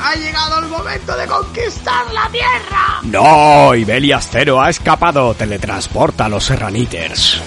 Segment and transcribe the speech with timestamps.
[0.00, 3.00] ¡Ha llegado el momento de conquistar la Tierra!
[3.02, 5.34] No, Ibelias Cero ha escapado.
[5.34, 7.40] Teletransporta a los Serraniters.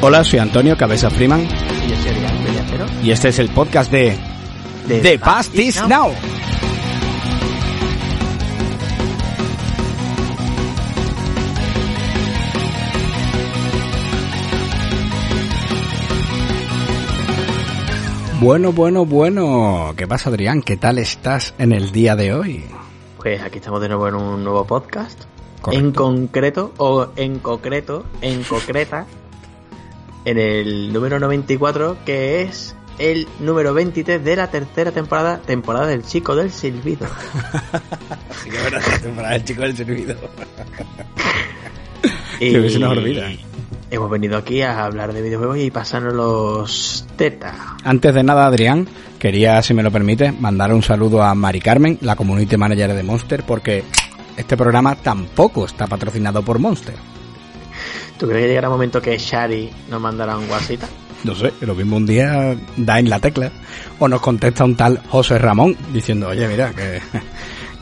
[0.00, 2.86] Hola, soy Antonio Cabeza Freeman Y yo soy Adrián Bellacero.
[3.02, 4.16] y este es el podcast de
[4.86, 6.12] De The Past is Now.
[18.38, 19.94] Bueno, bueno, bueno.
[19.96, 20.60] ¿Qué pasa, Adrián?
[20.60, 22.64] ¿Qué tal estás en el día de hoy?
[23.16, 25.22] Pues aquí estamos de nuevo en un nuevo podcast.
[25.62, 25.86] Correcto.
[25.86, 29.06] En concreto, o en concreto, en concreta,
[30.26, 36.04] en el número 94, que es el número 23 de la tercera temporada, temporada del
[36.04, 37.06] Chico del Silbido.
[39.32, 40.14] el chico del servido.
[42.38, 43.30] Y Que se nos olvida.
[43.90, 47.76] Hemos venido aquí a hablar de videojuegos y pasarnos los teta.
[47.84, 51.98] Antes de nada, Adrián, quería, si me lo permite, mandar un saludo a Mari Carmen,
[52.00, 53.84] la community manager de Monster, porque
[54.36, 56.94] este programa tampoco está patrocinado por Monster.
[58.18, 60.88] ¿Tú crees que llegará un momento que Shari nos mandará un guasita?
[61.22, 63.50] No sé, lo mismo un día da en la tecla
[63.98, 67.00] o nos contesta un tal José Ramón diciendo, oye, mira, que,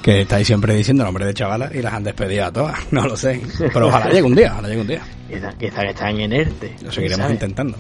[0.05, 2.79] que estáis siempre diciendo el nombre de chavalas y las han despedido a todas.
[2.93, 3.41] No lo sé,
[3.73, 5.01] pero ojalá llegue un día, ojalá llegue un día.
[5.27, 6.77] Quizá, quizá que están en ERTE.
[6.83, 7.79] Lo seguiremos intentando.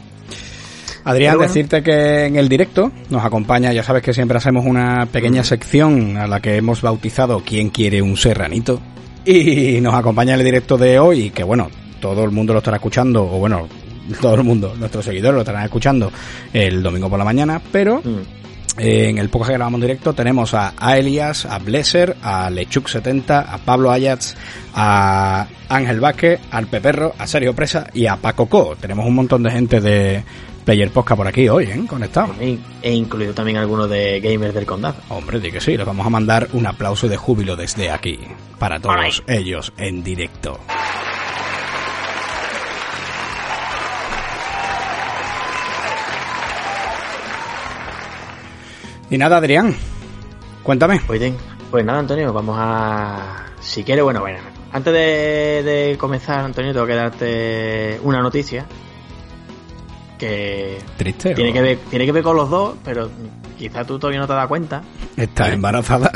[1.05, 1.53] Adrián, bueno.
[1.53, 6.17] decirte que en el directo nos acompaña, ya sabes que siempre hacemos una pequeña sección
[6.17, 8.81] a la que hemos bautizado ¿Quién quiere un serranito?
[9.27, 11.69] Y nos acompaña en el directo de hoy, que bueno,
[12.01, 13.69] todo el mundo lo estará escuchando, o bueno,
[14.23, 16.11] todo el mundo, nuestros seguidores lo estarán escuchando
[16.55, 18.44] el domingo por la mañana, pero Mm.
[18.77, 23.45] En el podcast que grabamos en directo tenemos a, a Elias, a Blesser, a Lechuk70,
[23.49, 24.37] a Pablo Ayats,
[24.75, 28.77] a Ángel Vázquez, al Peperro, a Sergio Presa y a Paco Co.
[28.81, 30.25] Tenemos un montón de gente de
[30.65, 31.85] Player Podcast por aquí hoy, ¿eh?
[31.87, 32.37] Conectados.
[32.41, 34.97] E he incluido también algunos de gamers del condado.
[35.11, 38.19] Hombre, di que sí, les vamos a mandar un aplauso de júbilo desde aquí,
[38.59, 40.59] para todos ellos en directo.
[49.15, 49.77] Y nada, Adrián,
[50.65, 51.01] cuéntame.
[51.71, 53.47] Pues nada, Antonio, vamos a.
[53.61, 54.41] Si quieres, bueno, bueno.
[54.73, 58.67] Antes de, de comenzar, Antonio, tengo que darte una noticia
[60.19, 61.33] que Triste.
[61.33, 61.53] tiene ¿o?
[61.53, 63.09] que ver, tiene que ver con los dos, pero
[63.57, 64.83] quizá tú todavía no te das cuenta.
[65.17, 66.11] Está embarazada.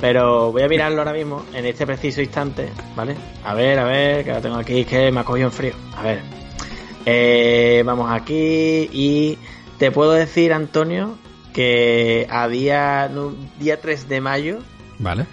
[0.00, 3.16] Pero voy a mirarlo ahora mismo, en este preciso instante, ¿vale?
[3.44, 5.74] A ver, a ver, que lo tengo aquí, que me ha cogido en frío.
[5.96, 6.20] A ver.
[7.04, 9.38] Eh, vamos aquí y
[9.76, 11.16] te puedo decir, Antonio,
[11.54, 14.58] que a día, no, día 3 de mayo
[14.98, 15.24] Vale.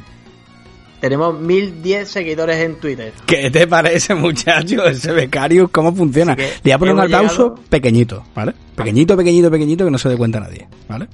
[1.01, 3.11] tenemos 1010 seguidores en Twitter.
[3.25, 5.69] ¿Qué te parece, muchacho, ese becario?
[5.71, 6.35] ¿Cómo funciona?
[6.35, 8.53] Que Le voy a poner un aplauso llegado- pequeñito, ¿vale?
[8.75, 11.07] Pequeñito, pequeñito, pequeñito, que no se dé cuenta nadie, ¿vale?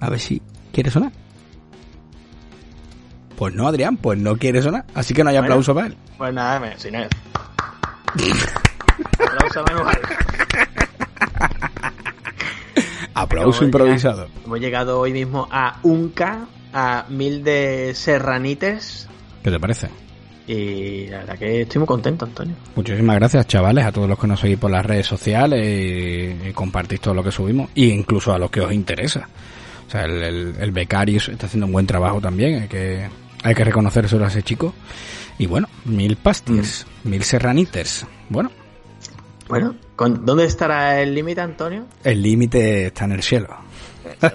[0.00, 0.40] A ver si
[0.72, 1.10] quiere sonar.
[3.36, 4.84] Pues no, Adrián, pues no quiere sonar.
[4.94, 5.46] Así que no hay Bueno.
[5.46, 5.96] aplauso para él.
[6.16, 7.08] Pues nada, me, si no es.
[9.18, 9.60] Aplauso.
[9.60, 9.90] Aplauso Acabo
[13.60, 14.26] de improvisado.
[14.26, 19.08] llegar- Hemos llegado hoy mismo a 1K, a 1000 de serranites.
[19.42, 19.88] ¿Qué te parece?
[20.48, 22.54] Y la verdad que estoy muy contento, Antonio.
[22.76, 26.52] Muchísimas gracias, chavales, a todos los que nos seguís por las redes sociales y, y
[26.52, 29.28] compartís todo lo que subimos, e incluso a los que os interesa.
[29.86, 33.08] O sea, el, el, el becario está haciendo un buen trabajo también, hay que,
[33.42, 34.72] hay que reconocérselo a ese chico.
[35.38, 38.06] Y bueno, mil pastis, mil serranites.
[38.28, 38.50] Bueno,
[39.48, 41.84] Bueno, ¿con- ¿dónde estará el límite, Antonio?
[42.04, 43.48] el límite está en el cielo.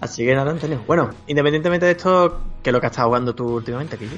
[0.00, 0.82] Así que nada, Antonio.
[0.86, 4.16] Bueno, independientemente de esto, ¿qué es lo que has estado jugando tú últimamente, Kiki?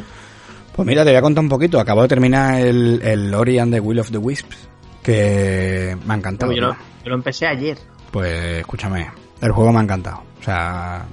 [0.74, 1.80] Pues mira, te voy a contar un poquito.
[1.80, 4.56] Acabo de terminar el, el Ori and the Will of the Wisps,
[5.02, 6.52] que me ha encantado.
[6.52, 7.78] yo, lo, yo lo empecé ayer.
[8.10, 9.08] Pues escúchame,
[9.40, 10.22] el juego me ha encantado.
[10.40, 11.04] O sea,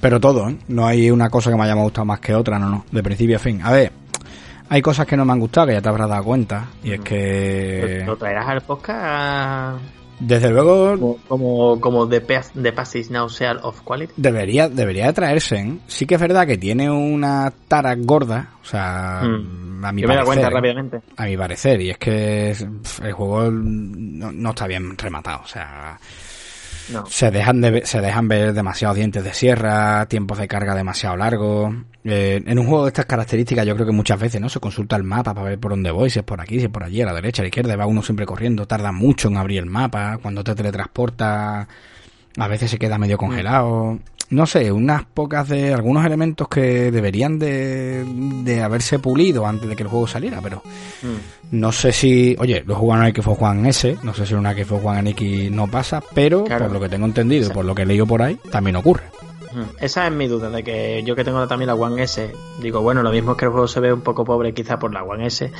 [0.00, 0.56] pero todo, ¿eh?
[0.68, 3.36] No hay una cosa que me haya gustado más que otra, no, no, de principio
[3.36, 3.60] a fin.
[3.62, 3.92] A ver,
[4.68, 7.00] hay cosas que no me han gustado, que ya te habrás dado cuenta, y es
[7.00, 9.80] que, ¿Lo traerás al podcast
[10.18, 12.20] desde luego, como, como, como The,
[12.54, 14.14] The Passes Now Seal of Quality?
[14.16, 15.56] debería, debería de traerse.
[15.58, 15.78] ¿eh?
[15.86, 19.84] Sí que es verdad que tiene una tara gorda, o sea, Mm.
[19.84, 20.50] a mi Yo me he dado parecer, cuenta ¿eh?
[20.50, 21.00] rápidamente.
[21.16, 22.50] a mi parecer, y es que
[23.02, 25.98] el juego no, no está bien rematado, o sea,
[26.90, 27.04] No.
[27.06, 31.74] se dejan de, se dejan ver demasiados dientes de sierra, tiempos de carga demasiado largos.
[32.08, 34.94] Eh, en un juego de estas características yo creo que muchas veces no se consulta
[34.94, 37.02] el mapa para ver por dónde voy, si es por aquí, si es por allí,
[37.02, 39.66] a la derecha, a la izquierda, va uno siempre corriendo, tarda mucho en abrir el
[39.66, 41.66] mapa, cuando te teletransporta
[42.38, 43.98] a veces se queda medio congelado.
[44.28, 48.04] no sé, unas pocas de algunos elementos que deberían de,
[48.42, 50.62] de haberse pulido antes de que el juego saliera, pero
[51.02, 51.58] Mm.
[51.60, 54.52] no sé si, oye, lo jugaron en Xbox One S, no sé si en una
[54.52, 56.64] Xbox One X no pasa, pero Claro.
[56.64, 57.52] por lo que tengo entendido y Sí.
[57.52, 59.04] por lo que he leído por ahí, también ocurre.
[59.80, 63.02] Esa es mi duda, de que yo que tengo también la One S, digo, bueno,
[63.02, 65.26] lo mismo es que el juego se ve un poco pobre quizá por la One
[65.26, 65.50] S,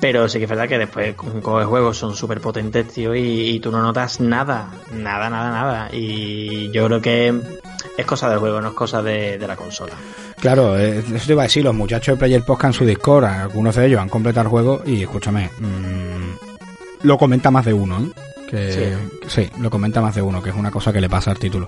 [0.00, 3.14] pero sí que es verdad que después con con el juego son súper potentes, tío,
[3.14, 5.88] y, y tú no notas nada, nada, nada, nada.
[5.92, 7.40] Y yo creo que
[7.96, 9.94] es cosa del juego, no es cosa de, de la consola.
[10.40, 13.24] Claro, eh, eso te iba a decir, los muchachos de Player Podcast en su Discord,
[13.24, 17.98] algunos de ellos han completado el juego y escúchame, mm, lo comenta más de uno,
[17.98, 18.10] ¿eh?
[18.48, 19.18] Que, Sí.
[19.20, 21.38] que sí, lo comenta más de uno, que es una cosa que le pasa al
[21.38, 21.66] título.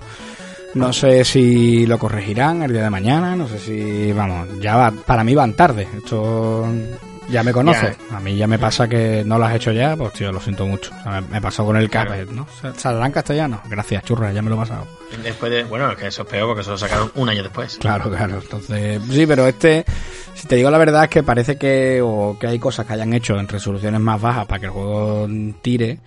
[0.73, 4.91] No sé si lo corregirán el día de mañana, no sé si, vamos, ya va,
[4.91, 5.87] para mí van tarde.
[5.97, 6.65] Esto
[7.31, 7.97] ya me conoces.
[8.11, 10.65] A mí ya me pasa que no lo has hecho ya, pues tío, lo siento
[10.65, 10.91] mucho.
[10.99, 11.89] O sea, me, me pasó con el.
[11.89, 12.47] Cuphead, ¿no?
[12.75, 13.61] ¿Saldrá en castellano?
[13.69, 14.87] Gracias, churra, ya me lo he pasado.
[15.23, 17.77] Después de, bueno, es que eso es peor porque eso lo sacaron un año después.
[17.77, 18.39] Claro, claro.
[18.41, 19.85] Entonces, sí, pero este,
[20.35, 23.13] si te digo la verdad, es que parece que, o que hay cosas que hayan
[23.13, 25.27] hecho en resoluciones más bajas para que el juego
[25.61, 25.99] tire,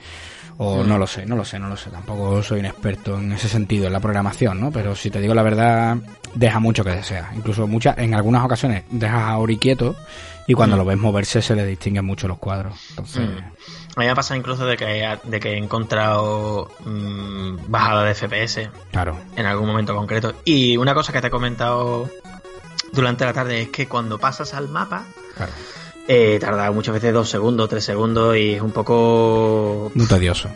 [0.58, 0.88] o Mm.
[0.88, 1.90] no lo sé, no lo sé, no lo sé.
[1.90, 4.70] Tampoco soy un experto en ese sentido, en la programación, ¿no?
[4.70, 5.96] Pero si te digo la verdad,
[6.34, 7.30] deja mucho que desear.
[7.34, 9.96] Incluso muchas, en algunas ocasiones dejas a Ori quieto
[10.46, 10.78] y cuando Mm.
[10.78, 12.74] lo ves moverse se le distinguen mucho los cuadros.
[12.90, 13.38] Entonces, Mm.
[13.96, 16.68] A mí me pasa incluso de que, de que he encontrado
[17.68, 19.16] bajada de FPS claro.
[19.36, 20.34] en algún momento concreto.
[20.44, 22.10] Y una cosa que te he comentado
[22.92, 25.04] durante la tarde es que cuando pasas al mapa,
[25.36, 25.52] Claro.
[26.08, 30.48] Eh, tarda muchas veces dos segundos, tres segundos y es un poco Muy tedioso.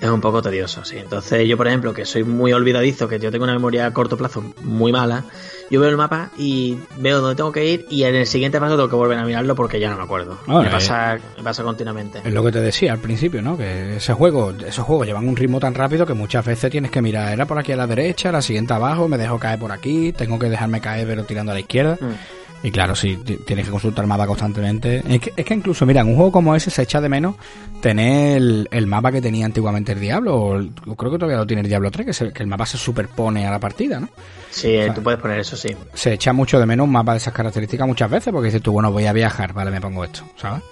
[0.00, 0.98] es un poco tedioso, sí.
[0.98, 4.16] Entonces yo, por ejemplo, que soy muy olvidadizo, que yo tengo una memoria a corto
[4.16, 5.24] plazo muy mala,
[5.70, 8.76] yo veo el mapa y veo dónde tengo que ir y en el siguiente paso
[8.76, 10.38] tengo que volver a mirarlo porque ya no me acuerdo.
[10.46, 10.70] Ah, me, eh.
[10.70, 12.20] pasa, me pasa continuamente.
[12.24, 13.56] Es lo que te decía al principio, ¿no?
[13.56, 17.00] Que ese juego, esos juegos llevan un ritmo tan rápido que muchas veces tienes que
[17.00, 20.12] mirar, era por aquí a la derecha, la siguiente abajo, me dejo caer por aquí,
[20.12, 21.96] tengo que dejarme caer pero tirando a la izquierda.
[22.00, 22.41] Mm.
[22.64, 25.02] Y claro, sí, ti- tienes que consultar el mapa constantemente.
[25.08, 27.34] Es que, es que incluso, mira, en un juego como ese se echa de menos
[27.80, 31.38] tener el, el mapa que tenía antiguamente el Diablo, o, el- o creo que todavía
[31.38, 33.98] lo tiene el Diablo 3, que, se- que el mapa se superpone a la partida,
[33.98, 34.08] ¿no?
[34.50, 35.74] Sí, sea, tú puedes poner eso, sí.
[35.94, 38.70] Se echa mucho de menos un mapa de esas características muchas veces, porque dices tú,
[38.72, 40.62] bueno, voy a viajar, vale, me pongo esto, ¿sabes?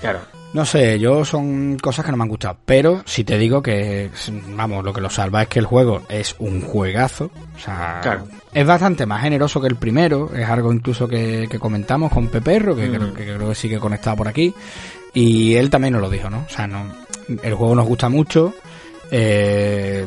[0.00, 0.20] Claro.
[0.54, 4.10] No sé, yo son cosas que no me han gustado, pero si te digo que,
[4.56, 8.26] vamos, lo que lo salva es que el juego es un juegazo, o sea, Claro.
[8.54, 12.74] es bastante más generoso que el primero, es algo incluso que, que comentamos con Peperro,
[12.74, 12.94] que, Mm.
[12.94, 14.54] creo, que creo que sigue conectado por aquí,
[15.12, 16.46] y él también nos lo dijo, ¿no?
[16.46, 16.94] O sea, no,
[17.42, 18.54] el juego nos gusta mucho,
[19.10, 20.06] eh,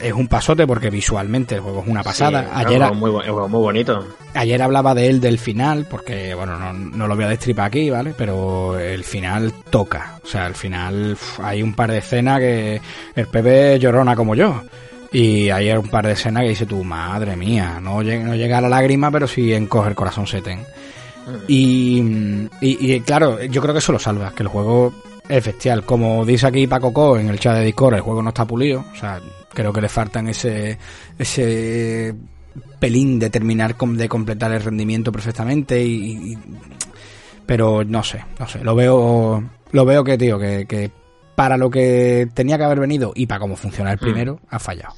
[0.00, 2.42] es un pasote porque visualmente el juego es una pasada.
[2.42, 4.06] Sí, es Ayer, un juego muy, es muy bonito.
[4.34, 7.90] Ayer hablaba de él del final, porque, bueno, no, no lo voy a destripar aquí,
[7.90, 8.14] ¿vale?
[8.16, 10.20] Pero el final toca.
[10.24, 12.80] O sea, el final hay un par de escenas que
[13.14, 14.62] el Pepe llorona como yo.
[15.12, 18.58] Y hay un par de escenas que dice tú, madre mía, no llega, no llega
[18.58, 20.60] a la lágrima, pero sí encoge el corazón seten.
[20.60, 21.44] Mm.
[21.48, 22.00] Y,
[22.60, 24.94] y, y, claro, yo creo que eso lo salva, que el juego
[25.28, 25.84] es bestial.
[25.84, 28.84] Como dice aquí Paco Co en el chat de Discord, el juego no está pulido.
[28.92, 29.20] O sea,
[29.52, 30.78] creo que le faltan ese,
[31.18, 32.14] ese
[32.78, 36.38] pelín de terminar de completar el rendimiento perfectamente y, y-
[37.46, 39.42] pero no sé, no sé, lo veo
[39.72, 40.90] lo veo que tío que, que
[41.34, 44.00] para lo que tenía que haber venido y para cómo funciona el Mm.
[44.00, 44.94] primero ha fallado.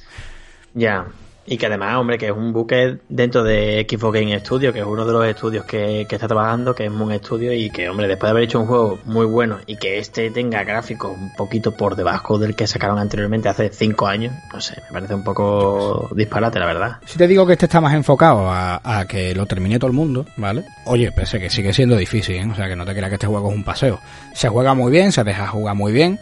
[0.73, 1.05] Ya.
[1.45, 4.85] Y que además, hombre, que es un buque dentro de Xbox Game Studio, que es
[4.85, 8.07] uno de los estudios que, que está trabajando, que es Moon Studio, y que, hombre,
[8.07, 11.71] después de haber hecho un juego muy bueno y que este tenga gráficos un poquito
[11.75, 16.09] por debajo del que sacaron anteriormente hace cinco años, no sé, me parece un poco
[16.15, 16.97] disparate, la verdad.
[17.05, 20.25] Si te digo que este está más enfocado a, que lo termine todo el mundo,
[20.37, 20.63] ¿vale?
[20.85, 22.47] Oye, pensé que sigue siendo difícil, ¿eh?
[22.49, 23.99] O sea, que no te creas que este juego es un paseo.
[24.33, 26.19] Se juega muy bien, se deja jugar muy bien,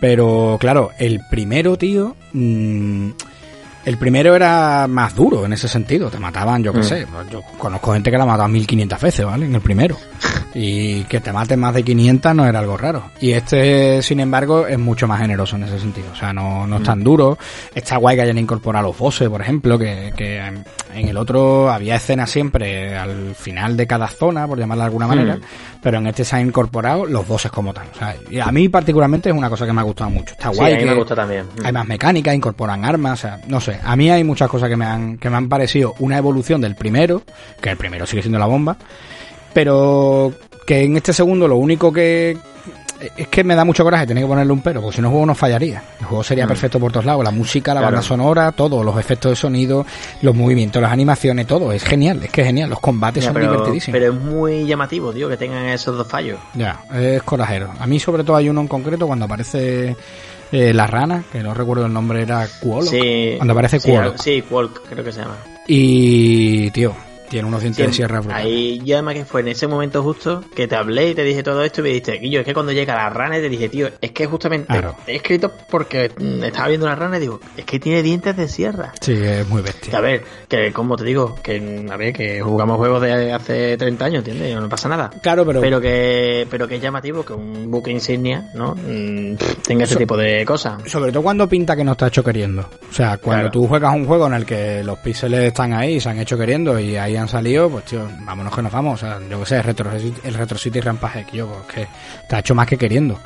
[0.00, 2.16] pero claro, el primero, tío...
[2.32, 3.10] mm,
[3.86, 6.82] el primero era más duro en ese sentido, te mataban, yo qué Mm.
[6.82, 9.46] sé, yo conozco gente que la ha matado 1500 veces, ¿vale?
[9.46, 9.96] En el primero.
[10.58, 13.10] Y que te maten más de 500 no era algo raro.
[13.20, 16.06] Y este, sin embargo, es mucho más generoso en ese sentido.
[16.12, 17.36] O sea, no, no es tan duro.
[17.74, 21.96] Está guay que hayan incorporado los bosses, por ejemplo, que, que en el otro había
[21.96, 25.40] escenas siempre al final de cada zona, por llamarla de alguna manera, Mm.
[25.82, 27.88] pero en este se han incorporado los bosses como tal.
[27.94, 30.32] O sea, y a mí particularmente es una cosa que me ha gustado mucho.
[30.32, 30.72] Está Sí, guay.
[30.72, 31.44] a mí que- me gusta también.
[31.62, 33.78] hay más mecánica, incorporan armas, o sea, no sé.
[33.84, 36.76] A mí hay muchas cosas que me han, que me han parecido una evolución del
[36.76, 37.22] primero,
[37.60, 38.78] que el primero sigue siendo la bomba,
[39.56, 40.34] pero
[40.66, 42.36] que en este segundo lo único que
[43.16, 45.12] es que me da mucho coraje tener que ponerle un pero, porque si no el
[45.12, 45.82] juego no fallaría.
[45.98, 46.48] El juego sería Mm.
[46.48, 47.94] perfecto por todos lados, la música, la Claro.
[47.96, 49.86] banda sonora, todo, los efectos de sonido,
[50.20, 53.34] los movimientos, las animaciones, todo, es genial, es que es genial, los combates Ya, son
[53.40, 53.98] pero, divertidísimos.
[53.98, 56.38] pero es muy llamativo, tío, que tengan esos dos fallos.
[56.52, 57.70] Ya, es corajero.
[57.80, 59.96] A mí sobre todo hay uno en concreto cuando aparece
[60.52, 62.90] eh, la rana, que no recuerdo el nombre, era Quolok.
[62.90, 63.34] Sí.
[63.38, 64.18] Cuando aparece sí, Quolok.
[64.18, 65.36] Sí, Quolk, creo que se llama.
[65.66, 66.94] Y, tío,
[67.28, 68.22] tiene unos dientes de sierra.
[68.30, 71.42] Ahí yo además que fue en ese momento justo que te hablé y te dije
[71.42, 73.68] todo esto y me dijiste, Guillo, es que cuando llega la rana y te dije,
[73.68, 74.94] tío, es que justamente Claro.
[75.04, 78.36] te he escrito porque mm, estaba viendo la rana y digo, es que tiene dientes
[78.36, 78.92] de sierra.
[79.00, 79.98] Sí, es muy Que bestia.
[79.98, 83.76] a ver, que como te digo, que mm, a ver, que jugamos juegos de hace
[83.76, 84.54] 30 años, ¿entiendes?
[84.60, 85.10] No pasa nada.
[85.22, 88.74] Claro, pero, Pero que, pero que es llamativo que un buque insignia, ¿no?
[88.74, 90.82] Mm, tenga So- tipo de cosas.
[90.90, 92.62] sobre todo cuando pinta que no está hecho queriendo.
[92.90, 93.50] O sea, cuando Claro.
[93.52, 96.78] tú juegas un juego en el que los píxeles están ahí, se han hecho queriendo
[96.78, 98.94] y ahí han salido, pues tío, vámonos que nos vamos.
[99.02, 101.88] O sea, yo que sé, Retro, el Retro City Rampage, que yo, pues que
[102.22, 103.18] está hecho más que queriendo.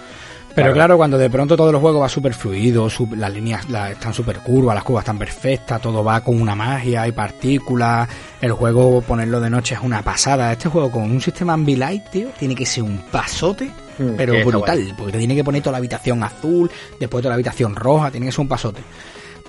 [0.52, 0.75] Pero Claro.
[0.75, 4.38] claro, cuando de pronto todo el juego va súper fluido, las líneas la- están súper
[4.40, 8.09] curvas, las curvas están perfectas, todo va con una magia, hay partículas,
[8.40, 10.50] el juego ponerlo de noche es una pasada.
[10.50, 14.94] Este juego con un sistema Ambilight, tío, tiene que ser un pasote, Mm, pero brutal,
[14.97, 18.26] porque te tiene que poner toda la habitación azul, después toda la habitación roja, tiene
[18.26, 18.80] que ser un pasote.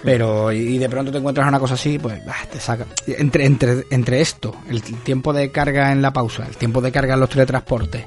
[0.04, 2.86] Pero, y de pronto te encuentras una cosa así, pues ah, te saca.
[3.06, 7.14] Entre, entre, entre esto, el tiempo de carga en la pausa, el tiempo de carga
[7.14, 8.06] en los teletransportes,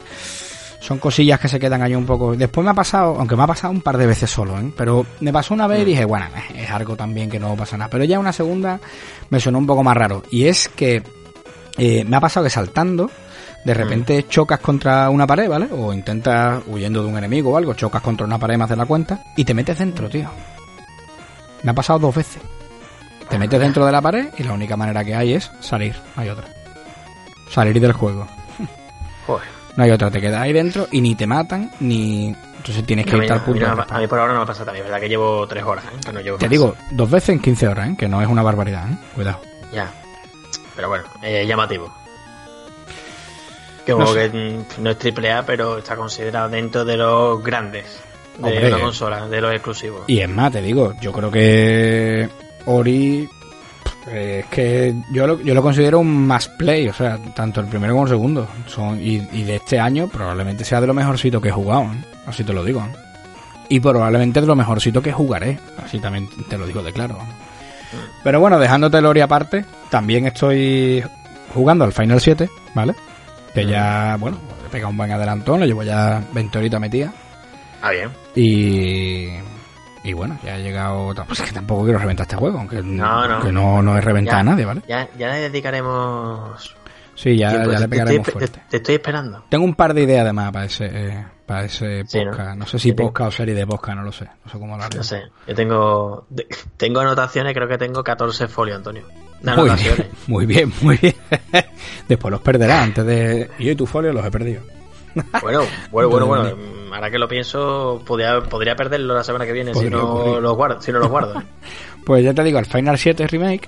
[0.85, 2.37] son cosillas que se quedan ahí un poco.
[2.37, 4.71] Después me ha pasado, aunque me ha pasado un par de veces solo, ¿eh?
[4.77, 7.89] pero me pasó una vez y dije, bueno, es algo también que no pasa nada.
[7.89, 8.79] Pero ya una segunda
[9.31, 10.23] me sonó un poco más raro.
[10.31, 11.03] Y es que
[11.79, 13.11] eh, me ha pasado que saltando,
[13.65, 15.69] de repente chocas contra una pared, ¿vale?
[15.73, 18.85] O intentas, huyendo de un enemigo o algo, chocas contra una pared más de la
[18.85, 20.29] cuenta y te metes dentro, tío.
[21.65, 22.41] Me ha pasado dos veces.
[23.29, 26.23] Te metes dentro de la pared y la única manera que hay es salir, no
[26.23, 26.47] hay otra.
[27.51, 28.27] Salir del juego.
[29.27, 29.49] Joder.
[29.77, 32.29] No hay otra, te quedas ahí dentro y ni te matan, ni...
[32.29, 35.01] Entonces tienes que irte al a a mí por ahora no me pasa también, ¿verdad?
[35.01, 36.01] Que llevo 3 horas, ¿eh?
[36.05, 36.51] Que no llevo Te más.
[36.51, 37.95] digo, dos veces en 15 horas, ¿eh?
[37.99, 38.97] Que no es una barbaridad, ¿eh?
[39.15, 39.41] Cuidado.
[39.73, 39.91] Ya.
[40.77, 41.93] Pero bueno, eh, llamativo.
[43.85, 44.31] Que No sé.
[44.31, 48.01] que mm, no es triple A, pero está considerado dentro de los grandes
[48.39, 48.71] de Hombre.
[48.71, 50.03] la consola, de los exclusivos.
[50.07, 52.29] Y es más, te digo, yo creo que
[52.67, 53.29] Ori
[54.09, 57.67] eh, es que yo lo, yo lo considero un más play, o sea, tanto el
[57.67, 58.49] primero como el segundo.
[58.67, 62.05] Son, y, y de este año probablemente sea de lo mejorcito que he jugado, ¿eh?
[62.27, 62.81] así te lo digo.
[62.81, 62.97] ¿eh?
[63.69, 67.19] Y probablemente de lo mejorcito que jugaré, así también te lo digo de claro.
[68.23, 71.03] Pero bueno, dejándote el Ori aparte, también estoy
[71.55, 72.95] jugando al Final 7, ¿vale?
[73.55, 74.37] Que ya, bueno,
[74.67, 77.13] he pegado un buen adelantón, lo llevo ya 20 horitas metida.
[77.81, 78.11] Ah, bien.
[78.35, 79.29] Y,
[80.03, 81.15] y bueno, ya he llegado.
[81.27, 83.41] Pues es que tampoco quiero reventar este juego, aunque No, no.
[83.41, 84.41] que no, no es reventar Ya.
[84.41, 84.83] a nadie, ¿vale?
[84.89, 86.77] Ya, ya le dedicaremos.
[87.15, 87.71] Sí, ya, tiempo.
[87.71, 88.59] ya le Te- pegaremos te, fuerte.
[88.59, 89.45] te- te estoy esperando.
[89.49, 92.57] Tengo un par de ideas además para ese, eh, para ese podcast.
[92.59, 92.67] ¿no?
[92.67, 94.25] sé si Yo tengo- podcast o serie de podcast, no lo sé.
[94.45, 94.97] No sé cómo lo haré.
[94.97, 95.23] No sé.
[95.47, 96.27] Yo tengo.
[96.77, 99.05] tengo anotaciones, creo que tengo 14 folios, Antonio.
[99.43, 99.99] Muy anotaciones.
[99.99, 101.15] bien, muy bien, muy bien.
[102.09, 103.51] Después los perderás antes de.
[103.61, 104.63] Yo y tu folio los he perdido.
[105.43, 106.51] Bueno, bueno, bueno, bueno.
[106.93, 110.81] Ahora que lo pienso, podría, podría perderlo la semana que viene si no, los guardo,
[110.81, 111.43] si no los guardo.
[112.05, 113.67] Pues ya te digo, al Final 7 Remake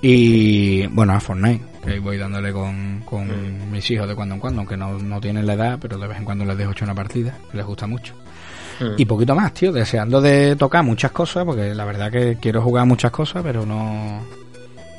[0.00, 3.70] y bueno, a Fortnite, que ahí voy dándole con, con Mm.
[3.70, 6.16] mis hijos de cuando en cuando, aunque no, no tienen la edad, pero de vez
[6.18, 8.14] en cuando les dejo echar una partida, que les gusta mucho.
[8.80, 8.94] Mm.
[8.96, 12.86] Y poquito más, tío, deseando de tocar muchas cosas, porque la verdad que quiero jugar
[12.86, 14.22] muchas cosas, pero no,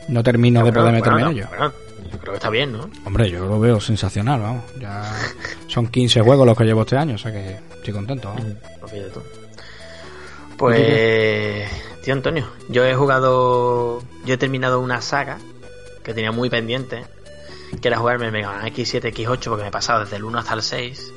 [0.08, 1.72] no termino de Bueno, poder meterme bueno, en ello.
[2.12, 2.89] Yo creo que está bien, ¿no?
[3.05, 4.63] Hombre, yo lo veo sensacional, vamos.
[4.79, 5.03] Ya
[5.67, 8.29] son 15 juegos los que llevo este año, o sea que estoy contento.
[8.29, 8.53] vamos.
[8.79, 9.21] Pues fíjate tú.
[10.57, 11.69] Pues,
[12.03, 15.38] tío Antonio, yo he jugado, yo he terminado una saga
[16.03, 17.03] que tenía muy pendiente,
[17.81, 20.39] que era jugarme el Mega Man X7, X8, porque me he pasado desde el 1
[20.39, 21.12] hasta el 6.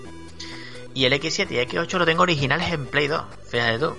[0.94, 3.94] Y el X7 y X8 lo tengo originales en Play 2, fíjate tú.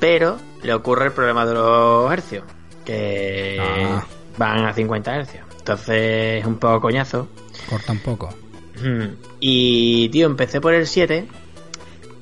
[0.00, 2.42] Pero le ocurre el problema de los hercios,
[2.84, 4.04] que Ah.
[4.36, 5.46] van a 50 hercios.
[5.62, 7.28] Entonces es un poco coñazo.
[7.70, 8.34] Corta un poco.
[9.38, 11.28] Y, tío, empecé por el 7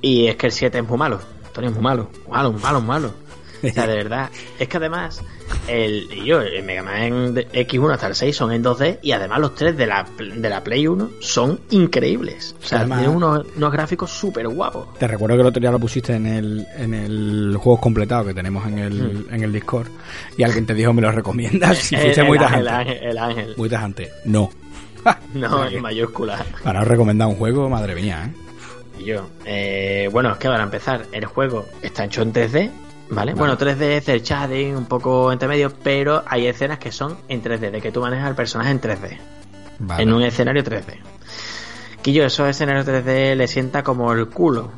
[0.02, 1.20] y es que el 7 es muy malo.
[1.46, 3.14] Antonio es muy malo, malo, malo, malo.
[3.70, 4.30] O sea, de verdad.
[4.58, 5.22] Es que además,
[5.68, 9.40] el, yo, el Mega Man de X1 hasta el 6 son en 2D y además
[9.40, 12.54] los tres de la, de la Play 1 son increíbles.
[12.62, 14.94] O sea, Además- tienen unos, unos gráficos súper guapos.
[14.98, 18.34] Te recuerdo que el otro día lo pusiste en el, en el juegos completado que
[18.34, 19.88] tenemos en el, en el Discord
[20.36, 22.68] y alguien te dijo me lo recomiendas El, fuiste muy tajante.
[22.70, 23.54] ángel, el ángel.
[23.56, 24.10] Muy tajante.
[24.24, 24.50] No.
[25.34, 26.44] No, en mayúscula.
[26.62, 29.00] Para recomendar un juego, madre mía, ¿eh?
[29.00, 32.70] Y yo, eh, bueno, es que para empezar, el juego está hecho en 3D,
[33.10, 33.34] ¿vale?
[33.34, 37.42] Bueno, 3D es el shading, un poco entre medio, pero hay escenas que son en
[37.42, 39.18] 3D, de que tú manejas al personaje en 3D,
[39.80, 40.02] Vale.
[40.02, 40.98] en un escenario 3D.
[42.02, 44.70] Que yo, esos escenarios 3D le sienta como el culo,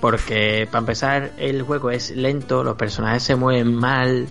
[0.00, 4.28] porque para empezar, el juego es lento, los personajes se mueven mal,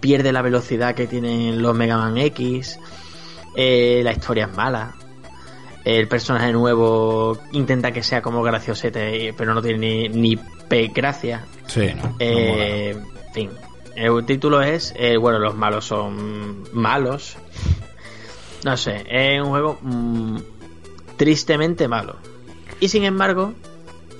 [0.00, 2.78] pierde la velocidad que tienen los Mega Man X,
[3.56, 4.94] eh, la historia es mala.
[5.84, 10.36] El personaje nuevo intenta que sea como graciosete, pero no tiene ni, ni
[10.68, 11.44] pe gracia.
[11.66, 12.16] Sí, no.
[12.18, 13.50] Eh, en fin,
[13.94, 17.36] el título es, eh, bueno, los malos son malos.
[18.64, 20.38] No sé, es un juego mm,
[21.16, 22.16] tristemente malo.
[22.80, 23.54] Y sin embargo,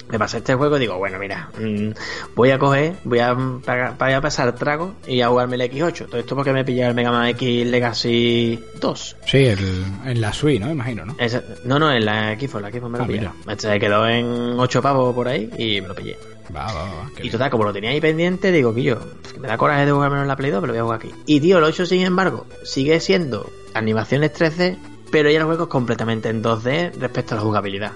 [0.08, 1.90] me pasé este juego y digo, bueno, mira, mm,
[2.34, 6.06] voy a coger, voy a, voy a pasar trago y a jugarme el X8.
[6.06, 9.16] Todo esto porque me pillé el Mega Man X Legacy 2.
[9.26, 9.58] Sí, el,
[10.04, 10.70] en la Switch, ¿no?
[10.70, 11.16] Imagino, ¿no?
[11.64, 13.30] No, no, en la Xbox, la Xbox me lo Ah, pillé.
[13.58, 14.24] Se quedó en
[14.58, 16.16] 8 pavos por ahí y me lo pillé.
[16.54, 17.10] Va, va, va.
[17.16, 17.32] Y bien.
[17.32, 18.98] total, como lo tenía ahí pendiente, digo que yo,
[19.40, 21.22] me da coraje de jugármelo en la Play 2, pero lo voy a jugar aquí.
[21.26, 24.76] Y tío, el 8 sin embargo, sigue siendo animaciones 3D,
[25.10, 27.92] pero ya el juego es completamente en 2D respecto a la jugabilidad.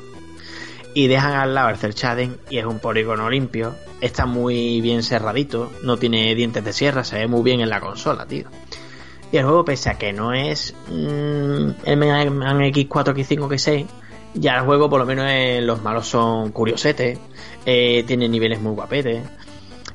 [0.99, 5.05] Y dejan al lado el cel shading y es un polígono limpio, está muy bien
[5.05, 8.49] cerradito, no tiene dientes de sierra, se ve muy bien en la consola, tío.
[9.31, 13.87] Y el juego, pese a que no es mm, el Mega Man X4, X5, X6,
[14.35, 17.17] ya el juego por lo menos eh, los malos son curiosetes,
[17.65, 19.23] eh, tiene niveles muy guapetes,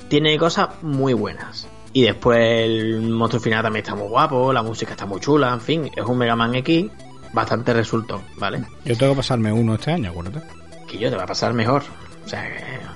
[0.08, 1.68] tiene cosas muy buenas.
[1.92, 5.60] Y después el monstruo final también está muy guapo, la música está muy chula, en
[5.60, 6.90] fin, es un Mega Man X
[7.34, 8.64] bastante resultón, ¿vale?
[8.86, 10.63] Yo tengo que pasarme uno este año, acuérdate.
[10.98, 11.82] Yo te va a pasar mejor.
[12.24, 12.48] O sea,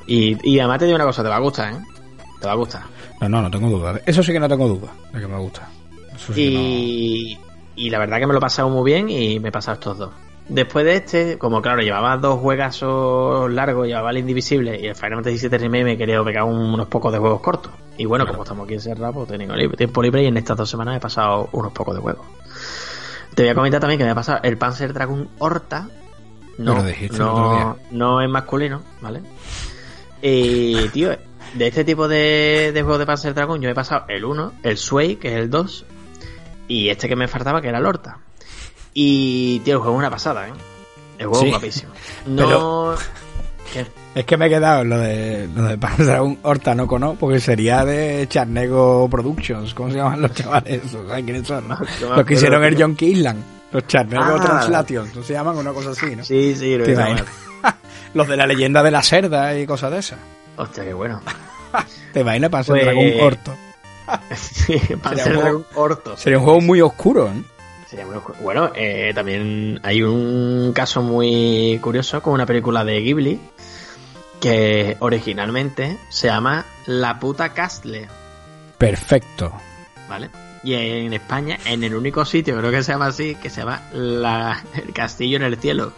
[0.07, 1.77] y, y además te digo una cosa, te va a gustar, ¿eh?
[2.41, 2.83] Te va a gustar.
[3.21, 4.01] No, no, no tengo duda.
[4.07, 5.69] Eso sí que no tengo duda de que me gusta.
[6.15, 7.39] Eso sí que Y,
[7.77, 9.99] y la verdad que me lo he pasado muy bien y me he pasado estos
[9.99, 10.11] dos.
[10.49, 15.23] Después de este, como claro, llevaba dos juegazos largos, llevaba el Indivisible y el Final
[15.23, 17.71] Fantasy VII Remake, me querido pegar un- unos pocos de juegos cortos.
[17.99, 20.71] Y bueno, como estamos aquí encerrados, pues tengo libre- tiempo libre y en estas dos
[20.71, 22.25] semanas he pasado unos pocos de juegos.
[23.35, 25.89] Te voy a comentar también que me ha pasado el Panzer Dragon Horta.
[26.59, 27.77] No, Me lo dijiste el otro no, día.
[27.93, 29.23] no es masculino, ¿vale?
[30.23, 31.11] Y, tío,
[31.55, 34.77] de este tipo de, de juegos de Panzer Dragon yo he pasado el 1, el
[34.77, 35.87] Sway, que es el 2,
[36.69, 38.19] y este que me faltaba, que era el Horta.
[38.93, 40.53] Y, tío, el juego es una pasada, ¿eh?
[41.19, 41.47] El juego Sí.
[41.47, 41.93] es guapísimo.
[42.27, 42.95] No...
[43.73, 43.87] ¿Qué?
[44.15, 47.39] Es que me he quedado lo de, lo de Panzer Dragon Horta, no conozco, porque
[47.39, 49.75] sería de Charnego Productions.
[49.75, 50.81] ¿Cómo se llaman los chavales?
[50.91, 51.69] ¿Sabes quiénes son?
[51.69, 51.79] no?
[52.17, 52.81] Los que hicieron el.
[52.81, 53.45] John Island.
[53.73, 54.41] Los Charnego Ah.
[54.41, 55.15] Translations.
[55.15, 56.25] ¿no se llaman una cosa así, no?
[56.25, 56.85] Sí, sí, lo
[58.15, 60.19] los de la leyenda de la cerda y cosas de esas.
[60.57, 61.21] Hostia, qué bueno.
[62.13, 63.57] ¿Te imaginas Panzer Pues- Dragon Horta?
[64.37, 66.17] Sí, Panzer un juego- Horto.
[66.17, 67.43] Sería un juego muy oscuro, ¿eh?
[67.89, 68.39] Sería muy oscuro.
[68.41, 73.39] Bueno, eh, también hay un caso muy curioso con una película de Ghibli
[74.41, 78.09] que originalmente se llama La puta Castle,
[78.79, 79.53] Perfecto.
[80.09, 80.31] ¿vale?
[80.65, 83.83] Y en España, en el único sitio, creo que se llama así, que se llama
[83.93, 85.93] la, El Castillo en el Cielo.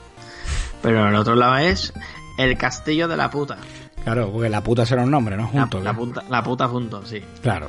[0.83, 1.93] Pero en el otro lado es
[2.39, 3.59] El Castillo de la Puta.
[4.05, 5.47] Claro, porque la puta será un nombre, ¿no?
[5.49, 5.81] Junto.
[5.81, 7.23] la puta, la puta junto, sí.
[7.43, 7.69] Claro.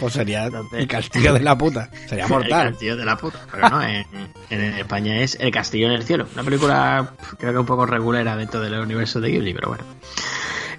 [0.00, 1.88] pues sería Entonces- el castillo de la puta.
[2.08, 2.70] Sería El mortal.
[2.70, 3.38] castillo de la puta.
[3.52, 4.04] Pero no, en,
[4.50, 6.26] en España es El Castillo en el Cielo.
[6.34, 9.84] Una película, creo que un poco regulera dentro del universo de Ghibli, pero bueno.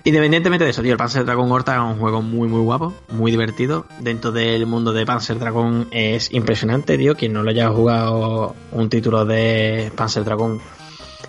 [0.03, 3.31] Independientemente de eso, tío, el Panzer Dragon Horta es un juego muy, muy guapo, muy
[3.31, 3.85] divertido.
[3.99, 7.15] Dentro del mundo de Panzer Dragon es impresionante, tío.
[7.15, 10.61] Quien no lo haya jugado un título de Panzer Dragon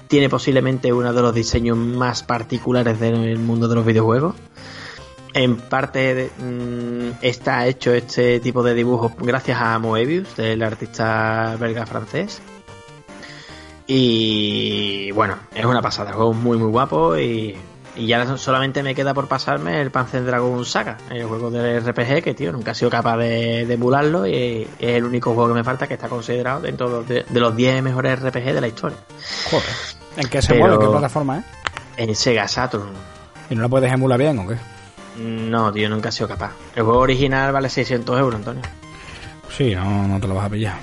[0.09, 4.35] tiene posiblemente uno de los diseños más particulares del mundo de los videojuegos.
[5.35, 11.85] En parte mm, está hecho este tipo de dibujos gracias a Moebius, del artista belga
[11.87, 12.40] francés.
[13.87, 17.57] Y bueno, es una pasada, el juego es muy muy guapo y,
[17.98, 22.22] y ya solamente me queda por pasarme el Panzer Dragon Saga, el juego de RPG
[22.22, 25.54] que tío nunca he sido capaz de, de emularlo y es el único juego que
[25.54, 28.98] me falta que está considerado dentro de, de los 10 mejores RPG de la historia.
[29.50, 29.68] Joder.
[30.16, 30.74] ¿En qué se Pero- mueve?
[30.76, 31.44] ¿En qué plataforma es?
[31.96, 32.90] En Sega Saturn.
[33.50, 34.56] ¿Y no la puedes emular bien o qué?
[35.20, 36.52] No, tío, nunca he sido capaz.
[36.76, 38.62] El juego original vale 600 euros, Antonio.
[39.56, 40.76] Sí, no, no te lo vas a pillar.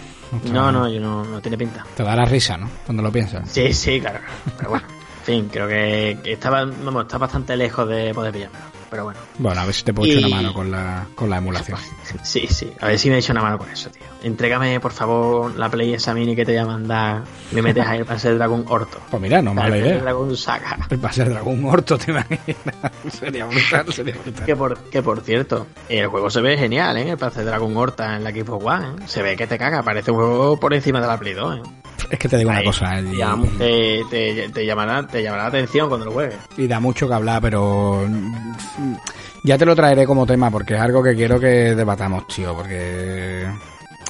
[0.51, 1.86] No, no, yo no, no tiene pinta.
[1.95, 2.69] Te da la risa, ¿no?
[2.86, 3.49] Cuando lo piensas.
[3.49, 4.19] Sí, sí, claro.
[4.58, 4.95] Pero bueno, en
[5.26, 8.66] fin, creo que estaba, vamos, está bastante lejos de poder pillármelo.
[8.88, 11.30] Pero bueno, Bueno, a ver si te puedo echar Y- una mano con la, con
[11.30, 11.78] la emulación.
[12.24, 12.72] sí, sí.
[12.80, 14.04] A ver si me echo una mano con eso, tío.
[14.24, 17.24] Entrégame, por favor, la Play esa mini que te voy a mandar.
[17.52, 19.00] Me metes ahí para ser Dragon Horto.
[19.10, 20.02] Pues mira, no mala Para el idea.
[20.02, 20.78] Dragon Saga.
[21.04, 22.48] Va a ser dragón horto, te imaginas.
[23.12, 24.46] sería brutal, sería brutal.
[24.46, 27.10] Que por, que por cierto, el juego se ve genial, ¿eh?
[27.10, 29.08] El Panzer Dragon Horta en la Xbox One, ¿eh?
[29.08, 31.62] Se ve que te caga, parece un juego por encima de la Play 2, ¿eh?
[32.10, 35.88] Es que te digo una cosa, llama- te, te- te llamará, te llamará la atención
[35.88, 36.36] cuando lo juegues.
[36.58, 38.96] y da mucho que hablar, pero mm,
[39.44, 43.46] ya te lo traeré como tema porque es algo que quiero que debatamos, tío, porque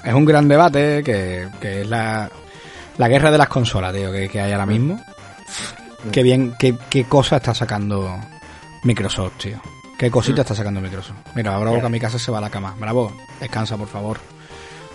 [0.03, 2.29] es un gran debate que, que es la,
[2.97, 4.99] la guerra de las consolas, tío, que, que hay ahora mismo.
[6.11, 8.15] Qué bien, qué, qué cosa está sacando
[8.83, 9.59] Microsoft, tío.
[9.97, 11.15] Qué cosita está sacando Microsoft.
[11.35, 12.75] Mira, Bravo que a mi casa se va a la cama.
[12.77, 14.19] Bravo, descansa, por favor.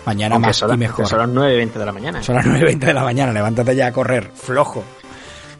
[0.05, 1.07] Mañana más son, y mejor.
[1.07, 2.23] Son las 9 y 20 de la mañana.
[2.23, 4.83] Son las 9 y 20 de la mañana, levántate ya a correr, flojo.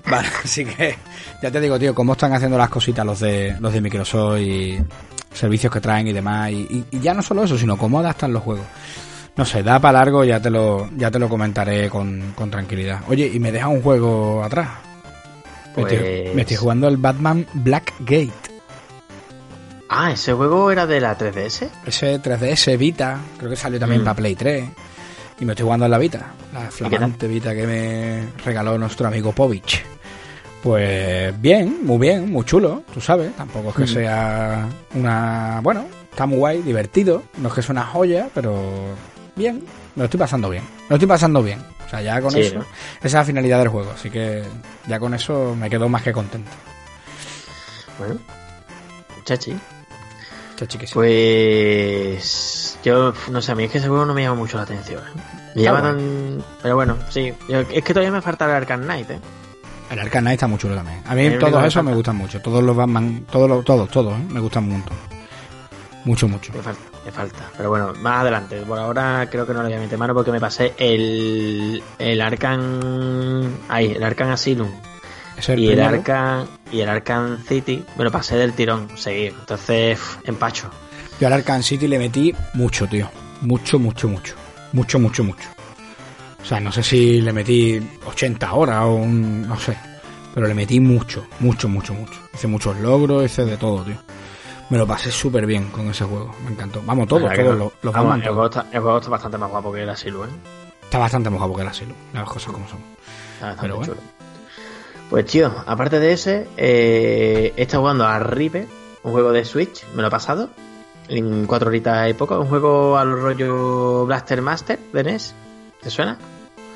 [0.10, 0.96] Vale, así que
[1.42, 4.80] ya te digo, tío, cómo están haciendo las cositas los de los de Microsoft y
[5.34, 6.52] servicios que traen y demás.
[6.52, 8.66] Y, y ya no solo eso, sino cómo adaptan los juegos.
[9.38, 13.00] No sé, da para largo, ya te lo, ya te lo comentaré con, con tranquilidad.
[13.08, 14.70] Oye, y me deja un juego atrás.
[15.78, 18.51] Me, estoy, Pues- me estoy jugando el Batman Blackgate.
[19.94, 21.68] Ah, ese juego era de la 3DS.
[21.86, 24.06] Ese 3DS Vita, creo que salió también Mm.
[24.06, 24.70] para Play 3.
[25.42, 29.32] Y me estoy jugando en la Vita, la flamante Vita que me regaló nuestro amigo
[29.34, 29.84] Povich.
[30.64, 33.36] Pues bien, muy bien, muy chulo, tú sabes.
[33.36, 33.88] Tampoco es que Mm.
[33.88, 35.60] sea una.
[35.64, 37.24] Bueno, está muy guay, divertido.
[37.40, 38.64] No es que sea una joya, pero
[39.36, 39.58] bien,
[39.96, 40.64] me lo estoy pasando bien.
[40.84, 41.60] Me lo estoy pasando bien.
[41.86, 42.60] O sea, ya con Sí, eso.
[42.60, 42.62] ¿no?
[43.00, 44.44] Esa es la finalidad del juego, así que
[44.88, 46.52] ya con eso me quedo más que contento.
[47.98, 48.20] Bueno,
[49.26, 49.58] chachi.
[50.94, 54.64] Pues yo no sé, a mí es que ese juego no me llama mucho la
[54.64, 55.02] atención.
[55.02, 55.22] ¿eh?
[55.56, 56.44] Me llama tan...
[56.62, 57.34] Pero bueno, sí.
[57.48, 59.20] Yo- es que todavía me falta el Arkham Knight, ¿eh?
[59.90, 61.02] El Arkham Knight está muy chulo también.
[61.06, 62.40] A mí El todos esos me gustan mucho.
[62.42, 64.24] Todos los Batman, todos, los, todos, todos, ¿eh?
[64.30, 64.98] me gustan un montón.
[66.06, 66.52] Mucho, mucho.
[66.54, 67.50] Me falta, me falta.
[67.58, 68.62] Pero bueno, más adelante.
[68.62, 72.22] Por ahora creo que no le voy a meter mano porque me pasé el, el
[72.22, 73.46] Arkham...
[73.70, 74.70] Ahí, el Arkham Asylum.
[75.48, 75.82] El y el.
[75.82, 79.36] Arkham y el Arkham City me lo pasé del tirón seguido.
[79.40, 80.70] Entonces, empacho.
[81.20, 83.10] Yo al Arkham City le metí mucho, tío.
[83.42, 84.36] Mucho, mucho, mucho.
[84.74, 85.50] Mucho, mucho, mucho.
[86.42, 89.48] O sea, no sé si le metí 80 horas o un...
[89.48, 89.78] no sé.
[90.34, 92.20] Pero le metí mucho, mucho, mucho, mucho.
[92.34, 93.98] Hice muchos logros, hice de todo, tío.
[94.70, 96.34] Me lo pasé súper bien con ese juego.
[96.46, 96.82] Me encantó.
[96.86, 97.54] Vamos, todos, todos que no.
[97.54, 100.24] los, los Vamos, el, juego está, el juego está bastante más guapo que el Asylum,
[100.24, 100.30] ¿eh?
[100.84, 102.80] Está bastante mojado porque era así, las cosas como son.
[103.36, 103.94] Está bastante Pero bueno.
[105.12, 108.66] Pues tío, aparte de ese, eh, he estado jugando a River,
[109.04, 110.50] un juego de Switch, me lo he pasado.
[111.10, 112.40] En cuatro horitas y poco.
[112.40, 115.36] Un juego al rollo Blaster Master de NES.
[115.82, 116.18] ¿Te suena?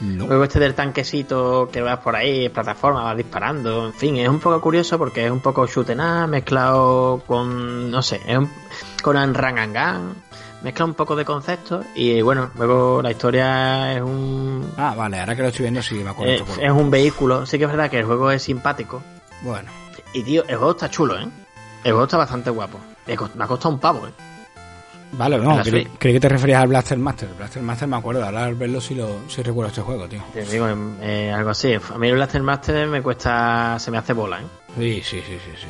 [0.01, 0.25] No.
[0.25, 3.85] Juego este del tanquecito que vas por ahí, plataforma, vas disparando.
[3.85, 7.89] En fin, es un poco curioso porque es un poco shoot 'em up mezclado con.
[7.89, 8.51] No sé, es un,
[9.01, 10.15] con un run and gun.
[10.65, 11.85] Mezcla un poco de conceptos.
[11.93, 14.67] Y bueno, luego la historia es un.
[14.77, 16.33] Ah, vale, ahora que lo estoy viendo sí me acuerdo.
[16.33, 17.45] Es, este es un vehículo.
[17.45, 19.03] Sí que es verdad que el juego es simpático.
[19.43, 19.69] Bueno,
[20.11, 21.27] Y tío, el juego está chulo, ¿eh?
[21.83, 22.79] El juego está bastante guapo.
[23.05, 24.11] Me ha costado un pavo, ¿eh?
[25.11, 27.29] vale, no, creí, que te referías al Blaster Master.
[27.37, 30.23] Blaster Master me acuerdo, ahora al verlo sí, lo, sí recuerdo este juego, tío.
[30.33, 30.67] Te digo,
[30.99, 31.75] eh, algo así.
[31.75, 33.77] A mí el Blaster Master me cuesta.
[33.77, 34.45] Se me hace bola, ¿eh?
[34.79, 35.67] Sí, sí, sí, sí, sí.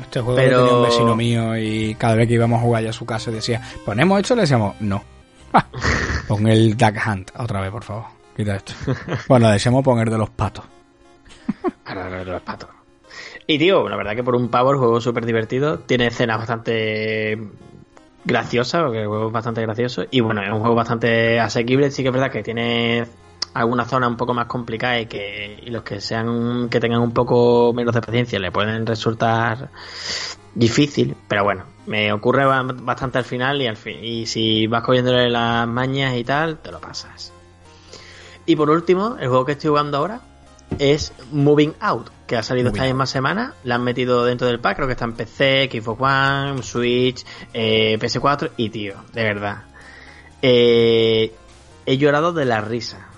[0.00, 2.82] Este juego Pero- lo tenía un vecino mío y cada vez que íbamos a jugar
[2.82, 4.34] ya a su casa decía, ¿ponemos esto?
[4.34, 5.02] Le decíamos, no.
[5.52, 5.66] Ah,
[6.28, 8.04] Pon el Duck Hunt otra vez, por favor.
[8.36, 8.72] Quita esto.
[9.28, 10.64] Bueno, deseamos poner de los patos.
[11.86, 12.70] De los patos.
[13.46, 15.78] Y tío, la verdad que por un pavo el juego es súper divertido.
[15.80, 17.38] Tiene escenas bastante
[18.24, 20.04] graciosas, porque el juego es bastante gracioso.
[20.10, 21.90] Y bueno, es un juego bastante asequible.
[21.90, 23.04] Sí que es verdad que tiene
[23.54, 27.12] algunas zonas un poco más complicadas y que y los que sean que tengan un
[27.12, 29.70] poco menos de paciencia le pueden resultar
[30.54, 34.82] difícil, pero bueno, me ocurre ba- bastante al final y al fin y si vas
[34.82, 37.32] cogiéndole las mañas y tal, te lo pasas.
[38.46, 40.20] Y por último, el juego que estoy jugando ahora
[40.78, 43.54] es Moving Out, que ha salido Moving esta misma semana.
[43.64, 47.96] La han metido dentro del pack, creo que está en PC, Xbox One, Switch, eh,
[48.00, 49.62] PS4 y tío, de verdad.
[50.42, 51.32] Eh,
[51.86, 53.08] he llorado de la risa.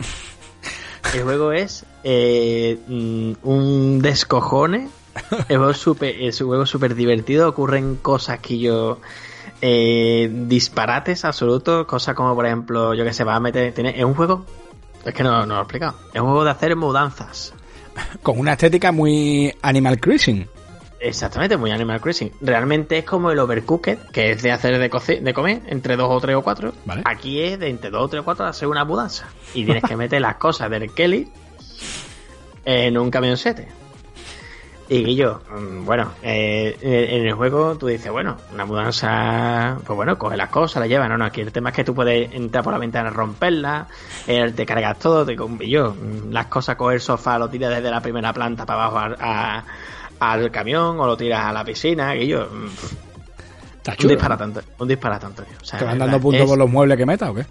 [1.15, 4.89] El juego es eh, mm, un descojone.
[5.49, 7.49] El juego es súper es un juego súper divertido.
[7.49, 9.01] Ocurren cosas que yo.
[9.63, 11.87] eh, disparates absolutos.
[11.87, 13.73] Cosas como, por ejemplo, yo que sé, va a meter.
[13.73, 14.45] Tiene, es un juego.
[15.05, 15.95] Es que no, no lo he explicado.
[16.13, 17.55] Es un juego de hacer mudanzas.
[18.23, 20.47] Con una estética muy Animal Crossing.
[20.99, 22.33] Exactamente, muy Animal Crossing.
[22.41, 26.09] Realmente es como el Overcooked, que es de hacer de, coce- de comer entre dos
[26.11, 26.73] o tres o cuatro.
[26.87, 27.03] Vale.
[27.05, 29.29] Aquí es de entre dos o tres o cuatro hacer una mudanza.
[29.55, 31.29] Y tienes que meter las cosas del Kelly
[32.65, 33.69] en un camioncete.
[34.89, 40.17] Y yo, mm, bueno, eh, en el juego tú dices, bueno, una mudanza, pues bueno,
[40.17, 42.63] coge las cosas, las lleva, no, no, aquí el tema es que tú puedes entrar
[42.63, 43.89] por la ventana, romperla,
[44.29, 47.71] eh, te cargas todo, te y yo, mm, las cosas, coger el sofá, lo tiras
[47.75, 49.17] desde la primera planta para abajo a-
[49.59, 49.65] a-
[50.21, 52.69] al camión o lo tiras a la piscina, yo, mm,
[54.03, 55.43] un disparatante, un disparatante.
[55.61, 57.47] O sea, ¿Te van dando puntos es- por los muebles que metas o qué?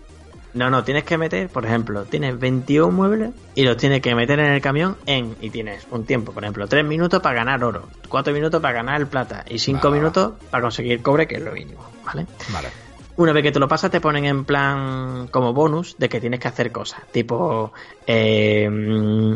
[0.53, 4.39] no, no, tienes que meter, por ejemplo, tienes 21 muebles y los tienes que meter
[4.39, 7.89] en el camión en, y tienes un tiempo, por ejemplo, 3 minutos para ganar oro,
[8.09, 9.99] 4 minutos para ganar el plata y 5 Va, va, va.
[10.01, 12.25] minutos para conseguir cobre, que es lo mínimo, ¿vale?
[12.53, 12.69] Vale.
[13.17, 16.39] Una vez que te lo pasas, te ponen en plan como bonus de que tienes
[16.41, 17.01] que hacer cosas.
[17.13, 17.71] Tipo,
[18.05, 19.35] eh, mm,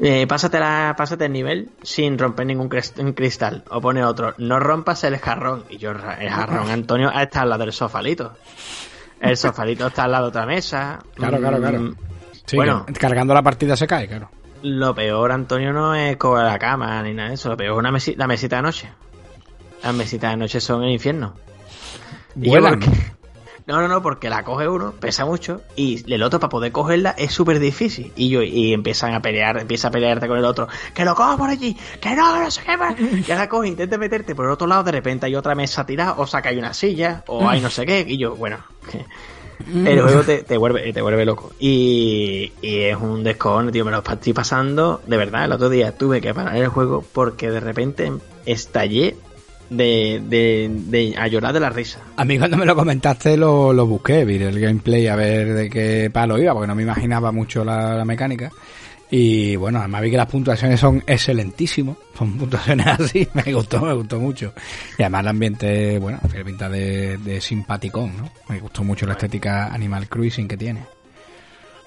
[0.00, 3.64] eh, pásate, la, pásate el nivel sin romper ningún cristal.
[3.70, 5.64] O pone otro, no rompas el jarrón.
[5.68, 8.32] Y yo, el jarrón, Antonio, ha estado la del sofalito.
[9.20, 10.98] El sofadito está al lado de otra mesa.
[11.14, 11.80] Claro, claro, claro.
[11.80, 11.94] Mm,
[12.46, 12.86] Sí, Bueno.
[12.98, 14.30] cargando la partida se cae, claro.
[14.62, 17.50] Lo peor, Antonio, no es coger la cama ni nada de eso.
[17.50, 18.88] Lo peor es una mesi- la mesita de noche.
[19.82, 21.34] Las mesitas de noche son el infierno.
[22.40, 22.86] Y yo porque-
[23.68, 27.10] No, no, no, porque la coge uno, pesa mucho, y el otro para poder cogerla
[27.18, 28.14] es súper difícil.
[28.16, 31.36] Y yo, y empiezan a pelear, empieza a pelearte con el otro, que lo coja
[31.36, 32.94] por allí, que no, no sé qué más.
[33.28, 36.14] Y ahora coge, intenta meterte por el otro lado, de repente hay otra mesa tirada,
[36.16, 38.56] o saca hay una silla, o hay no sé qué, y yo, bueno,
[39.84, 41.52] el juego te, te vuelve, te vuelve loco.
[41.58, 43.84] Y, y es un descojones, tío.
[43.84, 45.02] Me lo estoy pasando.
[45.06, 48.12] De verdad, el otro día tuve que parar el juego porque de repente
[48.46, 49.16] estallé
[49.70, 52.00] de, de, de- a llorar de la risa.
[52.16, 55.68] A mí cuando me lo comentaste lo, lo busqué, vi el gameplay a ver de
[55.70, 58.50] qué palo iba, porque no me imaginaba mucho la, la mecánica.
[59.10, 63.94] Y bueno, además vi que las puntuaciones son excelentísimos, son puntuaciones así, me gustó, me
[63.94, 64.52] gustó mucho.
[64.98, 68.30] Y además el ambiente, bueno, tiene pinta de, de simpaticón, ¿no?
[68.50, 70.82] Me gustó mucho la estética Animal Cruising que tiene.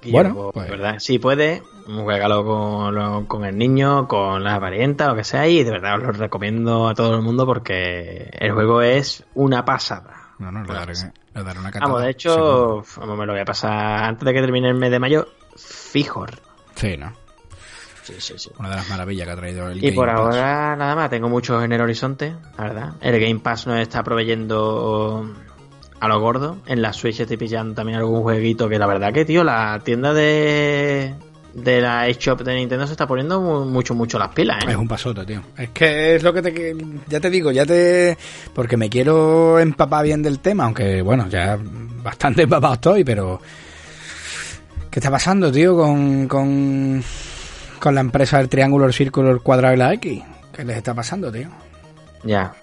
[0.04, 1.62] Y Bueno, yo, pues- verdad, si puede,
[2.04, 5.95] juégalo con, lo- con el niño, con la parienta, lo que sea, y de verdad
[5.97, 10.15] os lo recomiendo a todo el mundo porque el juego es una pasada.
[10.39, 11.13] No, no, le Una daré, pasada.
[11.36, 11.91] le daré una catada.
[11.91, 14.89] Vamos, de hecho, vamos, me lo voy a pasar antes de que termine el mes
[14.91, 16.25] de mayo, fijo.
[16.75, 17.13] Sí, ¿no?
[18.04, 18.49] Sí, sí, sí.
[18.58, 20.17] Una de las maravillas que ha traído el Y Game por Pass.
[20.19, 22.93] ahora nada más, tengo muchos en el horizonte, la verdad.
[22.99, 25.30] El Game Pass nos está proveyendo
[25.99, 26.58] a lo gordo.
[26.65, 30.13] En la Switch estoy pillando también algún jueguito que la verdad que, tío, la tienda
[30.15, 31.13] de,
[31.54, 34.76] de la eShop de Nintendo se está poniendo mu- mucho, mucho las pilas, Es ¿eh?
[34.78, 35.42] un pasote, tío.
[35.58, 36.76] Es que es lo que te...
[37.10, 38.18] Ya te digo, ya te...
[38.54, 41.58] Porque me quiero empapar bien del tema, aunque, bueno, ya
[42.04, 43.42] bastante empapado estoy, pero...
[44.90, 46.28] ¿Qué está pasando, tío, con...
[46.28, 47.04] con...
[47.80, 50.24] con la empresa del triángulo, el círculo, el cuadrado y la X?
[50.54, 51.50] ¿Qué les está pasando, tío?
[52.24, 52.54] Ya.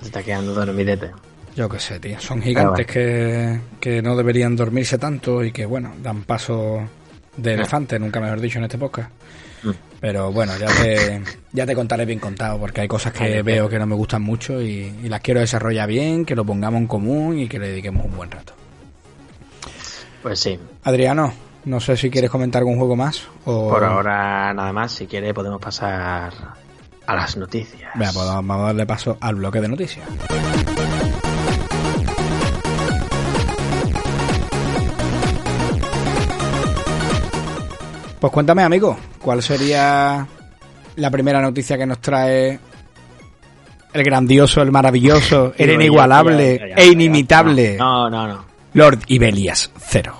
[0.00, 1.10] Se está quedando dormidete.
[1.56, 2.18] Yo qué sé, tío.
[2.20, 6.80] Son gigantes que, que no deberían dormirse tanto y que, bueno, dan paso
[7.36, 9.10] de elefante, nunca mejor dicho en este podcast.
[9.62, 9.70] Mm.
[10.00, 13.68] Pero bueno, ya te, ya te contaré bien contado, porque hay cosas que Vale, veo
[13.68, 16.86] que no me gustan mucho y, y las quiero desarrollar bien, que lo pongamos en
[16.86, 18.54] común y que le dediquemos un buen rato.
[20.22, 20.58] Pues sí.
[20.84, 21.32] Adriano,
[21.64, 23.68] no sé si quieres comentar algún juego más o...
[23.68, 26.32] Por ahora nada más, si quiere podemos pasar
[27.06, 27.90] a las noticias.
[27.96, 30.06] Pues vamos a darle paso al bloque de noticias.
[38.20, 40.26] Pues cuéntame, amigo, ¿cuál sería
[40.96, 42.58] la primera noticia que nos trae
[43.94, 48.44] el grandioso, el maravilloso, el inigualable ya, ya, ya, e inimitable No, no, no.
[48.74, 50.14] Lord Ibelias Cero?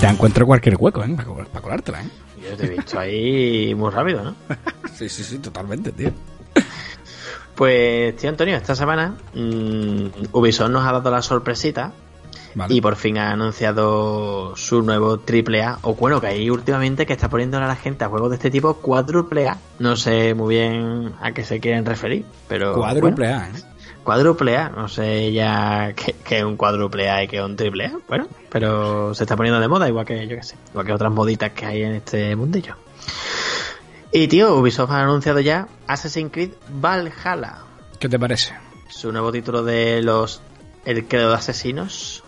[0.00, 1.16] Te encuentro cualquier hueco, ¿eh?
[1.50, 2.08] Para colártela, ¿eh?
[2.42, 4.34] Yo te he visto ahí muy rápido, ¿no?
[4.94, 6.12] Sí, sí, sí, totalmente, tío.
[7.54, 11.92] Pues, tío Antonio, esta semana mm, Ubisoft nos ha dado la sorpresita
[12.54, 12.74] Vale.
[12.74, 17.12] y por fin ha anunciado su nuevo triple A, o bueno, que hay últimamente que
[17.12, 19.58] está poniendo a la gente a juegos de este tipo cuádruple A.
[19.78, 22.74] No sé muy bien a qué se quieren referir, pero...
[22.74, 23.62] Cuádruple bueno, A, ¿eh?
[24.02, 27.56] Cuádruple A, no sé ya qué, qué es un cuádruple A y qué es un
[27.56, 30.86] triple A, bueno, pero se está poniendo de moda, igual que yo que sé, igual
[30.86, 32.76] que otras moditas que hay en este mundillo.
[34.16, 37.58] Y tío, Ubisoft ha anunciado ya Assassin's Creed Valhalla,
[37.98, 38.54] ¿Qué te parece?
[38.88, 40.40] su nuevo título de los
[40.84, 42.22] El credo de asesinos.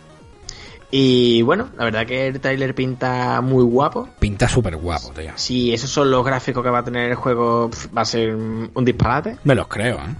[0.90, 4.08] Y bueno, la verdad que el trailer pinta muy guapo.
[4.18, 5.30] Pinta súper guapo, tío.
[5.36, 8.84] Si esos son los gráficos que va a tener el juego, va a ser un
[8.84, 9.38] disparate.
[9.44, 10.14] Me los creo, ¿eh?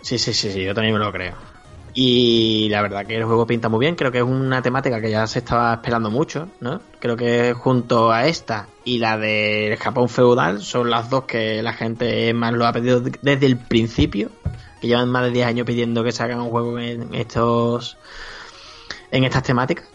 [0.00, 1.34] Sí, sí, sí, sí, yo también me lo creo.
[1.94, 5.10] Y la verdad que el juego pinta muy bien, creo que es una temática que
[5.10, 6.80] ya se estaba esperando mucho, ¿no?
[6.98, 11.74] Creo que junto a esta y la del Japón feudal son las dos que la
[11.74, 14.30] gente más lo ha pedido desde el principio,
[14.80, 17.98] que llevan más de 10 años pidiendo que se haga un juego en estos
[19.10, 19.88] en estas temáticas.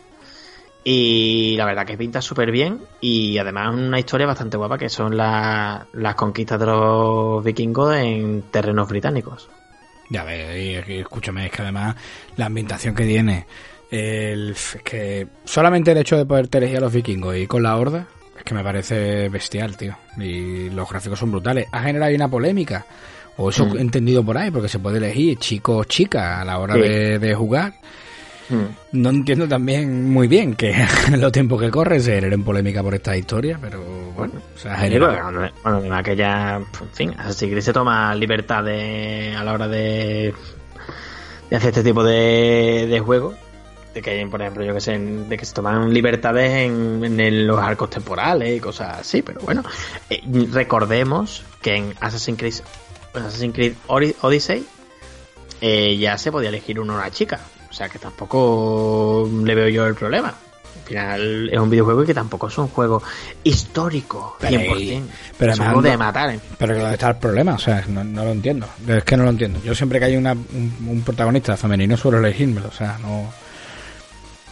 [0.84, 5.18] Y la verdad que pinta súper bien y además una historia bastante guapa que son
[5.18, 9.50] la- las conquistas de los vikingos en terrenos británicos.
[10.10, 11.96] Ya ves, escúchame, es que además
[12.38, 13.46] la ambientación que tiene,
[13.92, 17.76] el, es que solamente el hecho de poder elegir a los vikingos y con la
[17.76, 19.96] horda, es que me parece bestial, tío.
[20.18, 21.68] Y los gráficos son brutales.
[21.72, 22.86] Ha generado una polémica,
[23.38, 23.78] o eso Mm.
[23.78, 26.82] he entendido por ahí, porque se puede elegir chico o chica a la hora Sí.
[26.82, 27.74] de, de jugar.
[28.50, 28.66] Hmm.
[28.94, 32.96] No entiendo también muy bien que en los tiempos que corren se generen polémica por
[32.96, 33.82] esta historia, pero
[34.16, 35.12] bueno, se ha Sí, generado.
[35.12, 39.44] porque, Bueno, bueno, además que ya, en fin, Assassin's Creed se toma libertad de, a
[39.44, 40.34] la hora de,
[41.50, 43.34] de hacer este tipo de, de juego.
[43.94, 47.90] de que, por ejemplo, yo que sé, de que se toman libertades en, los arcos
[47.90, 49.64] temporales y cosas así, pero bueno,
[50.10, 52.54] eh, recordemos que en Assassin's Creed,
[53.14, 54.66] Assassin's Creed Odyssey
[55.62, 59.86] eh, ya se podía elegir una hora chica, o sea que tampoco le veo yo
[59.86, 60.30] el problema.
[60.30, 63.04] Al final es un videojuego y que tampoco es un juego
[63.44, 65.04] histórico, 100%.
[65.38, 66.32] Pero es un de matar.
[66.32, 66.40] ¿eh?
[66.58, 67.54] Pero ¿dónde está el problema?
[67.54, 68.68] O sea, no, lo entiendo.
[68.88, 69.60] Es que no lo entiendo.
[69.64, 72.70] Yo siempre que hay una, un, protagonista femenino suelo elegírmelo.
[72.70, 73.32] O sea, no...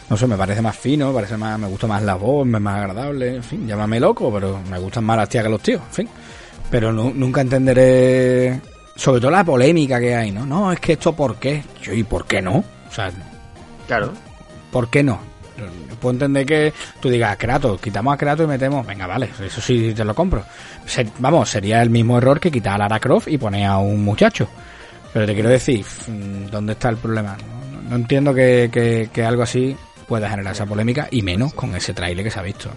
[0.08, 2.60] No sé, me parece más fino, me parece más, me gusta más la voz, me
[2.60, 5.82] más agradable, en fin, llámame loco, pero me gustan más las tías que los tíos,
[5.88, 6.08] en fin.
[6.70, 8.60] Pero nunca entenderé,
[8.94, 10.46] sobre todo la polémica que hay, ¿no?
[10.46, 11.64] No, es que esto por qué.
[11.82, 12.75] Yo, ¿y por qué no?
[12.96, 13.10] Sea,
[13.86, 14.12] claro.
[14.72, 15.20] ¿Por qué no?
[16.00, 19.92] Puedo entender que tú digas, Kratos, quitamos a Kratos y metemos, venga, vale, eso sí
[19.94, 20.44] te lo compro.
[21.18, 24.48] vamos, sería el mismo error que quitar a Lara Croft y poner a un muchacho.
[25.12, 25.84] Pero te quiero decir,
[26.50, 27.36] ¿dónde está el problema?
[27.88, 32.24] No, entiendo que, que algo así pueda generar esa polémica y menos con ese trailer
[32.24, 32.70] que se ha visto.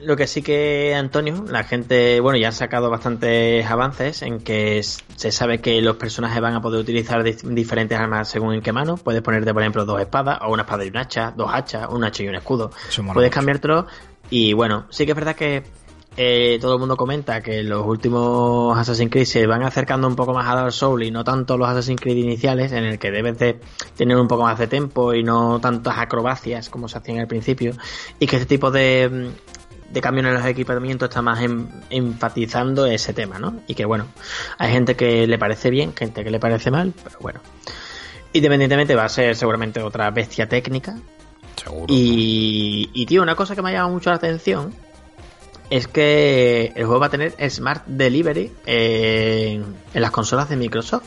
[0.00, 4.80] Lo que sí que, Antonio, la gente, bueno, ya ha sacado bastantes avances en que
[4.82, 8.96] se sabe que los personajes van a poder utilizar diferentes armas según en qué mano.
[8.96, 12.04] Puedes ponerte, por ejemplo, dos espadas, o una espada y un hacha, dos hachas, un
[12.04, 12.70] hacha y un escudo.
[13.12, 13.86] Puedes cambiártelo.
[14.30, 15.64] Y bueno, sí que es verdad que
[16.16, 20.32] eh, todo el mundo comenta que los últimos Assassin's Creed se van acercando un poco
[20.32, 23.38] más a Dark Souls y no tanto los Assassin's Creed iniciales, en el que debes
[23.38, 23.60] de
[23.96, 27.72] tener un poco más de tiempo y no tantas acrobacias como se hacían al principio,
[28.18, 29.30] y que este tipo de,
[29.90, 31.40] de cambios en los equipamientos está más
[31.90, 33.60] enfatizando ese tema, ¿no?
[33.66, 34.06] Y que bueno,
[34.58, 37.40] hay gente que le parece bien, gente que le parece mal, pero bueno.
[38.32, 40.96] Independientemente va a ser seguramente otra bestia técnica.
[41.56, 41.86] Seguro.
[41.88, 44.72] Y, y tío, una cosa que me ha llamado mucho la atención
[45.70, 51.06] es que el juego va a tener Smart Delivery en, las consolas de Microsoft.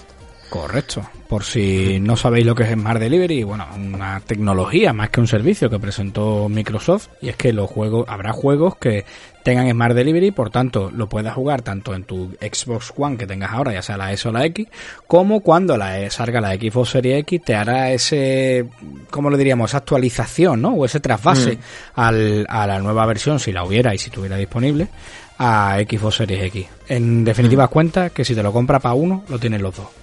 [0.51, 1.01] Correcto.
[1.29, 5.27] Por si no sabéis lo que es Smart Delivery, bueno, una tecnología más que un
[5.27, 9.05] servicio que presentó Microsoft y es que los juegos habrá juegos que
[9.43, 13.53] tengan Smart Delivery, por tanto, lo puedas jugar tanto en tu Xbox One que tengas
[13.53, 14.67] ahora, ya sea la S o la X,
[15.07, 18.65] como cuando la salga la Xbox Series X te hará ese,
[19.09, 19.71] ¿cómo lo diríamos?
[19.71, 20.71] Esa actualización, ¿no?
[20.73, 21.59] O ese trasvase mm.
[21.95, 24.89] al, a la nueva versión, si la hubiera y si estuviera disponible,
[25.37, 26.67] a Xbox Series X.
[26.89, 27.69] En definitiva, mm.
[27.69, 30.00] cuenta que si te lo compras para uno, lo tienes los dos.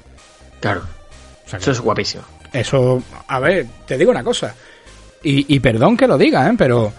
[0.60, 0.82] Claro.
[1.52, 2.24] eso es guapísimo.
[2.52, 4.54] Eso, a ver, te digo una cosa.
[5.22, 6.54] Y, y perdón que lo diga, ¿eh?
[6.56, 6.92] pero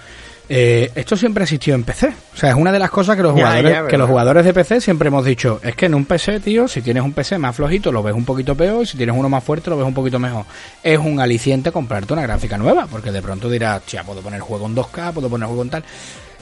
[0.51, 2.07] eh, esto siempre ha existido en PC.
[2.07, 4.81] O sea, es una de las cosas que los jugadores, que los jugadores de PC
[4.81, 5.59] siempre hemos dicho.
[5.63, 8.25] Es que en un PC, tío, si tienes un PC más flojito, lo ves un
[8.25, 8.83] poquito peor.
[8.83, 10.45] Y si tienes uno más fuerte, lo ves un poquito mejor.
[10.81, 12.87] Es un aliciente comprarte una gráfica nueva.
[12.87, 15.83] Porque de pronto dirás, ya puedo poner juego en 2K, puedo poner juego en tal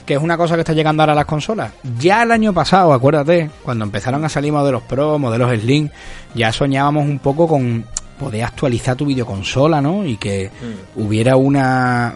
[0.07, 1.73] que es una cosa que está llegando ahora a las consolas.
[1.99, 5.89] Ya el año pasado, acuérdate, cuando empezaron a salir modelos Pro, modelos Slim,
[6.33, 7.85] ya soñábamos un poco con
[8.17, 10.05] poder actualizar tu videoconsola, ¿no?
[10.05, 11.01] Y que mm.
[11.01, 12.13] hubiera una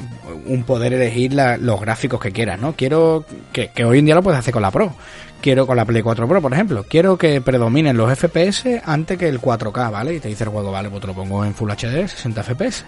[0.47, 2.73] un poder elegir los gráficos que quieras, ¿no?
[2.73, 4.93] Quiero que, que, hoy en día lo puedes hacer con la Pro.
[5.41, 6.86] Quiero con la Play 4 Pro, por ejemplo.
[6.88, 10.15] Quiero que predominen los FPS antes que el 4K, ¿vale?
[10.15, 12.86] Y te dice el juego, vale, pues te lo pongo en Full HD, 60 FPS.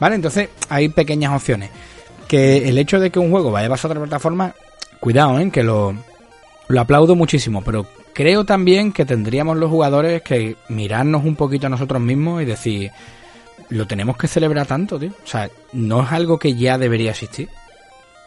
[0.00, 0.16] ¿Vale?
[0.16, 1.70] Entonces hay pequeñas opciones
[2.26, 4.54] que el hecho de que un juego vaya a pasar a otra plataforma,
[5.00, 5.50] cuidado, ¿eh?
[5.50, 5.94] que lo,
[6.68, 11.70] lo aplaudo muchísimo, pero creo también que tendríamos los jugadores que mirarnos un poquito a
[11.70, 12.90] nosotros mismos y decir,
[13.70, 15.10] lo tenemos que celebrar tanto, tío.
[15.10, 17.48] O sea, no es algo que ya debería existir.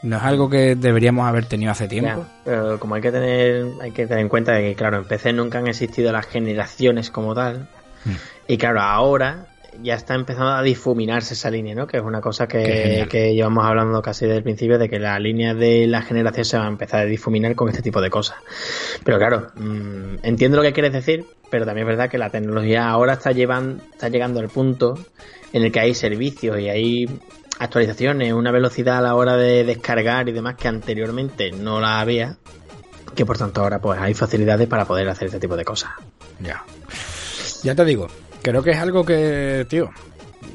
[0.01, 2.25] No es algo que deberíamos haber tenido hace tiempo.
[2.43, 5.57] pero como hay que tener, hay que tener en cuenta que, claro, en PC nunca
[5.57, 7.67] han existido las generaciones como tal.
[8.03, 8.11] Mm.
[8.47, 9.47] Y claro, ahora
[9.81, 11.87] ya está empezando a difuminarse esa línea, ¿no?
[11.87, 15.17] Que es una cosa que, que llevamos hablando casi desde el principio de que la
[15.19, 18.37] línea de la generación se va a empezar a difuminar con este tipo de cosas.
[19.03, 22.89] Pero claro, mm, entiendo lo que quieres decir, pero también es verdad que la tecnología
[22.89, 24.97] ahora está llevando, está llegando al punto
[25.53, 27.19] en el que hay servicios y hay
[27.59, 32.37] actualizaciones, una velocidad a la hora de descargar y demás que anteriormente no la había,
[33.15, 35.91] que por tanto ahora pues hay facilidades para poder hacer este tipo de cosas.
[36.39, 36.63] Ya.
[37.63, 38.07] Ya te digo,
[38.45, 39.89] creo que es algo que, tío.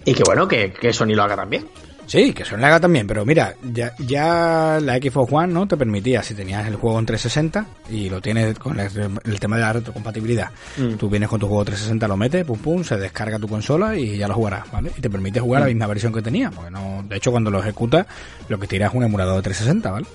[0.05, 1.67] Y que bueno, que, que Sony lo haga también.
[2.07, 5.77] Sí, que Sony lo haga también, pero mira, ya, ya la Xbox One no te
[5.77, 9.73] permitía, si tenías el juego en 360 y lo tienes con el, tema de la
[9.73, 10.95] retrocompatibilidad, mm.
[10.95, 14.19] tú vienes con tu juego 360, lo metes, pum pum, se descarga tu consola y
[14.19, 14.91] ya lo jugarás, ¿vale?
[14.97, 15.71] Y te permite jugar la mm.
[15.71, 18.07] misma versión que tenía, porque no, de hecho cuando lo ejecutas,
[18.49, 20.07] lo que tiras es un emulador de 360, ¿vale?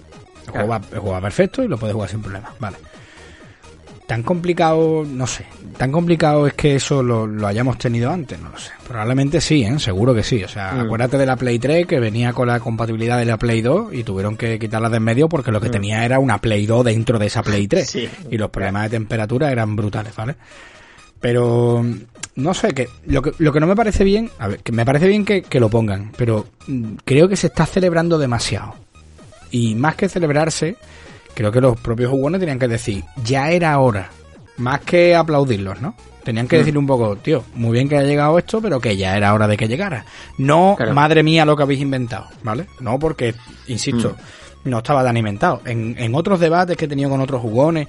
[0.47, 2.77] El, juego va, el juego va perfecto y lo puedes jugar sin problema, ¿vale?
[4.07, 5.45] Tan complicado, no sé,
[5.77, 8.71] tan complicado es que eso lo, hayamos tenido antes, no lo sé.
[8.87, 9.79] Probablemente sí, ¿eh?
[9.79, 10.43] seguro que sí.
[10.43, 10.79] O sea, mm.
[10.81, 14.03] acuérdate de la Play 3 que venía con la compatibilidad de la Play 2 y
[14.03, 15.71] tuvieron que quitarla de en medio porque lo que mm.
[15.71, 17.97] tenía era una Play 2 dentro de esa Play 3
[18.29, 20.35] y los problemas de temperatura eran brutales, ¿vale?
[21.19, 21.83] Pero
[22.35, 24.85] no sé, que lo, que lo que no me parece bien, a ver, que me
[24.85, 28.75] parece bien que, que lo pongan, pero mm, creo que se está celebrando demasiado.
[29.51, 30.75] Y más que celebrarse,
[31.35, 34.09] creo que los propios jugones tenían que decir, ya era hora,
[34.57, 35.93] más que aplaudirlos, ¿no?
[36.23, 36.59] Tenían que Mm.
[36.59, 39.47] decir un poco, tío, muy bien que haya llegado esto, pero que ya era hora
[39.47, 40.05] de que llegara.
[40.39, 40.93] No, Claro.
[40.95, 42.65] madre mía, lo que habéis inventado, ¿vale?
[42.79, 43.35] No porque,
[43.67, 44.15] insisto,
[44.63, 44.69] Mm.
[44.69, 45.61] no estaba tan inventado.
[45.65, 47.87] En, en otros debates que he tenido con otros jugones,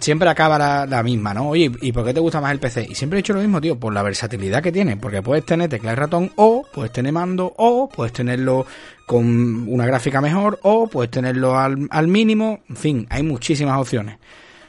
[0.00, 1.48] siempre acaba la, la misma, ¿no?
[1.48, 2.86] Oye, ¿y por qué te gusta más el PC?
[2.90, 5.68] Y siempre he dicho lo mismo, tío, por la versatilidad que tiene, porque puedes tener
[5.68, 8.66] tecla y ratón, o puedes tener mando, o puedes tenerlo
[9.06, 14.18] con una gráfica mejor, o puedes tenerlo al, al mínimo, en fin, hay muchísimas opciones.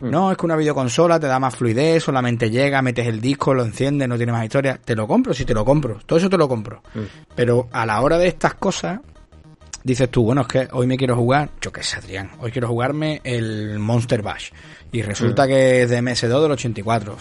[0.01, 3.63] No, es que una videoconsola te da más fluidez, solamente llega, metes el disco, lo
[3.63, 4.79] enciendes, no tiene más historia.
[4.83, 5.99] Te lo compro, sí te lo compro.
[6.05, 6.81] Todo eso te lo compro.
[7.35, 8.99] Pero a la hora de estas cosas,
[9.83, 12.67] dices tú, bueno, es que hoy me quiero jugar, yo qué sé, Adrián, hoy quiero
[12.67, 14.49] jugarme el Monster Bash.
[14.91, 17.15] Y resulta que es de MS2 del 84.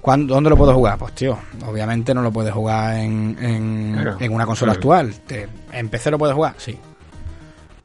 [0.00, 0.98] ¿Cuándo, ¿Dónde lo puedo jugar?
[0.98, 1.36] Pues tío,
[1.66, 4.16] obviamente no lo puedes jugar en, en, Claro.
[4.20, 5.12] en una consola actual.
[5.26, 6.54] Te- ¿En PC lo puedes jugar?
[6.58, 6.78] Sí.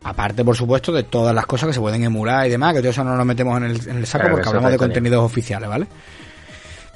[0.03, 2.91] Aparte, por supuesto, de todas las cosas que se pueden emular y demás, que todo
[2.91, 5.67] eso no lo metemos en el, en el saco Claro, porque hablamos de contenidos oficiales,
[5.67, 5.87] ¿vale?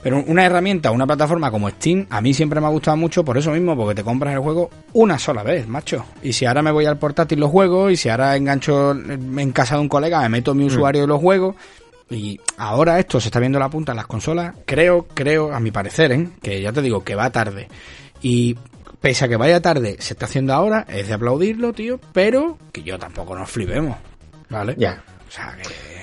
[0.01, 3.37] Pero una herramienta, una plataforma como Steam, a mí siempre me ha gustado mucho por
[3.37, 6.05] eso mismo, porque te compras el juego una sola vez, macho.
[6.23, 9.75] Y si ahora me voy al portátil los juegos, y si ahora engancho en casa
[9.75, 11.55] de un colega, me meto mi usuario y los juegos,
[12.09, 15.71] y ahora esto se está viendo la punta en las consolas, creo, creo, a mi
[15.71, 16.29] parecer, ¿eh?
[16.41, 17.67] que ya te digo, que va tarde.
[18.21, 18.55] Y
[19.01, 22.83] pese a que vaya tarde, se está haciendo ahora, es de aplaudirlo, tío, pero que
[22.83, 23.97] yo tampoco nos flipemos,
[24.49, 24.75] ¿vale?
[24.77, 25.03] Ya.
[25.27, 25.98] O sea, que...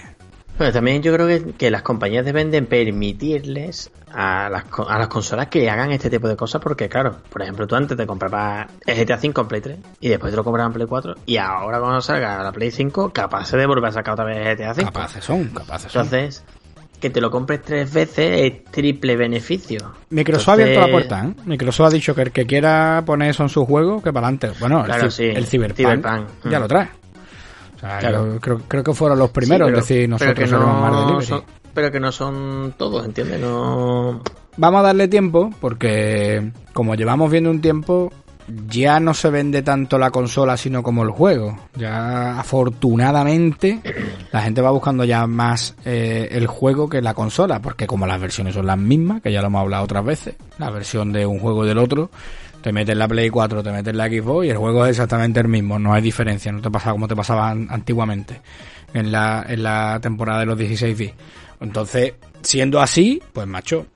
[0.59, 5.09] Bueno, también yo creo que, que las compañías deben de permitirles a las, a las
[5.09, 8.67] consolas que hagan este tipo de cosas porque, claro, por ejemplo, tú antes te comprabas
[8.87, 11.37] el GTA 5 en Play 3 y después te lo comprabas en Play 4 y
[11.37, 14.75] ahora cuando salga la Play 5 capaz de volver a sacar otra vez el GTA
[14.75, 14.93] 5.
[14.93, 16.05] Capaces son, capaces son.
[16.05, 16.43] Entonces,
[17.01, 19.93] que te lo compres tres veces es triple beneficio.
[20.11, 21.35] Microsoft ha abierto la puerta, ¿eh?
[21.45, 24.53] Microsoft ha dicho que el que quiera poner eso en su juego, que para adelante.
[24.59, 26.89] Bueno, Claro, el, sí, el Cyberpunk, Cyberpunk, ya lo trae.
[27.77, 28.35] O sea, Claro.
[28.35, 31.43] yo creo, creo que fueron los primeros sí, pero- decir nosotros más son-
[31.75, 33.39] pero que no son todos, ¿entiendes?
[33.41, 34.21] No...
[34.57, 38.11] Vamos a darle tiempo porque como llevamos viendo un tiempo,
[38.69, 41.59] ya no se vende tanto la consola sino como el juego.
[41.75, 43.81] Ya afortunadamente
[44.33, 48.21] la gente va buscando ya más eh, el juego que la consola, porque como las
[48.21, 51.39] versiones son las mismas, que ya lo hemos hablado otras veces, la versión de un
[51.41, 52.11] juego y del otro,
[52.67, 55.47] te metes la Play 4, te metes la Xbox y el juego es exactamente el
[55.47, 58.41] mismo, no hay diferencia, no te pasa como te pasaba an- antiguamente
[58.93, 61.15] en la, en la temporada de los 16 bits.
[61.61, 63.87] Entonces, siendo así, pues macho,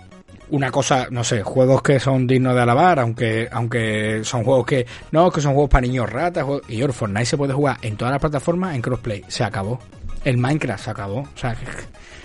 [0.50, 4.86] una cosa, no sé, juegos que son dignos de alabar, aunque aunque son juegos que
[5.10, 8.12] no, que son juegos para niños ratas, y el Fortnite se puede jugar en todas
[8.12, 9.80] las plataformas en crossplay, se acabó.
[10.24, 11.56] El Minecraft se acabó, o sea,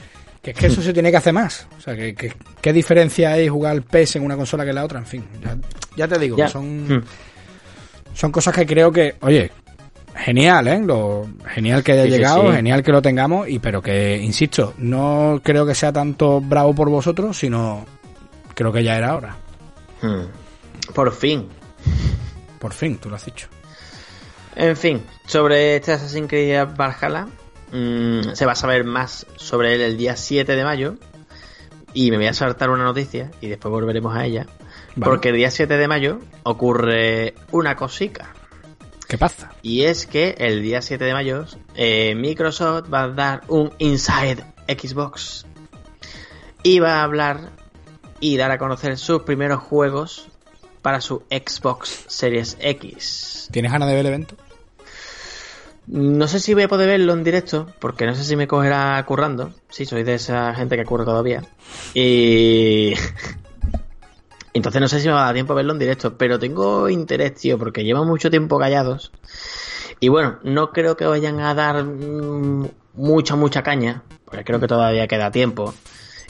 [0.46, 1.68] que, es que eso se tiene que hacer más.
[1.78, 4.86] O sea, que, que- qué diferencia hay jugar PES en una consola que en la
[4.86, 5.26] otra, en fin.
[5.44, 5.58] Ya,
[5.98, 6.48] ya te digo, Ya.
[6.48, 7.04] son Mm.
[8.14, 9.52] son cosas que creo que, oye,
[10.16, 10.80] genial, ¿eh?
[10.80, 12.56] Lo, genial que haya Sí, sí, llegado, sí.
[12.58, 16.90] genial que lo tengamos, y pero que, insisto, no creo que sea tanto bravo por
[16.90, 17.86] vosotros, sino
[18.54, 19.36] creo que ya era hora.
[20.02, 20.26] Hmm.
[20.94, 21.48] Por fin.
[22.60, 23.48] Por fin, tú lo has dicho.
[24.56, 27.28] En fin, sobre este Assassin's Creed Valhalla,
[27.76, 30.96] mm, se va a saber más sobre él el día 7 de mayo.
[31.94, 34.46] Y me voy a saltar una noticia y después volveremos a ella.
[34.96, 35.10] Vale.
[35.10, 38.34] Porque el día 7 de mayo ocurre una cosica.
[39.08, 39.52] ¿Qué pasa?
[39.62, 41.46] Y es que el día 7 de mayo
[41.76, 45.46] eh, Microsoft va a dar un Inside Xbox.
[46.64, 47.52] Y va a hablar
[48.20, 50.28] y dar a conocer sus primeros juegos
[50.82, 53.50] para su Xbox Series X.
[53.52, 54.36] ¿Tienes ganas de ver el evento?
[55.88, 59.04] No sé si voy a poder verlo en directo, porque no sé si me cogerá
[59.06, 59.52] currando.
[59.70, 61.44] Sí, soy de esa gente que curra todavía.
[61.94, 62.94] Y.
[64.54, 66.88] Entonces no sé si me va a dar tiempo a verlo en directo, pero tengo
[66.88, 69.12] interés, tío, porque llevan mucho tiempo callados.
[70.00, 74.68] Y bueno, no creo que vayan a dar mm, mucha, mucha caña, porque creo que
[74.68, 75.74] todavía queda tiempo.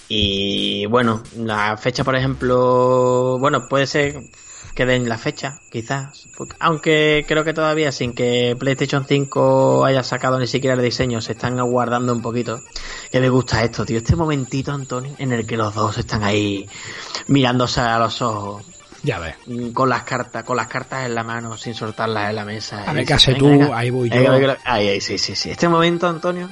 [0.08, 4.16] Y bueno, la fecha, por ejemplo, bueno, puede ser
[4.74, 6.28] que den la fecha, quizás.
[6.60, 11.34] Aunque creo que todavía sin que PlayStation 5 haya sacado ni siquiera el diseño, se
[11.34, 12.62] están aguardando un poquito.
[13.12, 13.98] Que me gusta esto, tío.
[13.98, 16.68] Este momentito, Antonio, en el que los dos están ahí
[17.28, 18.64] mirándose a los ojos.
[19.04, 19.36] Ya ves.
[19.46, 22.84] mm, Con las cartas, con las cartas en la mano, sin soltarlas en la mesa.
[22.90, 24.32] A ver qué haces "Venga, tú, ahí voy yo".
[24.32, 24.58] venga".
[24.66, 25.52] Ahí, ahí, sí, sí, sí.
[25.52, 26.50] Este momento, Antonio,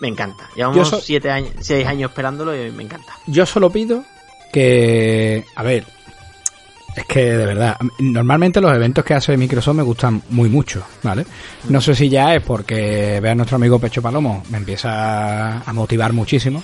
[0.00, 0.48] me encanta.
[0.54, 3.14] Llevamos so- siete años, seis años esperándolo y me encanta.
[3.26, 4.04] Yo solo pido
[4.52, 5.44] que...
[5.56, 5.86] A ver,
[6.96, 11.24] es que de verdad, normalmente los eventos que hace Microsoft me gustan muy mucho, ¿vale?
[11.68, 15.72] No sé si ya es porque ve a nuestro amigo Pecho Palomo, me empieza a
[15.72, 16.62] motivar muchísimo.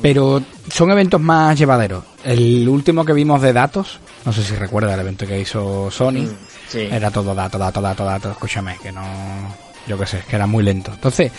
[0.00, 2.04] Pero son eventos más llevaderos.
[2.24, 6.22] El último que vimos de datos, no sé si recuerda el evento que hizo Sony,
[6.22, 6.36] Mm,
[6.68, 6.88] sí.
[6.90, 9.02] era todo dato, dato, dato, dato, escúchame, que no,
[9.88, 10.92] yo qué sé, que era muy lento.
[10.92, 11.32] Entonces,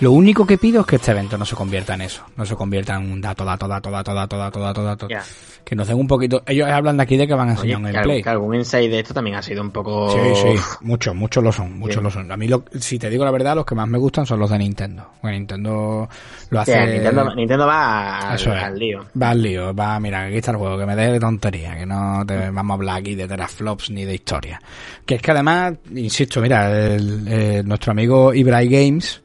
[0.00, 2.54] lo único que pido es que este evento no se convierta en eso, no se
[2.54, 5.08] convierta en un dato, dato, dato, dato, dato, dato, dato, dato.
[5.08, 5.24] Yeah.
[5.64, 6.42] Que nos den un poquito.
[6.46, 8.22] Ellos hablan de aquí de que van a enseñar un gameplay.
[8.22, 10.10] Que algún insight de esto también ha sido un poco.
[10.10, 12.30] Sí, sí, muchos, muchos lo son, muchos lo son.
[12.30, 14.50] A mí, lo, si te digo la verdad, los que más me gustan son los
[14.50, 15.08] de Nintendo.
[15.22, 16.06] Porque Nintendo
[16.50, 16.86] lo hace.
[16.86, 19.06] Nintendo, va al, lío.
[19.20, 21.86] Va al lío, va, mira, aquí está el juego, que me deje de tontería, que
[21.86, 24.60] no te vamos a hablar aquí de teraflops ni de historia.
[25.06, 29.22] Que es que además, insisto, mira, el, eh, nuestro amigo Ibrai Games,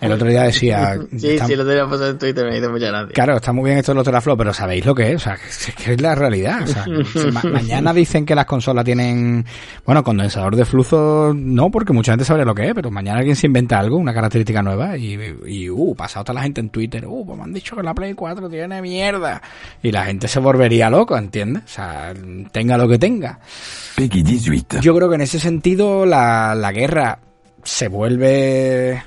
[0.00, 0.98] el otro día decía...
[1.18, 3.12] Sí, está- sí, lo tenía puesto en Twitter, me hizo mucha gracia.
[3.12, 5.16] Claro, está muy bien esto de los teraflops, pero ¿sabéis lo que es?
[5.16, 6.62] O sea, que es, que es la realidad.
[6.62, 6.86] O sea,
[7.32, 9.44] ma- mañana dicen que las consolas tienen,
[9.84, 13.36] bueno, condensador de flujo, no, porque mucha gente sabe lo que es, pero mañana alguien
[13.36, 17.04] se inventa algo, una característica nueva, y, y uh, pasa otra la gente en Twitter,
[17.06, 19.42] uh, pues me han dicho que la Play 4 tiene mierda.
[19.82, 21.64] Y la gente se volvería loco, ¿entiendes?
[21.64, 22.14] O sea,
[22.52, 23.38] tenga lo que tenga.
[23.96, 24.80] Peggy 18.
[24.80, 27.18] Yo creo que en ese sentido la, la guerra
[27.64, 29.02] se vuelve...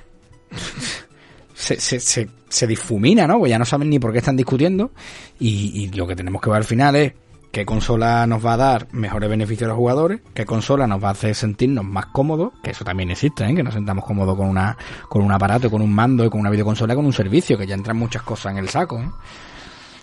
[1.56, 3.40] Se, se, se, se difumina, ¿no?
[3.40, 4.92] Pues ya no saben ni por qué están discutiendo
[5.40, 7.14] y, lo que tenemos que ver al final es
[7.52, 11.10] qué consola nos va a dar mejores beneficios a los jugadores, qué consola nos va
[11.10, 13.56] a hacer sentirnos más cómodos, que eso también existe, ¿eh?
[13.56, 14.76] que nos sentamos cómodos con una
[15.08, 17.76] con un aparato, con un mando, y con una videoconsola, con un servicio, que ya
[17.76, 19.00] entran muchas cosas en el saco.
[19.00, 19.10] ¿eh?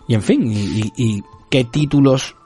[0.08, 2.36] Y en fin, y, y- y qué títulos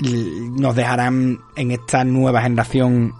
[0.00, 3.14] nos dejarán en esta nueva generación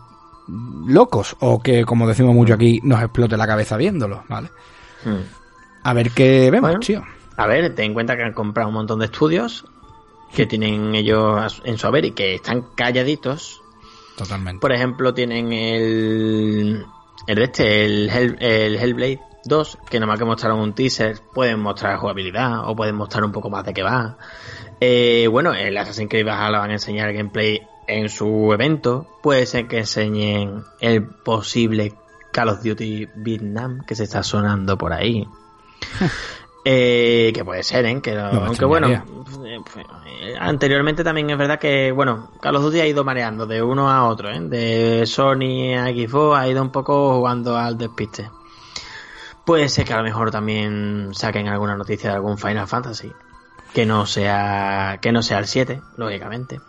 [0.49, 4.51] locos o que, como decimos mucho aquí, nos explote la cabeza viéndolos, ¿vale?
[5.05, 5.22] Hmm.
[5.84, 6.80] A ver qué vemos, Bueno.
[6.80, 7.03] tío.
[7.36, 9.64] A ver, ten en cuenta que han comprado un montón de estudios
[10.34, 13.62] que tienen ellos en su haber y que están calladitos.
[14.16, 14.61] Totalmente.
[14.61, 16.84] Por ejemplo, tienen el.
[17.26, 21.20] El de este, el, Hell- el Hellblade 2, que nada más que mostraron un teaser,
[21.32, 24.18] pueden mostrar jugabilidad o pueden mostrar un poco más de qué va.
[24.80, 29.07] Eh, bueno, el Assassin's Creed Valhalla van a enseñar gameplay en su evento.
[29.22, 31.95] Puede ser que enseñen el posible
[32.33, 35.26] Call of Duty Vietnam que se está sonando por ahí.
[36.64, 38.01] Eh, que puede ser, ¿eh?
[38.01, 39.62] Que, aunque bueno, extrañaría.
[40.20, 43.91] eh, anteriormente también es verdad que, bueno, Call of Duty ha ido mareando de uno
[43.91, 44.39] a otro, ¿eh?
[44.41, 48.30] De Sony a Xbox ha ido un poco jugando al despiste.
[49.45, 53.12] Puede ser que a lo mejor también saquen alguna noticia de algún Final Fantasy.
[53.74, 56.61] Que no sea, que no sea el 7, lógicamente.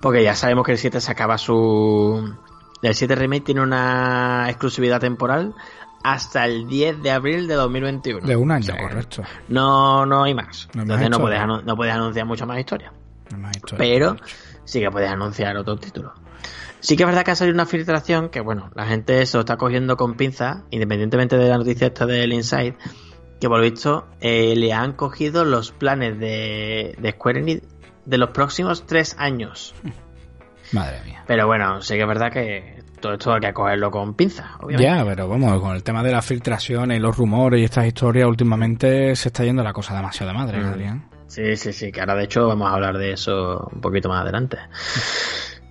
[0.00, 2.34] Porque ya sabemos que el 7 se acaba su...
[2.82, 5.54] El 7 Remake tiene una exclusividad temporal
[6.02, 8.26] hasta el 10 de abril de 2021.
[8.26, 9.22] De un O año, sea, correcto.
[9.48, 10.68] No, no hay más.
[10.74, 12.92] No Entonces no puedes, no puedes anunciar mucha más historia.
[13.76, 14.16] Pero
[14.64, 16.12] sí que puedes anunciar otros títulos.
[16.80, 19.40] Sí que es verdad que ha salido una filtración que, bueno, la gente se lo
[19.40, 22.74] está cogiendo con pinzas, independientemente de la noticia esta del Inside,
[23.38, 27.62] que por lo visto eh, le han cogido los planes de, de Square Enix
[28.04, 29.74] de los próximos tres años.
[30.72, 31.24] Madre mía.
[31.26, 34.84] Pero bueno, sí que es verdad que todo esto hay que cogerlo con pinzas, obviamente.
[34.92, 38.28] Ya, pero vamos, con el tema de las filtraciones y los rumores y estas historias,
[38.28, 40.64] últimamente se está yendo la cosa demasiado de madre, Mm.
[40.66, 41.10] Adrián.
[41.26, 44.22] Sí, sí, sí, que ahora de hecho vamos a hablar de eso un poquito más
[44.22, 44.58] adelante.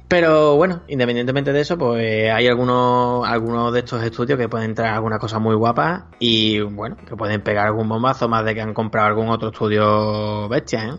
[0.07, 4.93] Pero bueno, independientemente de eso, pues hay algunos, algunos de estos estudios que pueden traer
[4.95, 8.73] alguna cosa muy guapa y bueno, que pueden pegar algún bombazo más de que han
[8.73, 10.93] comprado algún otro estudio bestia, ¿eh?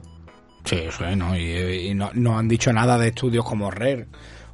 [0.65, 1.37] Sí, eso es, ¿no?
[1.37, 4.07] Y, y no, no han dicho nada de estudios como Rare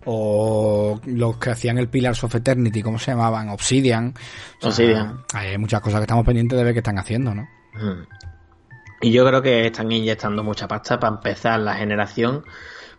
[0.09, 3.49] o los que hacían el Pillars of Eternity, ¿cómo se llamaban?
[3.49, 4.15] Obsidian.
[4.59, 5.25] O sea, Obsidian.
[5.35, 7.43] Hay muchas cosas que estamos pendientes de ver qué están haciendo, ¿no?
[7.75, 8.07] Mm.
[9.03, 12.45] Y yo creo que están inyectando mucha pasta para empezar la generación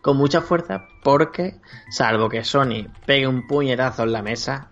[0.01, 1.55] con mucha fuerza porque,
[1.89, 4.69] salvo que Sony pegue un puñetazo en la mesa,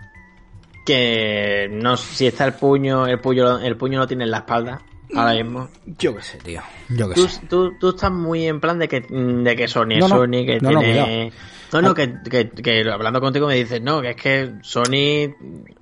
[0.85, 4.81] que no si está el puño, el puño, el puño lo tiene en la espalda
[5.13, 5.69] ahora mismo.
[5.97, 6.61] Yo qué sé, tío.
[6.89, 7.41] Yo qué Tú, sé.
[7.49, 10.15] tú, tú estás muy en plan de que, de que Sony es No, no.
[10.17, 11.31] Sony, que No, tiene...
[11.73, 15.33] No, no, que, que, que hablando contigo me dices, no, que es que Sony...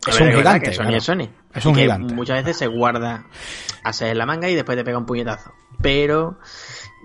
[0.07, 0.97] Es Es un gigante, que Sony claro.
[0.97, 1.29] es Sony.
[1.53, 2.13] Es Y un que gigante.
[2.15, 3.25] Muchas veces se guarda
[3.83, 5.51] a en la manga y después te pega un puñetazo.
[5.81, 6.39] Pero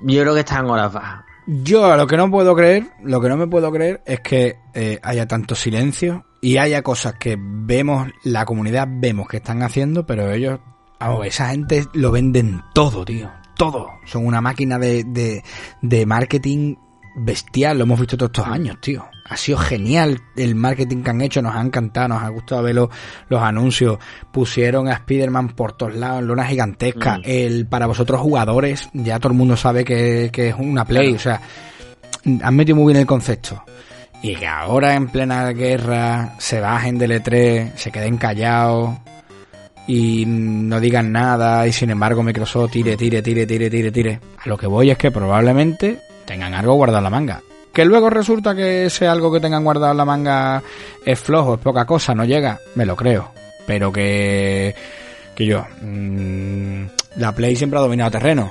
[0.04, 1.24] yo creo que están horas bajas.
[1.46, 4.98] Yo lo que no puedo creer, lo que no me puedo creer es que eh,
[5.02, 10.30] haya tanto silencio y haya cosas que vemos, la comunidad vemos que están haciendo, pero
[10.30, 10.60] ellos,
[11.00, 13.90] vamos, esa gente lo venden todo, tío, todo.
[14.04, 15.42] Son una máquina de, de,
[15.82, 16.76] de marketing
[17.18, 19.04] bestial, lo hemos visto todos estos años, tío.
[19.28, 22.74] Ha sido genial el marketing que han hecho, nos ha encantado, nos ha gustado ver
[22.74, 22.88] los,
[23.28, 23.98] los anuncios.
[24.32, 27.18] Pusieron a Spider-Man por todos lados, en lona gigantesca.
[27.18, 27.22] Mm.
[27.24, 31.18] El, para vosotros jugadores, ya todo el mundo sabe que, que es una Play, o
[31.18, 31.40] sea,
[32.42, 33.62] han metido muy bien el concepto.
[34.22, 38.96] Y que ahora en plena guerra se bajen del E3, se queden callados
[39.88, 44.20] y no digan nada y sin embargo Microsoft tire, tire, tire, tire, tire, tire.
[44.38, 47.42] A lo que voy es que probablemente tengan algo guardado en la manga.
[47.72, 50.62] Que luego resulta que ese algo que tengan guardado en la manga
[51.04, 53.32] es flojo, es poca cosa, no llega, me lo creo.
[53.66, 54.74] Pero que,
[55.34, 56.84] que yo, mmm,
[57.16, 58.50] la Play siempre ha dominado terreno.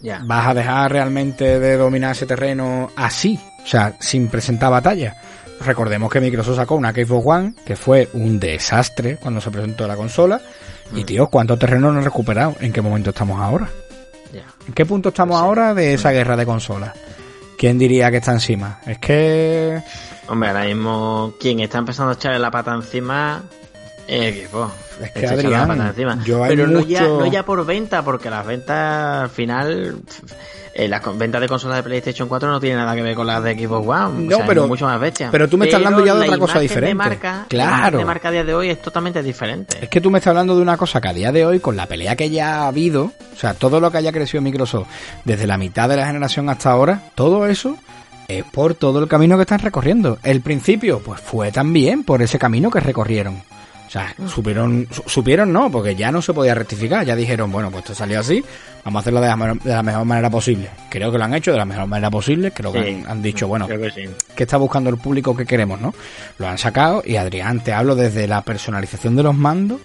[0.00, 0.20] Ya.
[0.24, 3.38] ¿Vas a dejar realmente de dominar ese terreno así?
[3.62, 5.16] O sea, sin presentar batalla.
[5.60, 9.96] Recordemos que Microsoft sacó una Xbox One que fue un desastre cuando se presentó la
[9.96, 10.40] consola.
[10.94, 12.54] Y tío, ¿cuánto terreno no han recuperado?
[12.60, 13.68] ¿En qué momento estamos ahora?
[14.66, 15.44] ¿En qué punto estamos sí.
[15.44, 16.92] ahora de esa guerra de consolas?
[17.58, 18.80] ¿Quién diría que está encima?
[18.86, 19.80] Es que...
[20.28, 23.42] Hombre, ahora mismo quien está empezando a echarle la pata encima
[24.06, 24.70] es el equipo.
[25.00, 26.24] Es que, echando la Adrián, pata encima.
[26.24, 29.96] yo Pero no, ya, no ya por venta, porque las ventas al final.
[30.78, 33.42] Eh, las ventas de consolas de PlayStation 4 no tienen nada que ver con las
[33.42, 34.26] de Xbox One.
[34.26, 35.28] No, o sea, pero- es mucho más bestia.
[35.30, 36.88] pero tú me estás hablando ya de otra cosa diferente.
[36.88, 37.92] De marca, Claro.
[37.96, 39.78] La de marca a día de hoy es totalmente diferente.
[39.80, 41.76] Es que tú me estás hablando de una cosa que a día de hoy, con
[41.76, 44.86] la pelea que ya ha habido, o sea, todo lo que haya crecido Microsoft
[45.24, 47.76] desde la mitad de la generación hasta ahora, todo eso
[48.28, 50.18] es por todo el camino que están recorriendo.
[50.22, 53.40] El principio, pues fue también por ese camino que recorrieron.
[53.86, 57.04] O sea, supieron, su- supieron no, porque ya no se podía rectificar.
[57.06, 58.44] Ya dijeron, bueno, pues esto salió así,
[58.84, 60.68] vamos a hacerlo de la, de la mejor manera posible.
[60.90, 62.50] Creo que lo han hecho de la mejor manera posible.
[62.50, 64.10] Creo que han, han dicho, bueno, Creo que sí.
[64.34, 65.94] que está buscando el público que queremos, ¿no?
[66.38, 69.80] Lo han sacado y Adrián, te hablo desde la personalización de los mandos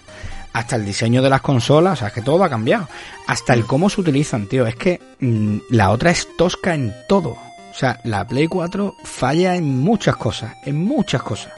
[0.52, 2.86] hasta el diseño de las consolas, o sea, es que todo ha cambiado.
[3.26, 4.66] Hasta el cómo se utilizan, tío.
[4.66, 7.30] Es que mm, la otra es tosca en todo.
[7.30, 11.52] O sea, la Play 4 falla en muchas cosas, en muchas cosas.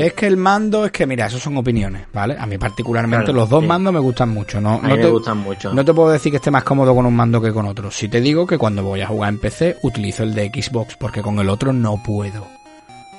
[0.00, 0.06] Sí.
[0.06, 2.36] Es que el mando, es que mira, eso son opiniones, ¿vale?
[2.38, 3.66] A mí particularmente Claro, los dos sí.
[3.66, 4.74] mandos me gustan mucho, ¿no?
[4.74, 5.72] A mí no me te- gustan mucho.
[5.72, 7.90] no te puedo decir que esté más cómodo con un mando que con otro.
[7.90, 11.22] Si te digo que cuando voy a jugar en PC utilizo el de Xbox porque
[11.22, 12.42] con el otro no puedo.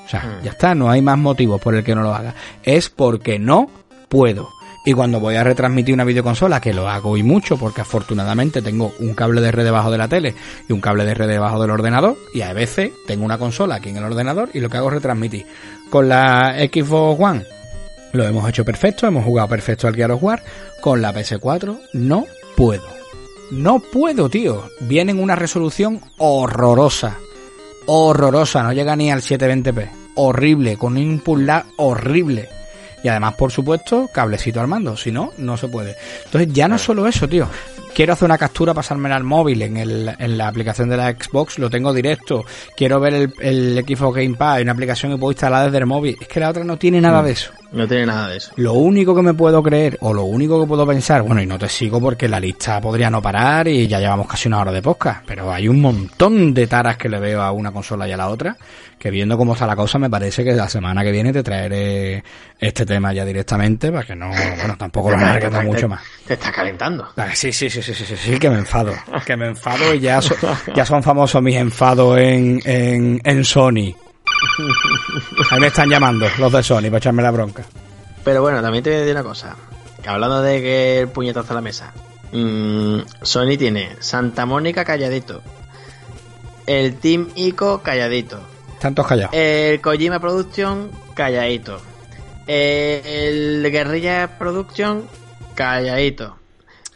[0.05, 0.43] O sea, Hmm.
[0.43, 2.33] ya está, no hay más motivos por el que no lo haga.
[2.63, 3.69] Es porque no
[4.07, 4.49] puedo.
[4.85, 8.93] Y cuando voy a retransmitir una videoconsola, que lo hago y mucho, porque afortunadamente tengo
[8.99, 10.33] un cable de red debajo de la tele
[10.67, 13.89] y un cable de red debajo del ordenador, y a veces tengo una consola aquí
[13.89, 15.45] en el ordenador y lo que hago es retransmitir.
[15.89, 17.59] Con la Xbox One
[18.11, 20.43] lo hemos hecho perfecto, hemos jugado perfecto al Gear of War.
[20.81, 22.25] Con la PS4 no
[22.55, 22.83] puedo.
[23.51, 24.69] No puedo, tío.
[24.81, 27.17] Viene en una resolución horrorosa.
[27.85, 29.89] Horrorosa, no llega ni al 720p.
[30.15, 32.49] Horrible, con un input lag horrible.
[33.03, 34.97] Y además, por supuesto, cablecito al mando.
[34.97, 35.95] Si no, no se puede.
[36.25, 37.47] Entonces, ya no solo eso, tío.
[37.93, 41.59] Quiero hacer una captura, pasármela al móvil en, el, en la aplicación de la Xbox,
[41.59, 42.45] lo tengo directo.
[42.75, 46.17] Quiero ver el, el Xbox Game Pass, una aplicación que puedo instalar desde el móvil.
[46.19, 47.51] Es que la otra no tiene nada de eso.
[47.71, 48.51] No tiene nada de eso.
[48.55, 51.59] Lo único que me puedo creer, o lo único que puedo pensar, bueno, y no
[51.59, 54.81] te sigo porque la lista podría no parar y ya llevamos casi una hora de
[54.81, 58.17] podcast, pero hay un montón de taras que le veo a una consola y a
[58.17, 58.57] la otra,
[58.97, 62.23] que viendo cómo está la cosa, me parece que la semana que viene te traeré
[62.59, 66.01] este tema ya directamente, para que no, bueno, tampoco lo alarguemos mucho más.
[66.25, 67.07] Te está calentando.
[67.33, 68.93] Sí, sí, sí, sí, sí, sí, sí, que me enfado,
[69.25, 70.19] que me enfado y ya,
[70.75, 73.95] ya son famosos mis enfados en, en, en Sony.
[75.51, 77.63] Ahí me están llamando los de Sony para echarme la bronca.
[78.23, 79.55] Pero bueno, también te voy a decir una cosa.
[80.01, 81.93] Que hablando de que el puñetazo a la mesa.
[82.31, 85.41] mm, Sony tiene Santa Mónica calladito.
[86.67, 88.39] El Team Ico calladito.
[88.79, 89.33] Tantos callados.
[89.33, 91.81] El Kojima Production calladito.
[92.47, 95.05] El Guerrilla Production
[95.55, 96.37] calladito.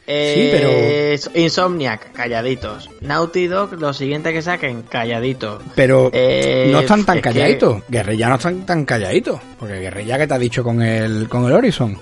[0.06, 2.90] Eh, Insomniac calladitos.
[3.02, 5.62] Naughty Dog, lo siguiente que saquen calladitos.
[5.76, 7.84] Pero Eh, no están tan es que- calladitos.
[7.88, 9.40] Guerrilla no están tan calladitos.
[9.60, 11.98] Porque Guerrilla que te ha dicho con el, con el Horizon.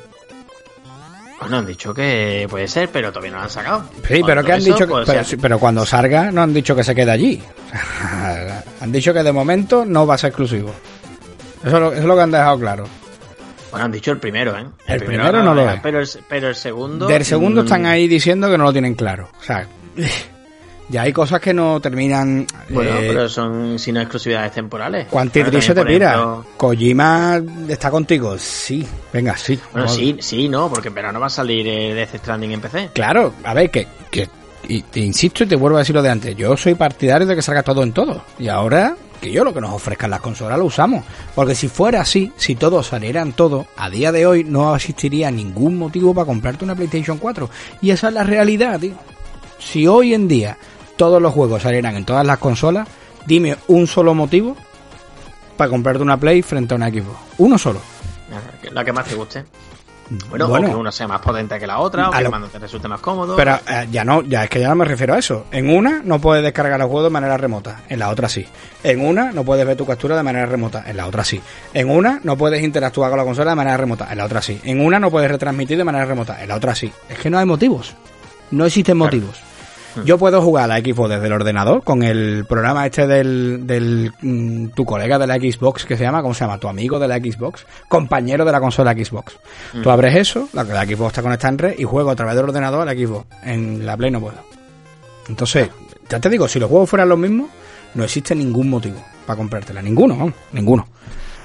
[1.39, 3.83] Bueno, han dicho que puede ser, pero todavía no lo han sacado.
[4.07, 6.53] Sí, pero que han eso, dicho que, pues, pero, sí, pero cuando salga no han
[6.53, 7.41] dicho que se quede allí.
[8.81, 10.71] han dicho que de momento no va a ser exclusivo.
[11.65, 12.83] Eso es lo, eso es lo que han dejado claro.
[13.71, 14.65] Bueno, han dicho el primero, ¿eh?
[14.87, 15.79] El primero no lo es.
[15.81, 17.07] Pero el, pero el segundo.
[17.07, 19.29] Del segundo mm, están ahí diciendo que no lo tienen claro.
[19.39, 19.65] O sea,
[20.89, 22.45] ya hay cosas que no terminan.
[22.69, 25.07] Bueno, eh, pero son sin exclusividades temporales.
[25.09, 26.13] Se te pira.
[26.15, 28.37] ejemplo- Kojima está contigo.
[28.37, 29.57] Sí, venga, sí.
[29.71, 32.61] Bueno, No- sí, sí, no, porque en verano va a salir eh, Death Stranding en
[32.61, 32.89] PC.
[32.93, 34.27] Claro, a ver, que, que
[34.67, 37.35] y te insisto y te vuelvo a decir lo de antes, yo soy partidario de
[37.35, 38.23] que salga todo en todo.
[38.37, 41.05] Y ahora, que yo lo que nos ofrezcan las consolas lo usamos.
[41.35, 45.77] Porque si fuera así, si todos salieran todo, a día de hoy no existiría ningún
[45.77, 47.49] motivo para comprarte una PlayStation 4.
[47.81, 48.95] Y esa es la realidad, tío.
[49.59, 50.57] Si hoy en día
[50.97, 52.87] todos los juegos salieran en todas las consolas,
[53.27, 54.57] dime un solo motivo
[55.55, 57.17] para comprarte una Play frente a una Xbox.
[57.37, 57.79] Uno solo.
[58.71, 59.45] La que más te guste.
[60.29, 60.67] Bueno, Bueno.
[60.67, 62.59] o que una sea más potente que la otra, o que lo- el mando te
[62.59, 63.35] resulte más cómodo.
[63.37, 65.45] Pero eh, ya no, ya es que ya no me refiero a eso.
[65.51, 68.45] En una no puedes descargar el juego de manera remota, en la otra sí.
[68.83, 71.41] En una no puedes ver tu captura de manera remota, en la otra sí.
[71.73, 74.59] En una no puedes interactuar con la consola de manera remota, en la otra sí.
[74.63, 76.91] En una no puedes retransmitir de manera remota, en la otra sí.
[77.07, 77.95] Es que no hay motivos.
[78.51, 79.39] No existen motivos.
[80.05, 84.13] Yo puedo jugar a la Xbox desde el ordenador con el programa este del, del
[84.21, 86.57] mm, tu colega de la Xbox que se llama, ¿cómo se llama?
[86.57, 89.37] Tu amigo de la Xbox, compañero de la consola Xbox.
[89.83, 92.45] Tú abres eso, la, la Xbox está conectada en red y juego a través del
[92.45, 93.25] ordenador a la Xbox.
[93.43, 94.37] En la Play no puedo.
[95.27, 95.69] Entonces,
[96.09, 97.49] ya te digo, si los juegos fueran los mismos,
[97.93, 99.81] no existe ningún motivo para comprártela.
[99.81, 100.87] Ninguno, vamos, ninguno.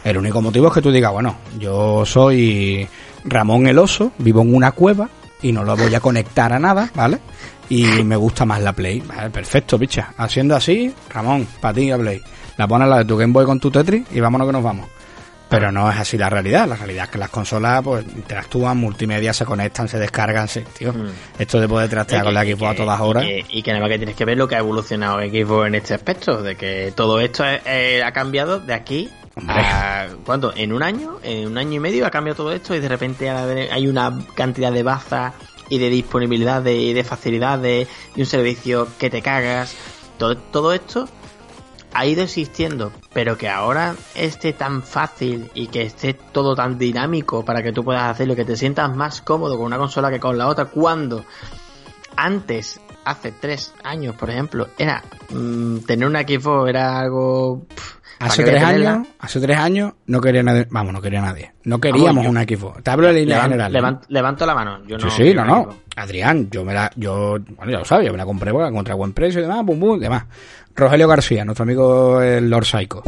[0.04, 2.86] El único motivo es que tú digas, bueno, yo soy
[3.24, 5.08] Ramón el Oso, vivo en una cueva
[5.42, 7.18] y no lo voy a conectar a nada, ¿vale?
[7.68, 9.00] Y me gusta más la Play.
[9.00, 10.14] Vale, perfecto, picha.
[10.16, 12.20] Haciendo así, Ramón, para ti la Play.
[12.56, 14.88] La pones la de tu Game Boy con tu Tetris y vámonos que nos vamos.
[15.48, 16.66] Pero no es así la realidad.
[16.66, 20.92] La realidad es que las consolas pues interactúan, multimedia, se conectan, se descargan, se, tío.
[20.92, 21.10] Mm.
[21.38, 23.24] Esto de poder trastear con la Xbox a todas horas.
[23.24, 25.68] Y que, y que nada más que tienes que ver lo que ha evolucionado Xbox
[25.68, 29.08] en este aspecto, de que todo esto eh, eh, ha cambiado de aquí
[29.46, 30.06] a...
[30.24, 30.52] ¿Cuánto?
[30.56, 31.18] ¿En un año?
[31.22, 34.72] En un año y medio ha cambiado todo esto y de repente hay una cantidad
[34.72, 35.34] de bazas
[35.68, 39.74] y de disponibilidad y de facilidades y un servicio que te cagas.
[40.18, 41.08] Todo, todo esto
[41.92, 47.44] ha ido existiendo, pero que ahora esté tan fácil y que esté todo tan dinámico
[47.44, 50.36] para que tú puedas hacerlo, que te sientas más cómodo con una consola que con
[50.36, 51.24] la otra, cuando
[52.16, 57.64] antes, hace tres años, por ejemplo, era mm, tener una Xbox era algo...
[57.74, 61.52] pff, ¿para Hace tres años, hace tres años no quería nadie, vamos, no quería nadie.
[61.64, 62.82] No queríamos Vamos, una Xbox.
[62.82, 63.72] Te hablo de línea Levan- general.
[63.72, 64.80] levan- levanto la mano.
[64.86, 65.68] Yo no sí, sí, no, no.
[65.96, 68.68] Adrián, yo me la, yo, bueno, ya lo sabía, yo me la compré porque la
[68.70, 70.24] encontré a buen precio y demás, bum, bum, y demás.
[70.74, 73.02] Rogelio García, nuestro amigo el Lord Psycho.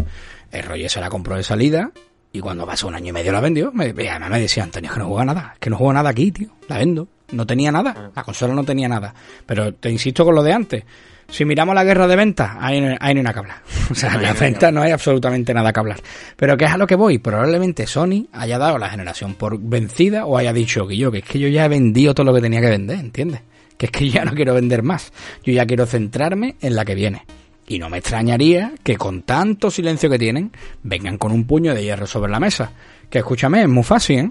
[0.50, 1.90] El Roger se la compró de salida
[2.32, 3.70] y cuando pasó un año y medio la vendió.
[3.72, 6.10] Me, además me decía, Antonio, es que no juega nada, es que no juego nada
[6.10, 6.48] aquí, tío.
[6.68, 7.08] La vendo.
[7.32, 8.10] No tenía nada.
[8.16, 9.14] La consola no tenía nada.
[9.44, 10.84] Pero te insisto con lo de antes.
[11.30, 13.56] Si miramos la guerra de ventas, ahí, no- ahí no hay nada que hablar.
[13.90, 16.00] O sea, No hay en la nada que venta no hay absolutamente nada que hablar.
[16.36, 17.18] Pero que es a lo que voy.
[17.18, 21.24] Probablemente Sony haya dado la generación por vencida o haya dicho que yo, que es
[21.24, 23.40] que yo ya he vendido todo lo que tenía que vender, ¿entiendes?
[23.76, 25.12] Que es que ya no quiero vender más.
[25.44, 27.24] Yo ya quiero centrarme en la que viene.
[27.66, 30.50] Y no me extrañaría que con tanto silencio que tienen,
[30.82, 32.72] vengan con un puño de hierro sobre la mesa.
[33.10, 34.30] Que escúchame, es muy fácil, ¿eh?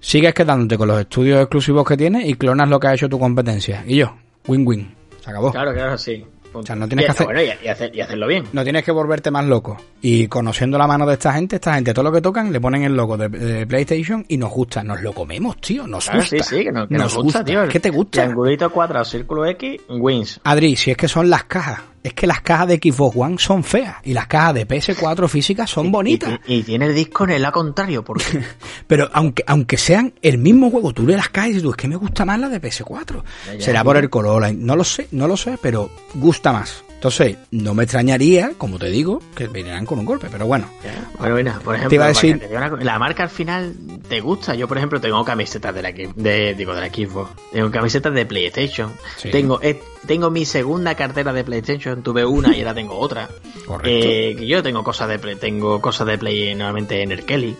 [0.00, 3.18] Sigues quedándote con los estudios exclusivos que tienes y clonas lo que ha hecho tu
[3.18, 3.82] competencia.
[3.86, 4.14] Y yo,
[4.46, 4.94] win-win.
[5.22, 5.50] Se acabó.
[5.50, 6.24] Claro, claro, sí.
[6.54, 8.44] O sea, no tienes Y- que hacer- Bueno, y, y hacer- y hacerlo bien.
[8.52, 9.76] No tienes que volverte más loco.
[10.00, 12.82] Y conociendo la mano de esta gente, esta gente, todo lo que tocan, le ponen
[12.84, 14.82] el logo de, de PlayStation y nos gusta.
[14.82, 15.86] Nos lo comemos, tío.
[15.86, 16.36] Nos Claro, gusta.
[16.42, 17.68] sí, sí, que, no- que nos, gusta, tío.
[17.68, 18.22] ¿Qué te gusta?
[18.22, 20.40] Triangulito cuadrado, círculo X, wins.
[20.44, 21.80] Adri, si es que son las cajas.
[22.04, 23.96] Es que las cajas de Xbox One son feas.
[24.04, 26.38] Y las cajas de PS4 físicas son bonitas.
[26.46, 28.42] Y, y tiene el disco en el lado contrario, porque
[28.86, 31.76] Pero aunque, aunque sean el mismo juego, tú le las cajas y dices, tú, es
[31.76, 33.22] que me gusta más la de PS4.
[33.46, 33.84] Ya, ya, Será ya.
[33.84, 36.83] por el color, no lo sé, no lo sé, pero gusta más.
[37.04, 40.70] Entonces, no me extrañaría, como te digo, que vinieran con un golpe, pero bueno.
[41.18, 42.40] Bueno, mira, por ejemplo, Te iba a decir-
[42.80, 43.74] la marca al final
[44.08, 44.54] te gusta.
[44.54, 47.30] Yo, por ejemplo, tengo camisetas de la de, digo, de la Xbox.
[47.52, 48.90] Tengo camisetas de PlayStation.
[49.18, 49.30] Sí.
[49.30, 52.02] Tengo, eh, tengo mi segunda cartera de PlayStation.
[52.02, 53.28] Tuve una y ahora tengo otra.
[53.66, 54.08] Correcto.
[54.08, 57.54] Eh, yo tengo cosas de Play, tengo cosas de Play normalmente en el Kelly.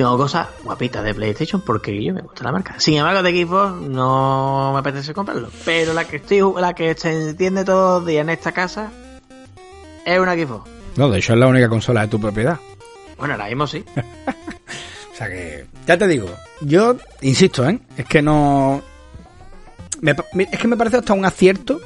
[0.00, 2.80] Tengo cosas guapitas de PlayStation porque yo me gusta la marca.
[2.80, 5.50] Sin embargo, de Xbox no me apetece comprarlo.
[5.66, 8.90] Pero la que estoy, la que se entiende todos los días en esta casa
[10.06, 10.70] es una Xbox.
[10.96, 12.58] No, de hecho es la única consola de tu propiedad.
[13.18, 13.84] Bueno, ahora mismo sí.
[15.12, 16.30] O sea que, ya te digo,
[16.62, 17.78] yo insisto, ¿eh?
[17.94, 18.80] Es que no...
[20.00, 20.16] me
[20.50, 21.78] es que me parece hasta un acierto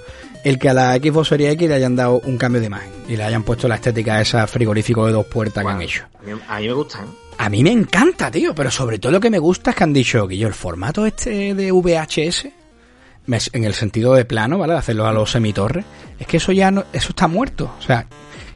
[0.44, 3.16] el que a la Xbox Series X le hayan dado un cambio de imagen y
[3.16, 6.04] le hayan puesto la estética esa frigorífico de dos puertas que han hecho.
[6.20, 7.23] A mí, a mí me gustan.
[7.38, 9.92] A mí me encanta, tío, pero sobre todo lo que me gusta es que han
[9.92, 12.48] dicho que yo el formato este de VHS,
[13.52, 14.74] en el sentido de plano, ¿vale?
[14.74, 15.84] De hacerlo a los semitorres,
[16.18, 17.74] es que eso ya no, eso está muerto.
[17.78, 18.06] O sea,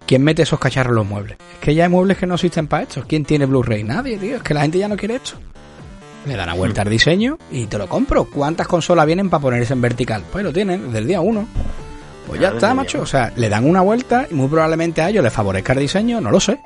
[0.07, 1.39] ¿quién mete esos cacharros en los muebles?
[1.55, 3.05] Es que ya hay muebles que no existen para esto.
[3.07, 3.83] ¿Quién tiene Blu-ray?
[3.85, 4.37] Nadie, tío.
[4.37, 5.39] Es que la gente ya no quiere esto.
[6.27, 8.25] Le dan a vuelta al diseño y te lo compro.
[8.25, 10.23] ¿Cuántas consolas vienen para ponerse en vertical?
[10.31, 11.47] Pues lo tienen desde el día uno.
[12.27, 13.01] Pues ya está, macho.
[13.01, 16.21] O sea, le dan una vuelta y muy probablemente a ellos les favorezca el diseño,
[16.21, 16.61] no lo sé.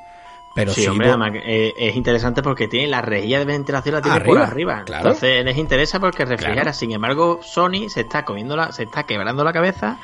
[0.53, 4.01] Pero sí, sí, hombre, además, eh, es interesante porque tiene la rejilla de ventilación la
[4.01, 5.07] tiene por Arriba, claro.
[5.07, 6.61] Entonces les interesa porque refrigera.
[6.61, 6.73] Claro.
[6.73, 9.99] Sin embargo, Sony se está comiendo la, se está quebrando la cabeza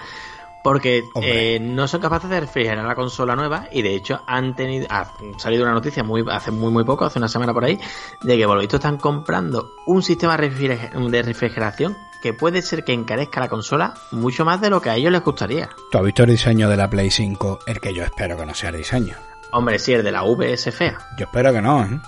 [0.64, 4.88] porque eh, no son capaces de refrigerar la consola nueva y de hecho han tenido
[4.90, 7.80] ha salido una noticia muy hace muy muy poco, hace una semana por ahí,
[8.22, 12.94] de que por lo visto están comprando un sistema de refrigeración que puede ser que
[12.94, 15.70] encarezca la consola mucho más de lo que a ellos les gustaría.
[15.92, 17.60] ¿Tú has visto el diseño de la Play 5?
[17.66, 19.16] El que yo espero que no sea el diseño.
[19.52, 20.98] Hombre, si el de la V es fea.
[21.18, 22.00] Yo espero que no, ¿eh?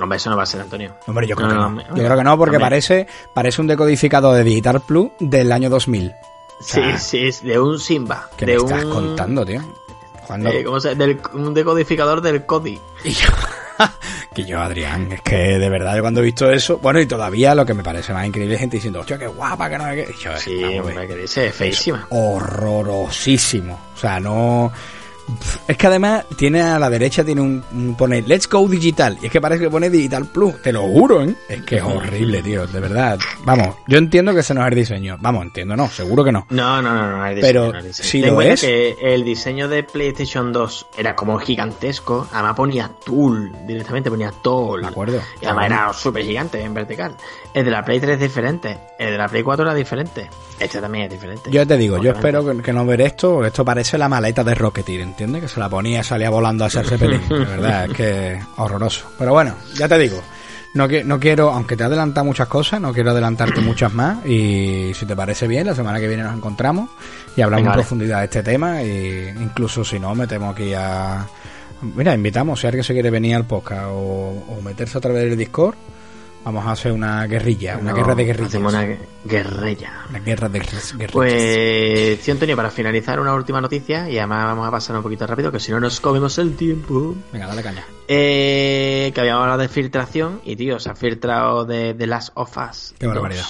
[0.00, 0.94] Hombre, eso no va a ser, Antonio.
[1.06, 4.34] Hombre, yo creo No, que no, Yo creo que no, porque parece, parece un decodificador
[4.34, 6.10] de Digital Plus del año 2000.
[6.60, 8.28] Sí, sea, sí, es de un Simba.
[8.36, 9.60] ¿Qué de me estás un, contando, tío?
[10.46, 12.78] Eh, ¿cómo se- del, un decodificador del CODI.
[13.04, 13.28] Y yo,
[14.34, 17.54] que yo, Adrián, es que de verdad, yo cuando he visto eso, bueno, y todavía
[17.54, 19.96] lo que me parece más increíble es gente diciendo, hostia, qué guapa, que no sé
[19.96, 20.38] qué.
[20.38, 22.06] Sí, hombre, que dice, es feísima.
[22.10, 23.78] horrorosísimo.
[23.94, 24.70] O sea, no.
[25.68, 29.26] Es que además tiene a la derecha tiene un, un pone Let's Go Digital y
[29.26, 31.34] es que parece que pone Digital Plus, te lo juro, ¿eh?
[31.48, 33.18] Es que es horrible, tío, de verdad.
[33.44, 35.16] Vamos, yo entiendo que ese no es el diseño.
[35.20, 36.46] Vamos, entiendo, no, seguro que no.
[36.50, 38.08] No, no, no, no, es diseño, Pero no es diseño.
[38.08, 42.54] si Ten en lo es- que el diseño de PlayStation 2 era como gigantesco, además
[42.56, 44.82] ponía Tool, directamente ponía Tool.
[44.82, 45.20] De acuerdo.
[45.40, 47.16] Y además era súper gigante en vertical.
[47.54, 50.28] El de la Play 3 es diferente, el de la Play 4 era diferente,
[50.58, 51.50] este también es diferente.
[51.50, 54.54] Yo te digo, yo espero que, que no ver esto, esto parece la maleta de
[54.54, 55.42] Rocketeer, ¿entiendes?
[55.42, 57.28] Que se la ponía y salía volando a hacer Zeppelin.
[57.28, 59.10] De verdad, es que horroroso.
[59.18, 60.20] Pero bueno, ya te digo,
[60.74, 64.24] no, qui- no quiero, aunque te he adelantado muchas cosas, no quiero adelantarte muchas más.
[64.26, 66.90] Y si te parece bien, la semana que viene nos encontramos
[67.36, 68.82] y hablamos Venga, en profundidad de este tema.
[68.82, 71.26] Y incluso si no, metemos aquí a.
[71.82, 75.36] Mira, invitamos, si alguien se quiere venir al podcast o, o meterse a través del
[75.38, 75.74] Discord,
[76.44, 78.48] vamos a hacer una guerrilla, una No, guerra de guerrillas.
[78.48, 79.92] Hacemos una gue- guerrilla.
[80.08, 80.94] Una guerra de guerrillas.
[81.12, 85.26] Pues, sí, Antonio, para finalizar una última noticia, y además vamos a pasar un poquito
[85.26, 87.14] rápido, que si no nos comemos el tiempo.
[87.32, 87.84] Venga, dale caña.
[88.08, 92.56] Eh, que habíamos hablado de filtración, y tío, se ha filtrado de The Last of
[92.56, 92.94] Us.
[92.98, 93.14] Qué 2.
[93.14, 93.46] barbaridad.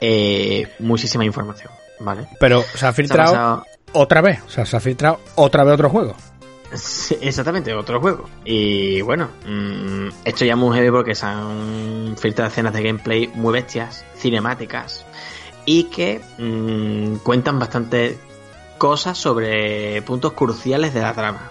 [0.00, 1.70] Eh, muchísima información,
[2.00, 2.26] ¿vale?
[2.40, 4.40] Pero se ha Se ha filtrado otra vez.
[4.46, 6.16] O sea, se ha filtrado otra vez otro juego.
[7.20, 8.28] Exactamente, otro juego.
[8.44, 13.28] Y bueno, mm, esto ya es muy heavy porque se han filtrado escenas de gameplay
[13.34, 15.04] muy bestias, cinemáticas,
[15.66, 18.18] y que mm, cuentan bastante
[18.78, 21.50] cosas sobre puntos cruciales de la trama.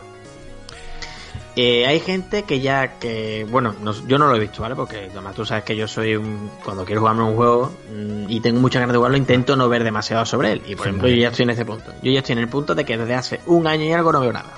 [1.57, 4.73] Eh, hay gente que ya que, bueno, no- yo no lo he visto, ¿vale?
[4.75, 8.39] Porque además tú sabes que yo soy un, cuando quiero jugarme un juego mm, y
[8.39, 10.61] tengo muchas ganas de jugarlo, intento no ver demasiado sobre él.
[10.65, 11.91] Y por Sí, ejemplo, yo ya estoy en ese punto.
[12.01, 14.21] Yo ya estoy en el punto de que desde hace un año y algo no
[14.21, 14.53] veo nada.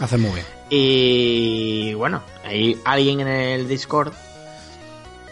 [0.00, 0.46] Hace muy bien.
[0.68, 4.12] Y bueno, hay alguien en el Discord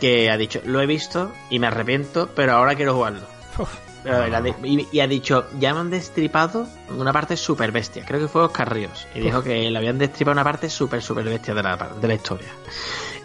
[0.00, 3.26] que ha dicho, lo he visto y me arrepiento, pero ahora quiero jugarlo.
[3.58, 3.74] Uf.
[4.02, 4.26] Pero
[4.64, 8.04] y, y ha dicho, ya me han destripado una parte súper bestia.
[8.04, 9.06] Creo que fue Oscar Ríos.
[9.14, 12.14] Y dijo que le habían destripado una parte súper, súper bestia de la, de la
[12.14, 12.48] historia.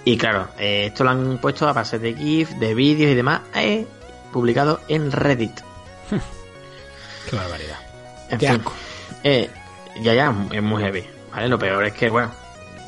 [0.05, 3.41] Y claro, eh, esto lo han puesto a base de GIF, de vídeos y demás,
[3.55, 3.85] eh,
[4.31, 5.59] publicado en Reddit.
[7.29, 7.79] Qué barbaridad.
[8.29, 8.73] En Qué fin, asco.
[9.25, 9.49] eh,
[10.01, 11.03] ya, ya, es muy heavy.
[11.31, 11.47] ¿Vale?
[11.47, 12.31] Lo peor es que, bueno,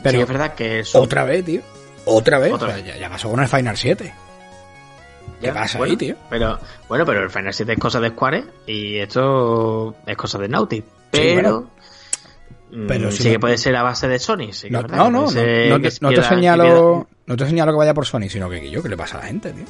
[0.03, 1.61] Pero sí es verdad que otra vez, tío.
[2.05, 2.51] Otra vez.
[2.53, 4.13] Otra ya, ya pasó con el Final 7.
[5.39, 6.15] ¿Qué Ya, pasa bueno, ahí, tío?
[6.29, 10.47] Pero, bueno, pero el Final 7 es cosa de Square y esto es cosa de
[10.47, 10.83] Naughty.
[11.11, 11.71] Pero, bueno.
[12.71, 14.51] mm, Pero sí si no- que puede ser a base de Sony.
[14.51, 18.29] Sí No, no, no, no, te, te señalo, no te señalo que vaya por Sony,
[18.29, 19.65] sino que yo, ¿qué le pasa a la gente, tío?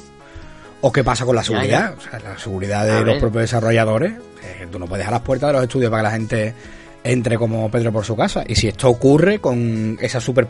[0.82, 3.18] O qué pasa con la Ya, seguridad, o sea, la seguridad de A los ver.
[3.20, 4.12] propios desarrolladores,
[4.42, 6.54] eh, tú no puedes dejar las puertas de los estudios para que la gente
[7.04, 8.44] entre como Pedro por su casa.
[8.46, 10.48] Y si esto ocurre con esas super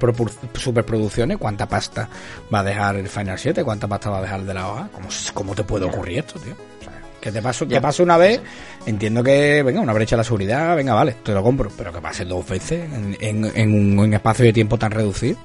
[0.54, 2.08] superproducciones, ¿cuánta pasta
[2.52, 3.64] va a dejar el Final 7?
[3.64, 4.88] ¿Cuánta pasta va a dejar de la hoja?
[4.92, 6.52] ¿Cómo, cómo te puede ocurrir esto, tío?
[6.52, 8.40] O sea, que te paso, que pase una vez,
[8.86, 12.00] entiendo que, venga, una brecha de la seguridad, venga, vale, te lo compro, pero que
[12.00, 15.38] pase dos veces en, en, en un, espacio de tiempo tan reducido.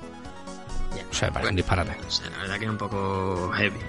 [1.10, 1.92] O sea, parece un disparate.
[2.06, 3.80] O sea, la verdad que es un poco heavy.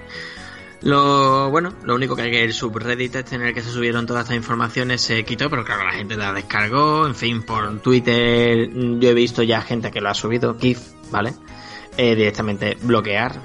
[0.81, 4.05] Lo bueno, lo único que hay que el subreddit este en el que se subieron
[4.05, 8.69] todas estas informaciones se quitó, pero claro, la gente la descargó, en fin, por Twitter
[8.99, 10.79] yo he visto ya gente que lo ha subido, GIF,
[11.11, 11.33] ¿vale?
[11.97, 13.41] Eh, directamente bloquear,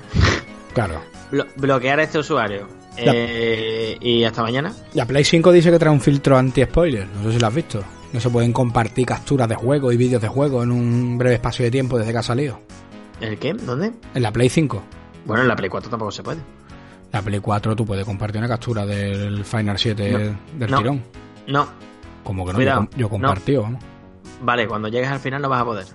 [0.73, 1.01] Claro.
[1.33, 2.69] Blo- bloquear a este usuario.
[2.97, 4.73] Eh, y hasta mañana.
[4.95, 7.83] La Play 5 dice que trae un filtro anti-spoiler, no sé si lo has visto.
[8.13, 11.65] No se pueden compartir capturas de juego y vídeos de juego en un breve espacio
[11.65, 12.61] de tiempo desde que ha salido.
[13.21, 13.53] ¿El qué?
[13.55, 13.93] ¿Dónde?
[14.15, 14.83] En la Play 5.
[15.27, 16.39] Bueno, en la Play 4 tampoco se puede.
[17.15, 20.19] La Play 4 tú puedes compartir una captura del Final 7 No.
[20.59, 20.79] del No.
[20.79, 21.03] tirón.
[21.47, 21.69] No.
[22.25, 22.89] Como que no, Cuidado.
[22.91, 23.83] yo, yo compartido, vamos.
[24.43, 25.87] Vale, cuando llegues al final no vas a poder.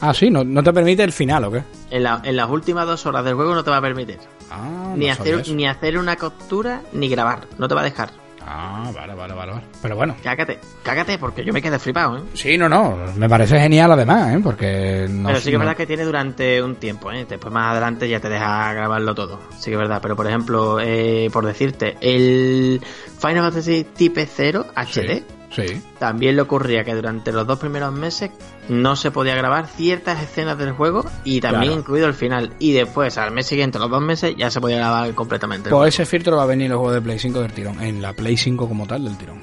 [0.00, 1.62] Ah, sí, no, no te permite el final, ¿o qué?
[1.90, 4.18] En, la- en las últimas dos horas del juego no te va a permitir.
[4.50, 5.54] Ah, ni, no hacer, eso.
[5.54, 7.46] ni hacer una captura ni grabar.
[7.58, 8.10] No te va a dejar.
[8.50, 9.66] Ah, vale, vale, vale, vale.
[9.82, 10.16] Pero bueno.
[10.22, 12.22] Cágate, cágate, porque yo me quedé flipado, ¿eh?
[12.32, 12.96] Sí, no, no.
[13.16, 14.40] Me parece genial además, ¿eh?
[14.42, 17.26] Porque no pero sí que es no- verdad que tiene durante un tiempo, ¿eh?
[17.28, 19.38] Después más adelante ya te deja grabarlo todo.
[19.58, 19.98] Sí que es verdad.
[20.00, 22.80] Pero por ejemplo, eh, por decirte, el
[23.20, 25.82] Final Fantasy Type 0 HD Sí, sí.
[25.98, 28.30] también le ocurría que durante los dos primeros meses
[28.68, 31.80] no se podía grabar ciertas escenas del juego y también Claro.
[31.80, 32.52] incluido el final.
[32.58, 35.70] Y después, al mes siguiente, los dos meses, ya se podía grabar completamente.
[35.70, 37.80] Pues ese filtro va a venir en el juego de Play 5 del tirón.
[37.82, 39.40] En la Play 5 como tal del tirón.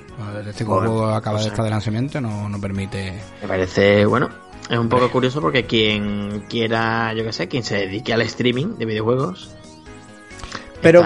[0.47, 3.21] Este Joder, juego acaba o de estar de lanzamiento, no, no permite...
[3.41, 4.29] Me parece, bueno,
[4.69, 8.77] Es un poco curioso porque quien quiera, yo qué sé, quien se dedique al streaming
[8.77, 9.55] de videojuegos.
[10.81, 11.01] Pero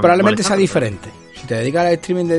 [0.00, 1.10] probablemente sea diferente.
[1.44, 2.38] Si te dedicas al streaming de,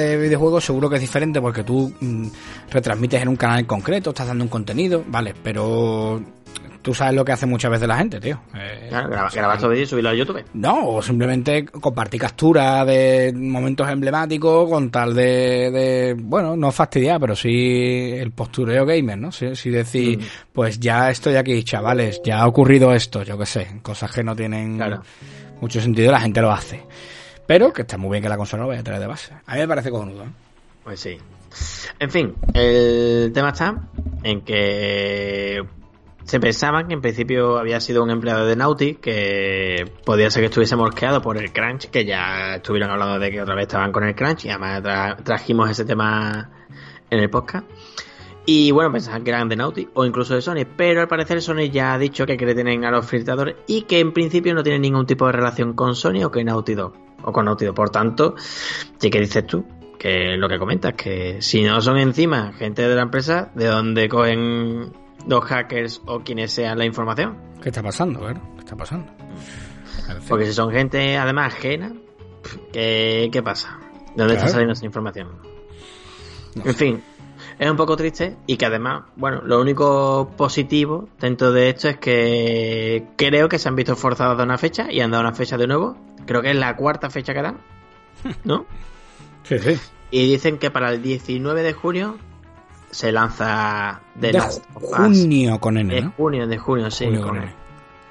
[0.00, 2.28] de videojuegos, seguro que es diferente porque tú mm,
[2.70, 6.22] retransmites en un canal en concreto, estás dando un contenido, vale, pero
[6.80, 8.38] tú sabes lo que hace muchas veces la gente, tío.
[8.54, 10.44] Eh, Claro, graba- grabar vídeos y subirlo a YouTube.
[10.54, 17.18] No, o simplemente compartir capturas de momentos emblemáticos con tal de, de, bueno, no fastidiar,
[17.18, 19.32] pero sí el postureo gamer, ¿no?
[19.32, 20.22] Sí, sí decir, Mm.
[20.52, 24.36] pues ya estoy aquí, chavales, ya ha ocurrido esto, yo qué sé, cosas que no
[24.36, 25.02] tienen Claro.
[25.60, 26.82] mucho sentido, la gente lo hace.
[27.46, 29.34] Pero que está muy bien que la consola lo vaya a traer de base.
[29.46, 30.28] A mí me parece cojonudo, ¿eh?
[30.82, 31.18] Pues sí.
[31.98, 33.82] En fin, el tema está
[34.22, 35.62] en que
[36.24, 40.46] se pensaban que en principio había sido un empleado de Naughty que podía ser que
[40.46, 44.04] estuviese mosqueado por el crunch, que ya estuvieron hablando de que otra vez estaban con
[44.04, 46.50] el crunch y además tra- trajimos ese tema
[47.10, 47.66] en el podcast.
[48.46, 51.70] Y bueno, pensaban que eran de Naughty o incluso de Sony, pero al parecer Sony
[51.70, 55.06] ya ha dicho que tener a los filtradores y que en principio no tiene ningún
[55.06, 57.03] tipo de relación con Sony o con Naughty Dog.
[57.24, 57.56] O con.
[57.74, 58.34] Por tanto,
[58.98, 59.64] ¿sí que dices tú?
[59.98, 64.08] Que lo que comentas, que si no son encima gente de la empresa, ¿de dónde
[64.08, 64.92] cogen
[65.26, 67.38] los hackers o quienes sean la información?
[67.62, 68.40] ¿Qué está pasando, claro?
[68.54, 69.10] ¿Qué está pasando?
[70.08, 70.28] En fin.
[70.28, 71.92] Porque si son gente además ajena,
[72.72, 73.78] ¿qué, qué pasa?
[74.14, 75.28] ¿De dónde está saliendo esa información?
[76.54, 77.02] No en fin,
[77.58, 81.98] es un poco triste y que además, bueno, lo único positivo dentro de esto es
[81.98, 85.56] que creo que se han visto forzados a una fecha y han dado una fecha
[85.56, 85.96] de nuevo.
[86.26, 87.58] Creo que es la cuarta fecha que dan,
[88.44, 88.66] ¿no?
[89.44, 89.78] Sí, sí.
[90.10, 92.18] Y dicen que para el 19 de junio
[92.90, 94.96] se lanza The De Last of Us.
[94.96, 96.12] junio con N, De ¿no?
[96.16, 97.06] junio, de junio, sí.
[97.06, 97.54] Junio con N.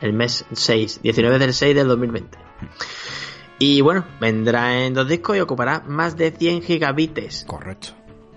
[0.02, 2.38] el mes 6, 19 del 6 del 2020.
[3.60, 7.46] Y bueno, vendrá en dos discos y ocupará más de 100 gigabytes.
[7.48, 7.90] Correcto.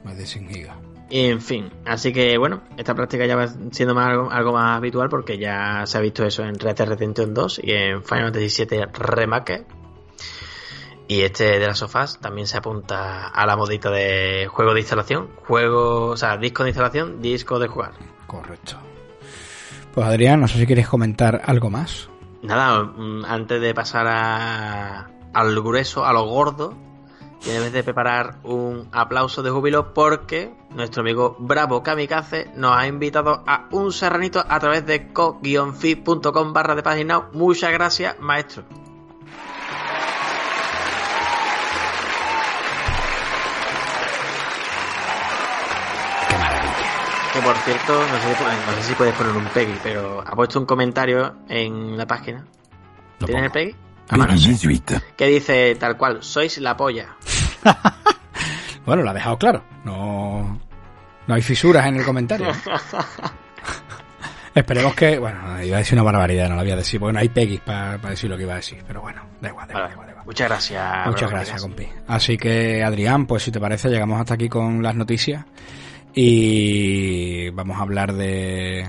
[0.04, 0.76] Más de 100 gigas.
[1.08, 5.08] En fin, así que bueno, esta práctica ya va siendo más algo, algo más habitual
[5.08, 8.64] porque ya se ha visto eso en Red Dead Redemption 2 y en Final Fantasy
[8.64, 9.66] VII Remake.
[11.08, 15.28] Y este de las sofás también se apunta a la modita de juego de instalación,
[15.46, 17.92] juego, o sea, disco de instalación, disco de jugar.
[18.26, 18.76] Correcto.
[19.94, 22.10] Pues Adrián, no sé si quieres comentar algo más.
[22.42, 26.74] Nada, mm, antes de pasar a, al grueso, a lo gordo,
[27.40, 33.42] tienes de preparar un aplauso de júbilo porque nuestro amigo Bravo Kamikaze nos ha invitado
[33.46, 37.28] a un serranito a través de co-fi.com barra de página.
[37.32, 38.64] Muchas gracias, maestro.
[46.28, 47.32] Qué maravilla.
[47.32, 50.22] Que por cierto, no sé, si puedes- no sé si puedes poner un Peggy, pero
[50.26, 52.44] ha puesto un comentario en la página.
[53.24, 53.50] ¿Tienes el.
[53.50, 53.74] Peggy?
[54.08, 54.68] A mano, Peggy sí.
[54.68, 55.02] 18.
[55.16, 57.16] Que dice tal cual, sois la polla.
[58.86, 59.64] Bueno, lo ha dejado claro.
[59.84, 60.60] No,
[61.26, 62.50] no hay fisuras en el comentario.
[64.54, 67.18] Esperemos que, bueno, iba a decir una barbaridad, no la voy a decir, porque no
[67.18, 69.88] hay Peggy para decir lo que iba a decir, pero bueno, da igual, da igual,
[69.88, 70.26] da igual, da igual.
[70.26, 71.06] Muchas gracias.
[71.06, 71.88] Muchas gracias, compi.
[72.06, 75.44] Así que, Adrián, pues si te parece, llegamos hasta aquí con las noticias
[76.14, 78.88] y vamos a hablar de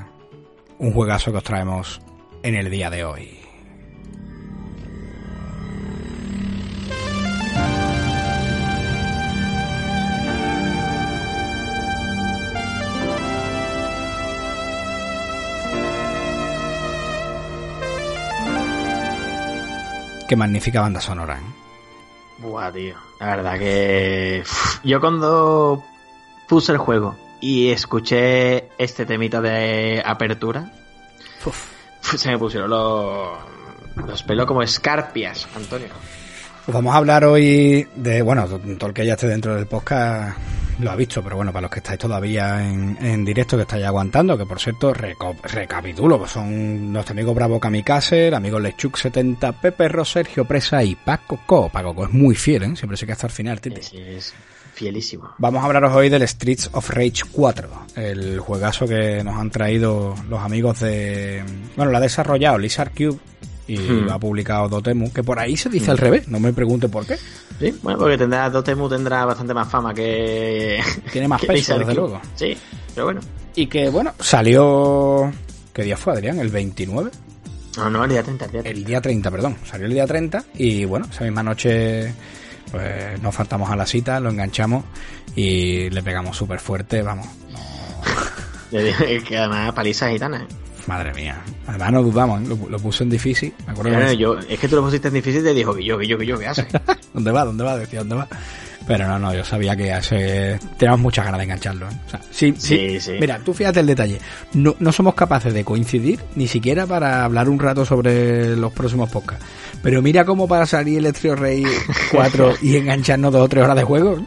[0.78, 2.00] un juegazo que os traemos
[2.44, 3.37] en el día de hoy.
[20.28, 21.68] Qué magnífica banda sonora, ¿eh?
[22.40, 22.96] Buah, tío.
[23.20, 24.44] La verdad que.
[24.84, 25.84] Yo cuando
[26.48, 30.72] puse el juego y escuché este temita de apertura,
[31.46, 31.66] uf,
[32.02, 33.38] se me pusieron los,
[33.96, 35.90] los pelos como escarpias, Antonio.
[36.66, 40.38] Pues vamos a hablar hoy de, bueno, todo el que ya esté dentro del podcast
[40.80, 43.86] lo ha visto, pero bueno, para los que estáis todavía en, en directo, que estáis
[43.86, 49.88] aguantando, que por cierto, recapitulo, pues son nuestro amigo Bravo Kamikaze, el amigo Lechuk70, Pepe
[49.88, 51.70] Ro, Sergio Presa y Paco Co.
[51.70, 52.76] Paco Co es muy fiel, ¿eh?
[52.76, 53.80] Siempre se queda hasta el final, Titi.
[53.80, 54.34] Es, es
[54.74, 55.32] fielísimo.
[55.40, 60.16] Vamos a hablaros hoy del Streets of Rage 4, el juegazo que nos han traído
[60.30, 61.44] los amigos de...
[61.76, 63.18] Bueno, lo ha desarrollado Lizard Cube
[63.68, 64.06] y Hmm.
[64.06, 67.06] lo ha publicado Dotemu, que por ahí se dice al revés, no me pregunte por
[67.06, 67.18] qué.
[67.60, 70.80] Sí, bueno, porque tendrá Dotemu tendrá bastante más fama que.
[71.12, 72.00] Tiene más que peso, Lizard desde King.
[72.00, 72.22] luego.
[72.36, 72.58] Sí,
[72.94, 73.22] pero bueno.
[73.56, 75.32] Y que, bueno, salió...
[75.74, 76.40] ¿Qué día fue, Adrián?
[76.40, 77.10] ¿El 29?
[77.78, 78.80] No, no, el día 30, el día 30.
[78.80, 79.56] El día 30, perdón.
[79.66, 82.14] Salió el día 30 y, bueno, esa misma noche
[82.72, 84.84] pues nos faltamos a la cita, lo enganchamos
[85.36, 87.28] y le pegamos súper fuerte, vamos.
[88.72, 90.38] Dije que además paliza gitana.
[90.44, 90.48] ¿eh?
[90.88, 91.42] Madre mía.
[91.68, 92.46] Además no dudamos, ¿eh?
[92.48, 93.54] lo, lo puso en difícil.
[93.66, 95.54] Me acuerdo que Bueno, me- yo, es que tú lo pusiste en difícil y te
[95.54, 96.66] dijo que yo, que yo, que yo, ¿qué haces?
[97.14, 97.44] ¿Dónde va?
[97.46, 97.78] ¿Dónde va?
[97.78, 98.28] Decía, ¿dónde va?
[98.88, 100.58] Pero no, no, yo sabía que hace...
[100.78, 101.88] teníamos muchas ganas de engancharlo.
[101.88, 101.94] ¿eh?
[102.06, 103.18] O sea, sí, Sí, sí.
[103.20, 104.18] Mira, tú fíjate el detalle.
[104.54, 109.10] No, no somos capaces de coincidir ni siquiera para hablar un rato sobre los próximos
[109.10, 109.44] podcasts.
[109.84, 111.66] Pero mira cómo para salir el Trio Rey
[112.12, 114.26] 4 y engancharnos dos o tres horas de juego.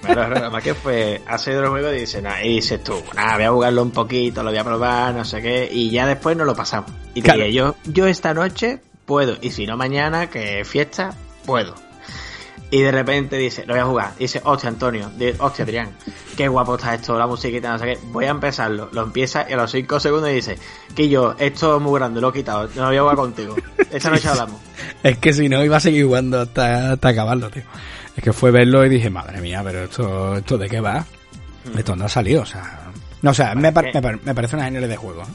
[0.00, 3.02] Claro, claro, además que fue, ha salido el juego y dices, nah, y dices tú,
[3.14, 6.06] nada, voy a jugarlo un poquito, lo voy a probar, no sé qué, y ya
[6.06, 6.90] después nos lo pasamos.
[7.14, 7.40] Y Claro.
[7.40, 11.14] dije, yo, yo esta noche puedo, y si no mañana, que es fiesta,
[11.46, 11.74] puedo.
[12.70, 14.12] Y de repente dice, lo voy a jugar.
[14.18, 15.90] Y dice, hostia, Antonio, di- hostia, Adrián,
[16.36, 17.98] qué guapo está esto, la musiquita, no sé qué.
[18.06, 18.88] Voy a empezarlo.
[18.90, 20.58] Lo empieza y a los 5 segundos dice,
[20.96, 23.54] que yo, esto es muy grande, lo he quitado, no lo voy a jugar contigo.
[23.92, 24.60] Esta noche hablamos.
[25.04, 27.62] Es que si no iba a seguir jugando hasta, hasta acabarlo, tío.
[28.16, 31.04] Es que fue verlo y dije, madre mía, pero esto, esto de qué va?
[31.74, 32.42] ¿De dónde ha salido?
[32.42, 32.80] O sea,
[33.22, 35.22] no, o sea, me, par- me, par- me parece una de juego.
[35.22, 35.26] ¿eh?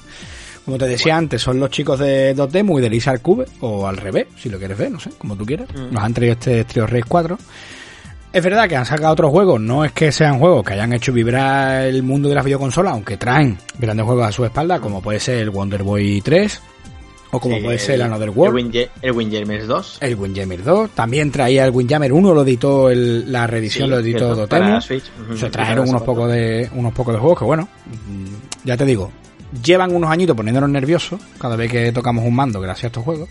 [0.66, 3.98] Como te decía antes, son los chicos de Dotemu y de Lizard Cube, o al
[3.98, 5.68] revés, si lo quieres ver, no sé, como tú quieras.
[5.74, 5.94] Mm.
[5.94, 7.38] Nos han traído este Trio Race 4.
[8.32, 11.12] Es verdad que han sacado otros juegos, no es que sean juegos que hayan hecho
[11.12, 15.20] vibrar el mundo de las videoconsolas, aunque traen grandes juegos a su espalda, como puede
[15.20, 16.62] ser el Wonder Boy 3,
[17.32, 18.76] o como puede ser el Another World.
[19.02, 19.98] El Windjammers 2.
[20.02, 24.00] El Windjammer 2, también traía el Windjammer 1, lo editó el- la reedición, Sí, lo
[24.00, 24.80] editó Dotemu.
[25.38, 27.68] Se trajeron unos pocos de unos pocos de juegos que bueno,
[28.64, 29.12] ya te digo,
[29.64, 33.30] llevan unos añitos poniéndonos nerviosos cada vez que tocamos un mando gracias a estos juegos,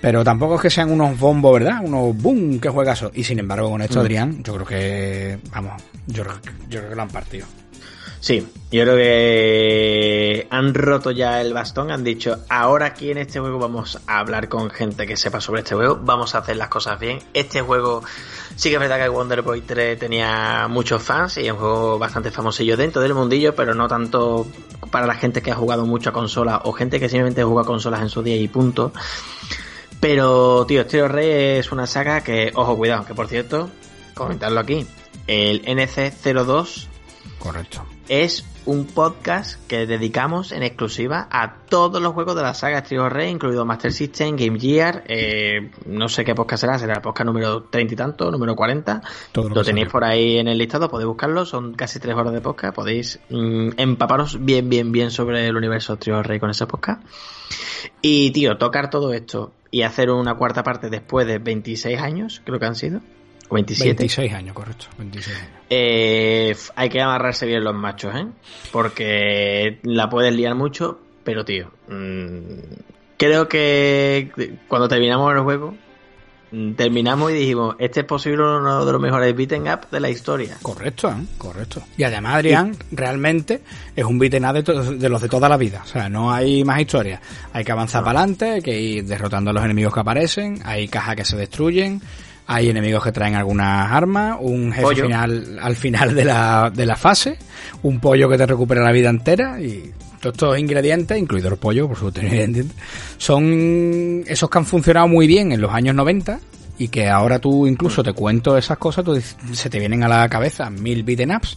[0.00, 1.80] pero tampoco es que sean unos bombos, ¿verdad?
[1.82, 3.10] Unos boom, que juegazo.
[3.14, 4.02] Y sin embargo, con esto, Mm.
[4.02, 6.24] Adrián, yo creo que vamos, yo,
[6.68, 7.46] yo creo que lo han partido.
[8.20, 13.40] Sí, yo creo que han roto ya el bastón, han dicho, ahora aquí en este
[13.40, 16.68] juego vamos a hablar con gente que sepa sobre este juego, vamos a hacer las
[16.68, 17.20] cosas bien.
[17.32, 18.02] Este juego,
[18.56, 21.98] sí que es verdad que Wonder Boy 3 tenía muchos fans y es un juego
[21.98, 24.46] bastante famosillo dentro del mundillo, pero no tanto
[24.90, 27.64] para la gente que ha jugado mucho a consolas o gente que simplemente juega a
[27.64, 28.92] consolas en su día y punto.
[29.98, 33.70] Pero, tío, Stereo Rey es una saga que, ojo, cuidado, que por cierto,
[34.14, 34.86] comentarlo aquí,
[35.26, 36.89] el NC02
[37.38, 37.84] Correcto.
[38.08, 43.08] es un podcast que dedicamos en exclusiva a todos los juegos de la saga Trio
[43.08, 47.26] Rey, incluido Master System, Game Gear, eh, no sé qué podcast será, será el podcast
[47.26, 49.02] número 30 y tanto, número 40.
[49.32, 52.40] Todo lo tenéis por ahí en el listado, podéis buscarlo, son casi tres horas de
[52.40, 57.02] podcast, podéis mm, empaparos bien, bien, bien sobre el universo Trio Rey con ese podcast.
[58.02, 62.58] Y tío, tocar todo esto y hacer una cuarta parte después de 26 años, creo
[62.58, 63.00] que han sido,
[63.50, 63.88] o 27.
[63.88, 64.86] 26 años, correcto.
[64.96, 65.50] 26 años.
[65.68, 68.26] Eh, hay que amarrarse bien los machos, ¿eh?
[68.70, 75.74] Porque la puedes liar mucho, pero tío, mm, creo que cuando terminamos el juego,
[76.52, 80.10] mm, terminamos y dijimos, este es posible uno de los mejores beaten up de la
[80.10, 80.56] historia.
[80.62, 81.26] Correcto, ¿eh?
[81.36, 81.82] correcto.
[81.96, 83.62] Y además, Adrián, realmente
[83.96, 85.82] es un beat'em up de los de toda la vida.
[85.84, 87.20] O sea, no hay más historia.
[87.52, 90.86] Hay que avanzar para adelante, hay que ir derrotando a los enemigos que aparecen, hay
[90.86, 92.00] cajas que se destruyen,
[92.52, 95.04] hay enemigos que traen algunas armas, un jefe Pollo.
[95.04, 97.38] final al final de la, de la fase,
[97.84, 101.86] un pollo que te recupera la vida entera y todos estos ingredientes, incluido el pollo,
[101.86, 102.20] por supuesto,
[103.18, 106.40] son esos que han funcionado muy bien en los años 90
[106.78, 109.16] y que ahora tú incluso te cuento esas cosas, tú
[109.52, 111.56] se te vienen a la cabeza mil beaten ups.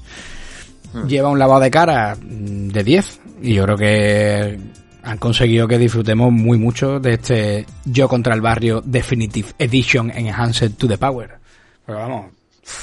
[1.08, 4.60] Lleva un lavado de cara de 10 y yo creo que
[5.04, 10.76] han conseguido que disfrutemos muy mucho de este Yo contra el Barrio Definitive Edition Enhanced
[10.78, 11.38] to the Power.
[11.86, 12.32] Pero vamos,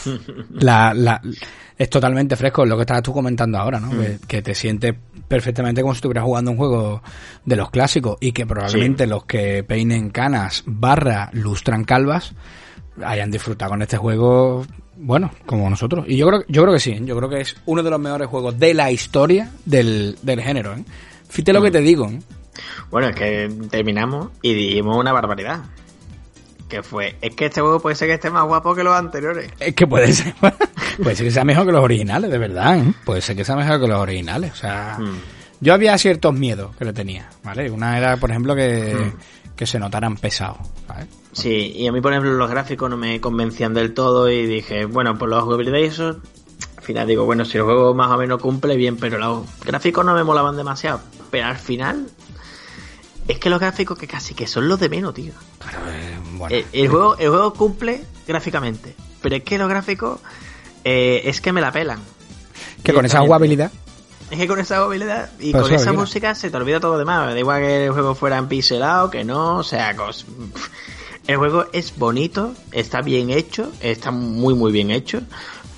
[0.50, 1.20] la, la,
[1.78, 3.90] es totalmente fresco lo que estabas tú comentando ahora, ¿no?
[3.90, 4.94] Que, que te sientes
[5.26, 7.02] perfectamente como si estuvieras jugando un juego
[7.44, 12.34] de los clásicos y que probablemente los que peinen canas barra lustran calvas
[13.02, 14.66] hayan disfrutado con este juego,
[14.96, 16.04] bueno, como nosotros.
[16.06, 18.28] Y yo creo, yo creo que sí, yo creo que es uno de los mejores
[18.28, 20.74] juegos de la historia del, del género.
[20.74, 20.84] ¿eh?
[21.30, 22.06] Fíjate lo que te digo.
[22.08, 22.18] ¿eh?
[22.90, 25.60] Bueno, es que terminamos y dijimos una barbaridad.
[26.68, 29.50] Que fue, es que este juego puede ser que esté más guapo que los anteriores.
[29.58, 30.34] Es que puede ser,
[31.02, 32.78] puede ser que sea mejor que los originales, de verdad.
[32.78, 32.92] ¿eh?
[33.04, 34.52] Puede ser que sea mejor que los originales.
[34.52, 35.16] O sea, Mm.
[35.60, 37.70] yo había ciertos miedos que le tenía, ¿vale?
[37.70, 39.56] Una era, por ejemplo, que, Mm.
[39.56, 41.06] que se notaran pesados, ¿sabes?
[41.32, 44.84] Sí, y a mí, por ejemplo, los gráficos no me convencían del todo y dije,
[44.84, 46.20] bueno, por los jugabilidad y eso,
[46.76, 50.04] al final digo, bueno, si el juego más o menos cumple bien, pero los gráficos
[50.04, 51.00] no me molaban demasiado.
[51.30, 52.08] Pero al final,
[53.28, 55.32] es que los gráficos que casi que son los de menos, tío.
[55.64, 60.20] Pero, eh, bueno, El, el juego, el juego cumple gráficamente, pero es que los gráficos
[60.84, 62.00] eh, es que me la pelan.
[62.82, 63.70] que con esa jugabilidad,
[64.30, 67.32] Es que con esa jugabilidad y con esa música se te olvida todo lo demás.
[67.32, 70.24] Da igual que el juego fuera en pixelado, que no, o sea, cos-
[71.26, 75.20] el juego es bonito, está bien hecho, está muy muy bien hecho,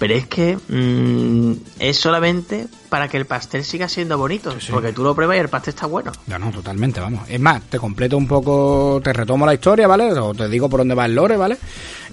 [0.03, 4.73] pero es que mm, es solamente para que el pastel siga siendo bonito, Sí, sí.
[4.73, 6.11] porque tú lo pruebas y el pastel está bueno.
[6.27, 7.21] No, no, totalmente, vamos.
[7.29, 10.13] Es más, te completo un poco, te retomo la historia, ¿vale?
[10.15, 11.57] O te digo por dónde va el lore, ¿vale?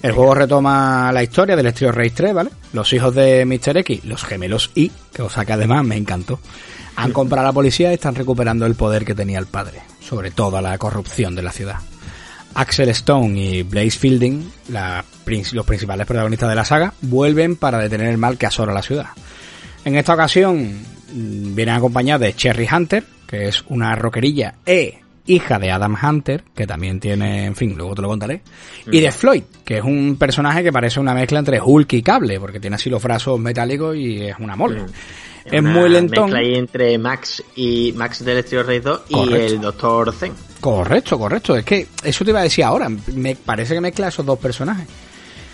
[0.02, 2.50] El juego retoma la historia del Street Race 3, ¿vale?
[2.72, 3.78] Los hijos de Mr.
[3.78, 6.38] X, los gemelos I, que os saca además, me encantó.
[6.94, 10.30] Han comprado a la policía y están recuperando el poder que tenía el padre, sobre
[10.30, 11.78] toda la corrupción de la ciudad.
[12.54, 15.04] Axel Stone y Blaze Fielding, la
[15.52, 19.06] los principales protagonistas de la saga, vuelven para detener el mal que asola la ciudad.
[19.84, 20.82] En esta ocasión
[21.12, 26.42] mm, vienen acompañados de Cherry Hunter, que es una rockerilla e hija de Adam Hunter,
[26.54, 28.42] que también tiene, en fin, luego te lo contaré,
[28.90, 32.40] y de Floyd, que es un personaje que parece una mezcla entre Hulk y Cable,
[32.40, 34.82] porque tiene así los brazos metálicos y es una mole.
[35.44, 36.24] Es muy lentón.
[36.24, 40.32] mezcla ahí entre Max y Max del Street Race 2 y el Doctor Zen.
[40.60, 41.56] Correcto, correcto.
[41.56, 42.88] Es que eso te iba a decir ahora.
[42.88, 44.86] Me parece que mezcla esos dos personajes.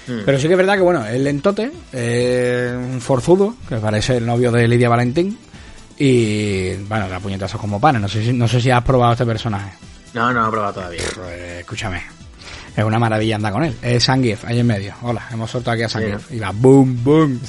[0.07, 0.21] Mm.
[0.25, 4.27] Pero sí que es verdad que, bueno, es lentote, es un forzudo, que parece el
[4.27, 5.39] novio de Lidia Valentín.
[5.99, 8.03] Y, bueno, da puñetazos como panes.
[8.03, 9.73] No sé si, no sé si has probado este personaje.
[10.15, 11.03] No, no lo he probado todavía.
[11.15, 12.16] Pues, escúchame.
[12.77, 13.75] Es una maravilla andar con él.
[13.81, 14.95] Es Zangief, ahí en medio.
[15.03, 16.31] Hola, hemos soltado aquí a Zangief.
[16.31, 17.41] Y va boom, boom.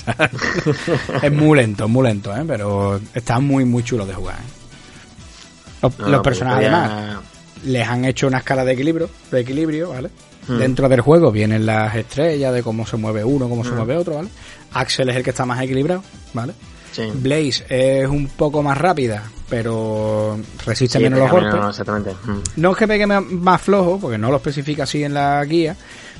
[1.21, 2.43] es muy lento, muy lento, ¿eh?
[2.47, 5.81] Pero está muy, muy chulo de jugar, ¿eh?
[5.81, 7.17] Los, No, los no, personajes, además,
[7.65, 10.09] les han hecho una escala de equilibrio, de equilibrio, ¿vale?
[10.47, 10.59] Hmm.
[10.59, 13.75] Dentro del juego vienen las estrellas de cómo se mueve uno, cómo se Hmm.
[13.77, 14.29] mueve otro, ¿vale?
[14.71, 16.53] Axel es el que está más equilibrado, ¿vale?
[16.91, 17.03] Sí.
[17.13, 21.53] Blaze es un poco más rápida, pero resiste Sí, menos los golpes.
[21.53, 22.11] menos, exactamente.
[22.25, 22.39] Mm.
[22.61, 25.75] No es que pegue más flojo, porque no lo especifica así en la guía,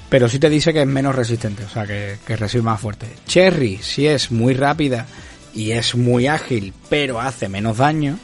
[0.09, 3.07] pero sí te dice que es menos resistente, o sea, que, que resiste más fuerte.
[3.25, 5.05] Cherry sí es muy rápida
[5.53, 8.17] y es muy ágil, pero hace menos daño.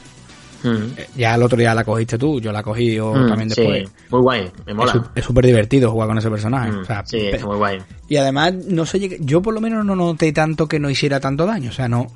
[0.62, 0.76] Mm.
[0.96, 3.60] Eh, Ya el otro día la cogiste tú, yo la cogí yo Mm, también sí,
[3.60, 3.90] después.
[4.10, 5.10] muy guay, me Es mola.
[5.14, 6.70] Es súper divertido jugar con ese personaje.
[6.70, 7.78] Mm, o sea, sí, está muy guay.
[8.08, 11.44] y además, no sé, yo por lo menos no noté tanto que no hiciera tanto
[11.44, 12.06] daño, o sea, no.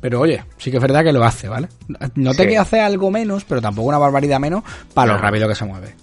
[0.00, 1.68] Pero oye, sí que es verdad que lo hace, ¿vale?
[2.14, 2.48] Noté Sí.
[2.50, 4.62] que hace algo menos, pero tampoco una barbaridad menos
[4.94, 5.22] para lo No.
[5.22, 5.94] rápido que se mueve.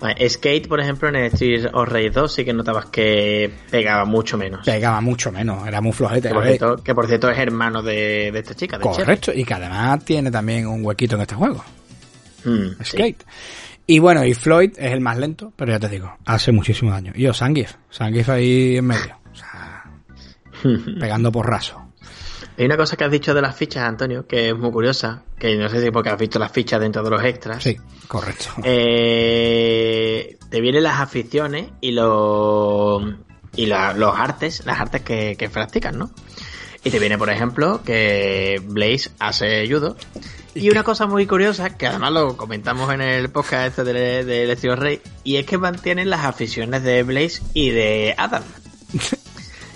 [0.00, 4.04] Vale, Skate, por ejemplo, en el Street of Rage 2 sí que notabas que pegaba
[4.06, 4.64] mucho menos.
[4.64, 6.28] Pegaba mucho menos, era muy flojete.
[6.28, 9.44] Que por, cierto, que por cierto es hermano de, de esta chica, de correcto, y
[9.44, 11.62] que además tiene también un huequito en este juego,
[12.44, 12.84] Mm, sí.
[12.96, 13.22] Skate.
[13.86, 17.12] Y bueno, y Floyd es el más lento, pero ya te digo, hace muchísimo daño.
[17.14, 19.84] Y yo, Zangief, Zangief ahí en medio, o sea,
[21.00, 21.81] pegando por raso.
[22.58, 25.56] Hay una cosa que has dicho de las fichas, Antonio, que es muy curiosa, que
[25.56, 27.62] no sé si porque has visto las fichas dentro de los extras.
[27.62, 27.76] Sí,
[28.08, 28.50] correcto.
[28.64, 33.02] Eh, te vienen las aficiones y los
[33.54, 36.10] y la- los artes, las artes que, que practican, ¿no?
[36.84, 39.96] Y te viene, por ejemplo, que Blaze hace judo.
[40.54, 44.76] Y una cosa muy curiosa, que además lo comentamos en el podcast este del Estilo
[44.76, 48.42] Rey, y es que mantienen las aficiones de Blaze y de Adam.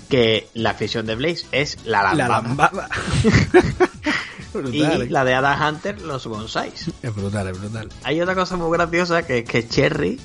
[0.09, 2.89] que la afición de Blaze es la La lambada.
[4.53, 5.09] y brutal, ¿eh?
[5.09, 6.91] la de Adam Hunter, los bonsais.
[7.01, 7.89] Es brutal, es brutal.
[8.03, 10.19] Hay otra cosa muy graciosa que es que Cherry,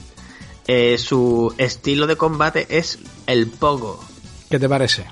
[0.66, 4.02] eh, su estilo de combate es el pogo.
[4.48, 5.04] ¿Qué te parece?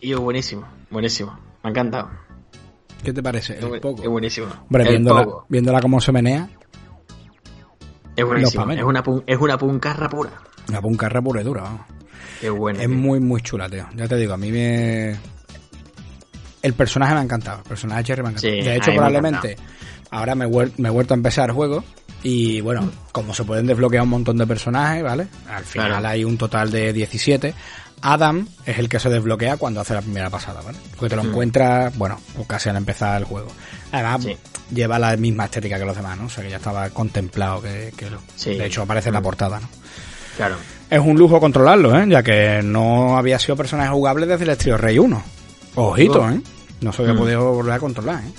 [0.00, 1.32] Y es buenísimo, buenísimo.
[1.62, 2.10] Me ha encantado.
[3.02, 3.54] ¿Qué te parece?
[3.58, 4.02] Es El poco.
[4.02, 4.46] Es buenísimo.
[4.62, 5.46] Hombre, el viéndola, pogo.
[5.48, 6.48] viéndola cómo se menea,
[8.16, 8.70] Es buenísimo.
[8.70, 10.30] Es una, pun- es una puncarra pura.
[10.68, 11.80] la puncarra pura y dura, vamos.
[12.40, 12.46] Qué.
[12.48, 12.88] Es tío.
[12.88, 13.86] muy, muy chula, tío.
[13.94, 15.16] Ya te digo, a mí me...
[16.62, 17.58] El personaje me ha encantado.
[17.58, 18.54] El personaje de Cherry me ha encantado.
[18.54, 19.56] Sí, de hecho, me probablemente,
[20.10, 21.84] ahora me, he me he vuelto a empezar el juego.
[22.22, 25.28] Y bueno, como se pueden desbloquear un montón de personajes, ¿vale?
[25.48, 26.08] Al final Claro.
[26.08, 27.54] hay un total de 17.
[28.02, 30.78] Adam es el que se desbloquea cuando hace la primera pasada, ¿vale?
[30.96, 31.28] Porque te lo Mm.
[31.28, 33.48] encuentras, bueno, pues casi al empezar el juego.
[33.92, 34.36] Además, Sí.
[34.74, 36.26] lleva la misma estética que los demás, ¿no?
[36.26, 38.54] O sea que ya estaba contemplado que, que lo- Sí.
[38.54, 39.68] De hecho, aparece en la portada, ¿no?
[40.36, 40.56] Claro.
[40.90, 42.06] Es un lujo controlarlo, ¿eh?
[42.08, 45.22] Ya que no había sido personaje jugable desde el Estilo Rey 1.
[45.74, 46.30] Ojito.
[46.30, 46.40] ¿eh?
[46.80, 47.18] No se había Mm.
[47.18, 48.32] podido volver a controlar, ¿eh?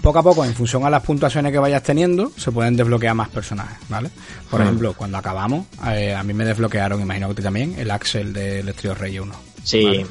[0.00, 3.30] Poco a poco, en función a las puntuaciones que vayas teniendo, se pueden desbloquear más
[3.30, 4.10] personajes, ¿vale?
[4.50, 4.62] Por Mm.
[4.64, 8.94] ejemplo, cuando acabamos, eh, a mí me desbloquearon, imagino que también, el Axel del Estilo
[8.94, 9.34] Rey 1.
[9.64, 9.82] Sí.
[9.82, 10.04] Vale.
[10.04, 10.06] mm.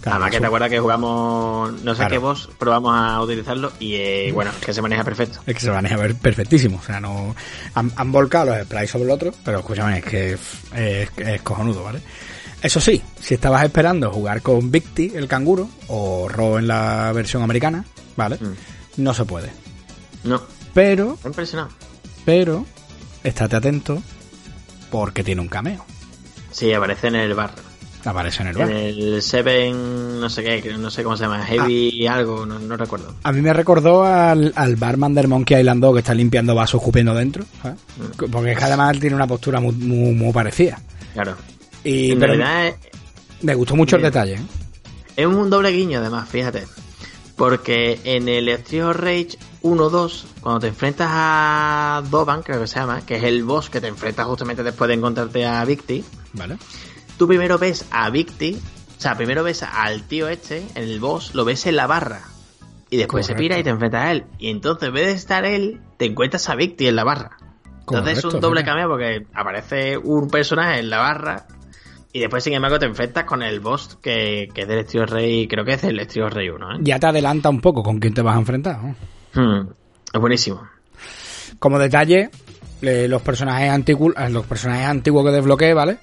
[0.00, 2.10] Claro, Además que te acuerdas que jugamos no sé Claro.
[2.12, 5.40] qué voz, probamos a utilizarlo y eh, bueno, que se maneja perfecto.
[5.46, 6.78] Es que se maneja perfectísimo.
[6.78, 7.34] O sea, no.
[7.74, 10.40] Han, han volcado los sprites sobre el otro, pero escúchame, es que es,
[10.76, 12.00] es, es cojonudo, ¿vale?
[12.62, 17.42] Eso sí, si estabas esperando jugar con Victy, el canguro, o Ro en la versión
[17.42, 17.84] americana,
[18.16, 18.36] ¿vale?
[18.40, 19.02] Mm.
[19.02, 19.50] No se puede.
[20.24, 20.42] No,
[20.74, 21.70] Pero, impresionado.
[22.24, 22.66] pero,
[23.24, 24.02] estate atento,
[24.90, 25.84] porque tiene un cameo.
[26.50, 27.52] Sí, aparece en el bar.
[28.08, 28.70] Aparece en el En bar.
[28.70, 32.14] el Seven, no sé qué, no sé cómo se llama, Heavy Ah.
[32.14, 33.14] algo, no, no recuerdo.
[33.22, 36.80] A mí me recordó al, al barman del Monkey Island 2 que está limpiando vasos
[36.80, 37.78] escupiendo dentro, ¿sabes?
[37.96, 38.30] Mm.
[38.30, 40.80] Porque es que además tiene una postura muy, muy, muy parecida.
[41.12, 41.34] Claro.
[41.84, 42.74] Y en eh,
[43.42, 44.42] me gustó mucho el detalle, ¿eh?
[45.16, 46.64] Es un doble guiño, además, fíjate.
[47.36, 53.02] Porque en el Street Rage 1-2, cuando te enfrentas a Doban, creo que se llama,
[53.04, 56.56] que es el boss que te enfrentas justamente después de encontrarte a Victi, ¿Vale?
[57.18, 58.58] Tú primero ves a Victi,
[58.96, 62.22] o sea, primero ves al tío este, en el boss, lo ves en la barra.
[62.90, 64.24] Y después se pira y te enfrentas a él.
[64.38, 67.36] Y entonces, en vez de estar él, te encuentras a Victi en la barra.
[67.80, 68.78] Entonces es un doble fíjate.
[68.80, 71.46] cameo porque aparece un personaje en la barra
[72.12, 75.46] y después, sin embargo, te enfrentas con el boss que, que es del Estilo Rey,
[75.46, 76.72] creo que es el Estilo Rey 1.
[76.72, 76.78] ¿eh?
[76.80, 78.78] Ya te adelanta un poco con quién te vas a enfrentar.
[78.82, 78.96] ¿no?
[79.34, 79.68] Hmm,
[80.12, 80.66] Es buenísimo.
[81.58, 82.30] Como detalle,
[82.82, 85.98] eh, los personajes antiguos, eh, los personajes antiguos que desbloqueé, ¿vale?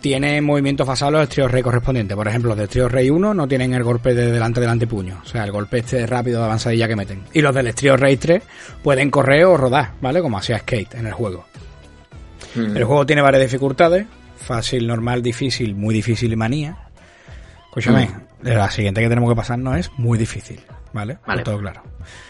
[0.00, 2.16] Tienen movimientos basados en los Trio Rey correspondientes.
[2.16, 5.20] Por ejemplo, los de Trio Rey 1 no tienen el golpe de delante del antepuño.
[5.24, 7.24] O sea, el golpe este rápido de avanzadilla que meten.
[7.32, 8.42] Y los del Trio Rey 3
[8.82, 10.22] pueden correr o rodar, ¿vale?
[10.22, 11.46] Como hacía Skate en el juego.
[12.54, 14.06] El juego tiene varias dificultades.
[14.36, 16.76] Fácil, normal, difícil, muy difícil y manía.
[17.66, 18.10] Escúchame,
[18.42, 20.60] la siguiente que tenemos que pasarnos es muy difícil,
[20.92, 21.18] ¿vale?
[21.26, 21.42] Vale.
[21.42, 21.82] Por todo claro.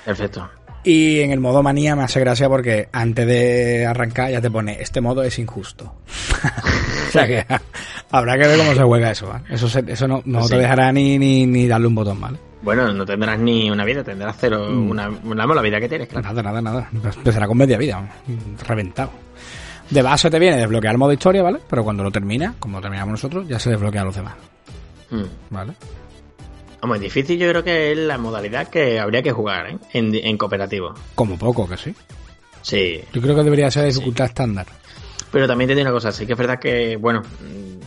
[0.05, 0.51] Perfecto.
[0.91, 4.81] Y en el modo manía me hace gracia porque antes de arrancar ya te pone,
[4.81, 5.85] este modo es injusto.
[7.09, 7.45] o sea que
[8.11, 9.27] habrá que ver cómo se juega eso.
[9.29, 9.45] ¿vale?
[9.51, 10.51] Eso, se- eso no, no Sí.
[10.55, 12.39] te dejará ni, ni, ni darle un botón, ¿vale?
[12.63, 14.91] Bueno, no tendrás ni una vida, tendrás cero, Mm.
[14.91, 16.27] una, una la vida que tienes, claro.
[16.27, 16.89] Nada, nada, nada.
[17.17, 18.09] Empezará con media vida,
[18.67, 19.11] reventado.
[19.91, 21.59] De base te viene desbloquear el modo historia, ¿vale?
[21.69, 24.35] Pero cuando lo termina, como lo terminamos nosotros, ya se desbloquean los demás,
[25.11, 25.25] Hmm.
[25.51, 25.75] ¿vale?
[26.81, 29.79] Hombre, difícil yo creo que es la modalidad que habría que jugar ¿eh?
[29.93, 30.95] en, en cooperativo.
[31.15, 31.95] Como poco, que sí.
[32.63, 34.67] Sí, Yo creo que debería ser dificultad estándar.
[35.33, 37.23] Pero también te digo una cosa, sí que es verdad que, bueno,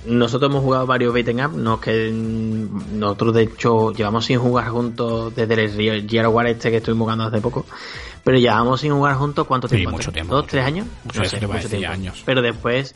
[0.05, 4.69] nosotros hemos jugado varios beaten up, no es que nosotros de hecho llevamos sin jugar
[4.69, 7.65] juntos desde el Gear War este que estuvimos jugando hace poco,
[8.23, 9.91] pero llevamos sin jugar juntos cuánto Sí, tiempo?
[9.91, 10.85] mucho tiempo, ¿Dos, mucho tres tiempo.
[10.85, 10.87] años?
[11.11, 11.87] Te iba a mucho tiempo.
[11.91, 12.23] años.
[12.25, 12.93] Pero después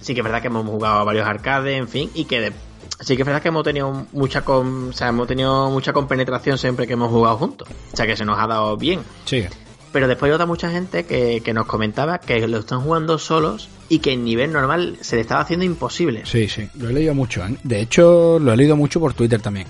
[0.00, 2.52] sí que es verdad que hemos jugado a varios arcades, en fin, y que de-
[3.00, 6.58] sí que es verdad que hemos tenido mucha con, o sea, hemos tenido mucha compenetración
[6.58, 9.00] siempre que hemos jugado juntos, o sea que se nos ha dado bien.
[9.24, 9.50] Sigue.
[9.92, 13.68] Pero después hay otra mucha gente que, que nos comentaba que lo están jugando solos
[13.88, 16.22] y que en nivel normal se le estaba haciendo imposible.
[16.26, 17.44] Sí, sí, lo he leído mucho.
[17.44, 17.56] ¿eh?
[17.62, 19.66] De hecho, lo he leído mucho por Twitter también.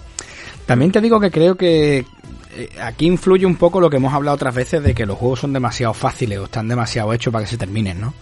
[0.66, 2.04] También te digo que creo que
[2.56, 5.40] eh, aquí influye un poco lo que hemos hablado otras veces de que los juegos
[5.40, 8.14] son demasiado fáciles o están demasiado hechos para que se terminen, ¿no?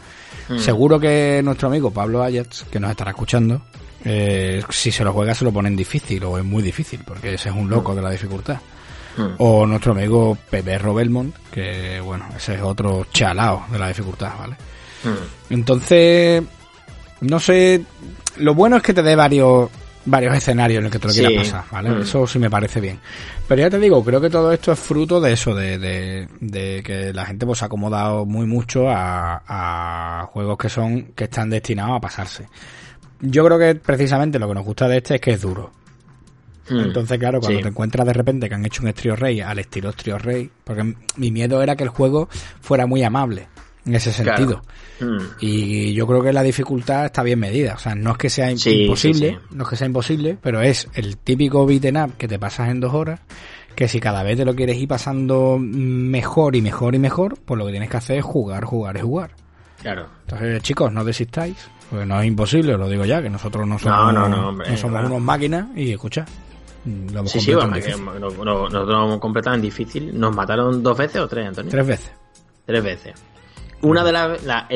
[0.49, 0.59] Mm.
[0.59, 3.63] Seguro que nuestro amigo Pablo Ayats, que nos estará escuchando,
[4.09, 7.35] eh, si se lo juega se lo pone en difícil o es muy difícil, porque
[7.35, 8.59] ese es un loco de la dificultad.
[9.17, 9.35] Mm.
[9.39, 14.55] O nuestro amigo Pepe Robelmont, que bueno, ese es otro chalao de la dificultad, ¿vale?
[15.05, 15.55] Mm.
[15.55, 16.43] Entonces,
[17.23, 17.83] no sé,
[18.37, 19.71] lo bueno es que te dé varios
[20.09, 21.19] varios escenarios en los que te lo Sí.
[21.25, 21.91] quieras pasar, ¿vale?
[21.91, 22.03] Mm.
[22.03, 23.01] Eso sí me parece bien.
[23.49, 26.81] Pero ya te digo, creo que todo esto es fruto de eso, de, de, de
[26.85, 31.25] que la gente pues se ha acomodado muy mucho a, a juegos que son, que
[31.25, 32.47] están destinados a pasarse.
[33.21, 35.71] Yo creo que precisamente lo que nos gusta de este es que es duro.
[36.69, 36.81] Mm.
[36.81, 37.63] Entonces, claro, cuando Sí.
[37.63, 40.95] te encuentras de repente que han hecho un Estrio Rey al estilo Estrio Rey, porque
[41.17, 42.29] mi miedo era que el juego
[42.61, 43.47] fuera muy amable
[43.87, 44.37] en ese Claro.
[44.39, 44.63] sentido.
[45.01, 45.25] Mm.
[45.41, 47.75] Y yo creo que la dificultad está bien medida.
[47.75, 49.55] O sea, no es que sea Sí, imposible, sí, sí.
[49.57, 52.81] no es que sea imposible, pero es el típico beaten up que te pasas en
[52.81, 53.21] dos horas,
[53.77, 57.59] que si cada vez te lo quieres ir pasando mejor y mejor y mejor, pues
[57.59, 59.31] lo que tienes que hacer es jugar, jugar y jugar.
[59.83, 60.09] Claro.
[60.23, 63.79] Entonces, chicos, no desistáis, porque no es imposible, os lo digo ya, que nosotros no
[63.79, 66.25] somos, No, no, no, hombre, no somos unos máquinas y escucha,
[66.85, 68.05] lo hemos Sí, sí, vamos, que difícil.
[68.05, 70.19] no- no- nosotros hemos completado en difícil.
[70.19, 71.71] ¿Nos mataron dos veces o tres, Antonio?
[71.71, 72.13] tres veces.
[72.65, 73.15] Tres veces.
[73.83, 74.43] Una de las...
[74.45, 74.69] La,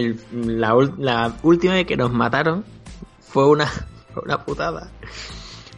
[0.98, 2.64] la, última vez que nos mataron
[3.20, 3.68] fue una,
[4.24, 4.90] una putada.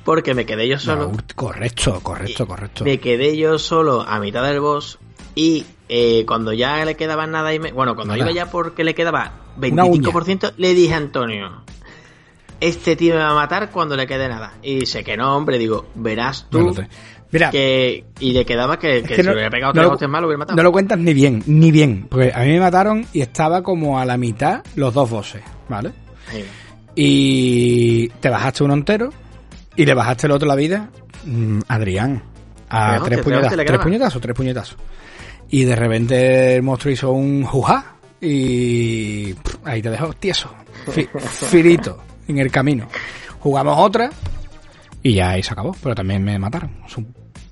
[0.04, 1.12] Porque me quedé yo solo.
[1.12, 2.84] No, correcto, correcto, correcto.
[2.84, 4.98] Me quedé yo solo a mitad del boss
[5.34, 7.72] y eh, cuando ya le quedaba nada y me...
[7.72, 8.30] Bueno, cuando Nada.
[8.30, 9.32] iba ya porque le quedaba.
[9.58, 11.62] 25%, le dije a Antonio,
[12.60, 14.54] este tío me va a matar cuando le quede nada.
[14.62, 16.74] Y dice que no, hombre, digo, verás tú
[17.32, 18.04] Mira, que...
[18.20, 20.38] Y le quedaba que, que que si no- hubiera pegado no tres lo- lo hubiera
[20.38, 20.56] matado.
[20.56, 22.06] No lo cuentas ni bien, ni bien.
[22.10, 25.92] Porque a mí me mataron y estaba como a la mitad los dos bosses, ¿vale?
[26.94, 29.10] Y te bajaste uno entero
[29.76, 30.90] y le bajaste el otro la vida,
[31.24, 32.22] mm, Adrián,
[32.68, 34.76] a Tres hostias, tres puñetazos, tres puñetazos, tres puñetazos.
[35.48, 40.48] Y de repente el monstruo hizo un jujá y pff, ahí te dejó tieso,
[40.90, 42.86] fi- filito en el camino.
[43.40, 44.10] Jugamos otra
[45.02, 47.04] y ya ahí se acabó, pero también me mataron su-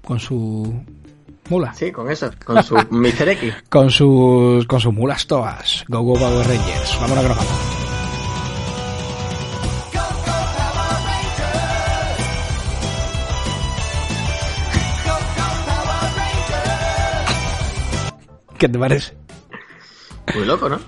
[0.04, 0.72] con su
[1.48, 1.74] mula.
[1.74, 3.28] Sí, con eso, con su Mr.
[3.30, 3.54] X.
[3.68, 5.84] Con sus, con sus mulas todas.
[5.88, 6.98] Go Go Power Rangers.
[7.00, 7.52] Vámonos que nos vamos.
[18.58, 19.14] ¿Qué te parece?
[20.34, 20.78] Muy loco, ¿no?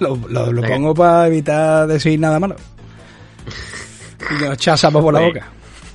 [0.00, 0.74] Lo, lo, lo Venga.
[0.74, 2.56] pongo para evitar decir nada malo.
[4.30, 5.48] Y nos echar sapo por la boca.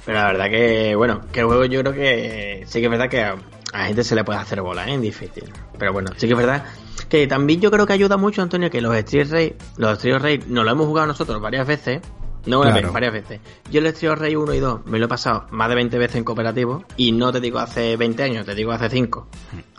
[0.06, 3.10] Pero la verdad que, bueno, que el juego yo creo que sí que es verdad
[3.10, 3.36] que a
[3.74, 4.98] la gente se le puede hacer bola, ¿eh?
[4.98, 5.44] Difícil.
[5.78, 6.64] Pero bueno, sí que es verdad
[7.10, 10.44] que también yo creo que ayuda mucho, Antonio, que los Street Raid, los Street Raid,
[10.48, 12.02] nos lo hemos jugado nosotros varias veces.
[12.48, 12.88] No una Claro.
[12.88, 13.40] vez, varias veces.
[13.70, 16.16] Yo el Street Raid 1 y 2 me lo he pasado más de 20 veces
[16.18, 16.84] en cooperativo.
[16.96, 19.28] Y no te digo hace 20 años, te digo hace 5,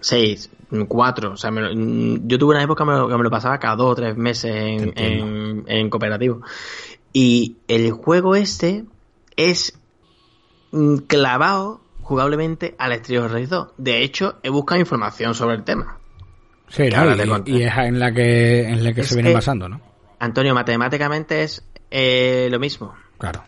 [0.00, 0.50] 6,
[0.86, 1.32] 4.
[1.32, 3.58] O sea, me lo- yo tuve una época que me lo, que me lo pasaba
[3.58, 6.42] cada dos o tres meses en, en, en cooperativo.
[7.12, 8.84] Y el juego este
[9.36, 9.78] es
[10.72, 13.68] mm, clavado jugablemente al Street Raid 2.
[13.78, 15.98] De hecho, he buscado información sobre el tema.
[16.68, 19.68] Sí, te y, y es en la que, en la que Es se viene basando,
[19.70, 19.80] ¿no?
[20.20, 22.94] Antonio, matemáticamente es eh, lo mismo.
[23.18, 23.44] Claro.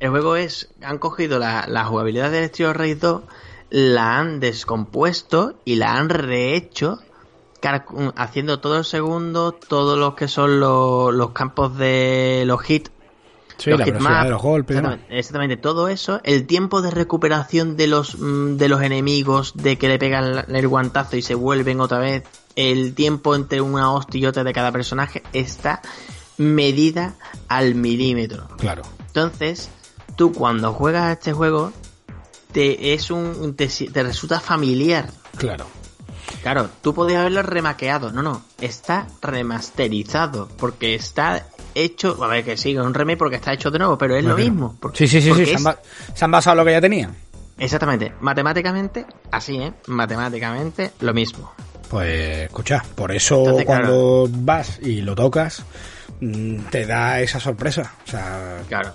[0.00, 3.22] El juego es, han cogido la, la jugabilidad del Street Raid 2,
[3.70, 6.98] la han descompuesto y la han rehecho,
[8.16, 12.90] haciendo todo el segundo, todos los que son los, los campos de los hits,
[13.56, 16.90] Sí, los la velocidad de los golpes y exactamente, exactamente, todo eso, el tiempo de
[16.90, 21.36] recuperación de los mm, de los enemigos, de que le pegan el guantazo y se
[21.36, 22.24] vuelven otra vez,
[22.56, 25.82] el tiempo entre una hostillota de cada personaje está
[26.38, 27.14] medida
[27.48, 28.48] al milímetro.
[28.58, 28.82] Claro.
[29.06, 29.70] Entonces,
[30.16, 31.72] tú cuando juegas a este juego,
[32.52, 35.08] te es un te, te resulta familiar.
[35.36, 35.66] Claro.
[36.42, 38.12] Claro, tú podías haberlo remaqueado.
[38.12, 40.48] No, no, está remasterizado.
[40.58, 42.22] Porque está hecho.
[42.22, 44.36] A ver, que sí, es un remake porque está hecho de nuevo, pero es lo
[44.36, 44.76] mismo.
[44.80, 45.46] porque- Sí, sí, sí, sí.
[45.46, 45.78] Se han, ba-
[46.14, 47.14] se han basado en lo que ya tenían.
[47.56, 49.72] Exactamente, matemáticamente, así, ¿eh?
[49.86, 51.52] Matemáticamente, lo mismo.
[51.88, 55.62] Pues escucha, por eso Entonces, cuando vas y lo tocas,
[56.70, 57.92] te da esa sorpresa.
[58.06, 58.92] O sea, Claro.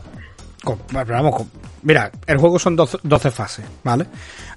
[0.63, 1.51] con- pero vamos, con-
[1.83, 4.05] mira, el juego son 12, 12 fases, ¿vale?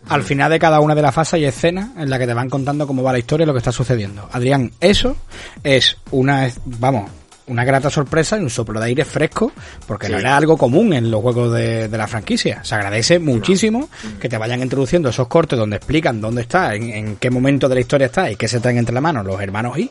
[0.08, 2.50] Al final de cada una de las fases hay escenas en la que te van
[2.50, 4.28] contando cómo va la historia y lo que está sucediendo.
[4.32, 5.16] Adrián, eso
[5.62, 7.10] es una, vamos,
[7.46, 9.52] una grata sorpresa y un soplo de aire fresco,
[9.86, 12.62] porque no era algo común en los juegos de, de la franquicia.
[12.64, 13.88] Se agradece muchísimo
[14.20, 17.74] que te vayan introduciendo esos cortes donde explican dónde está, en, en qué momento de
[17.76, 19.90] la historia está y qué se traen entre las manos los hermanos y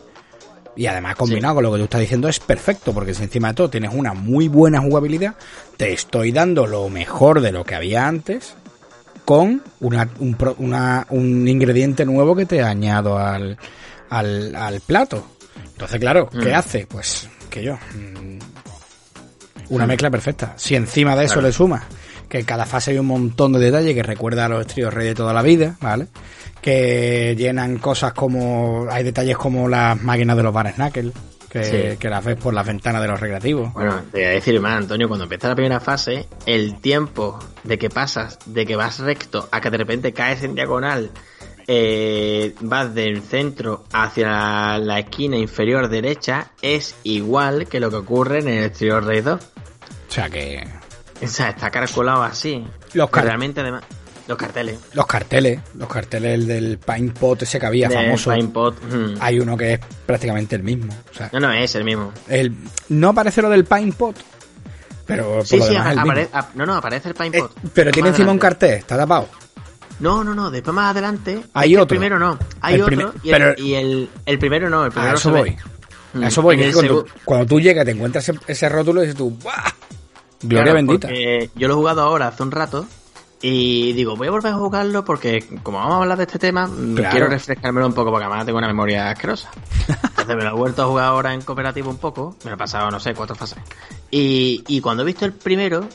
[0.75, 3.53] y además combinado con lo que tú estás diciendo es perfecto, porque si encima de
[3.55, 5.35] todo tienes una muy buena jugabilidad,
[5.77, 8.55] te estoy dando lo mejor de lo que había antes
[9.25, 13.57] con una, un, una- un ingrediente nuevo que te añado al,
[14.09, 15.25] al, al plato.
[15.73, 16.55] Entonces, claro, ¿qué Mm.
[16.55, 16.87] hace?
[16.87, 17.75] Pues que yo.
[17.75, 18.39] mm,
[19.69, 20.53] Una mezcla perfecta.
[20.57, 21.47] Si encima de eso Claro.
[21.47, 21.83] le sumas
[22.31, 25.05] que en cada fase hay un montón de detalles que recuerda a los tríos rey
[25.05, 26.07] de toda la vida, ¿vale?
[26.61, 28.87] Que llenan cosas como.
[28.89, 31.11] Hay detalles como las máquinas de los bar Knuckle,
[31.49, 31.97] que, Sí.
[31.99, 33.73] que las ves por las ventanas de los recreativos.
[33.73, 37.77] Bueno, te voy a decir más, Antonio, cuando empieza la primera fase, el tiempo de
[37.77, 41.11] que pasas, de que vas recto, a que de repente caes en diagonal,
[41.67, 48.39] eh, vas del centro hacia la, esquina inferior derecha, es igual que lo que ocurre
[48.39, 49.41] en el exterior Raid 2.
[49.41, 50.80] O sea que.
[51.21, 52.65] O sea, está calculado así.
[52.93, 53.83] Los Que car- Realmente, además,
[54.27, 54.79] los carteles.
[54.93, 58.31] Los carteles, los carteles el del Pine Pot ese que había famoso.
[58.31, 59.15] Pine Pot, mm.
[59.19, 60.93] Hay uno que es prácticamente el mismo.
[61.11, 62.11] O sea, No, no, es el mismo.
[62.27, 62.53] el,
[62.89, 64.15] no aparece lo del Pine Pot,
[65.05, 67.51] pero por Sí, lo sí, demás apare- ap- no, no, aparece el Pine Eh, Pot.
[67.73, 69.27] pero tiene encima un cartel, está tapado.
[69.99, 71.43] No, no, no, después más adelante.
[71.53, 71.83] Hay otro.
[71.83, 72.39] El primero no.
[72.61, 73.13] Hay El otro.
[73.21, 75.57] y, el, pero- y el, el primero no, el primero A eso se voy.
[76.13, 76.23] Mm.
[76.23, 76.57] A eso voy.
[76.71, 79.53] Cuando, segu- cuando tú llegas, te encuentras ese, ese rótulo y dices tú, ¡buah!
[80.41, 81.09] Gloria Claro, bendita.
[81.55, 82.85] yo lo he jugado ahora hace un rato
[83.43, 86.67] y digo, voy a volver a jugarlo porque como vamos a hablar de este tema,
[86.67, 87.11] mm, Claro.
[87.11, 89.49] quiero refrescármelo un poco porque además tengo una memoria asquerosa.
[89.87, 92.57] Entonces me lo he vuelto a jugar ahora en cooperativo un poco, me lo he
[92.59, 93.57] pasado, no sé, cuatro fases.
[94.11, 95.87] Y, y cuando he visto el primero,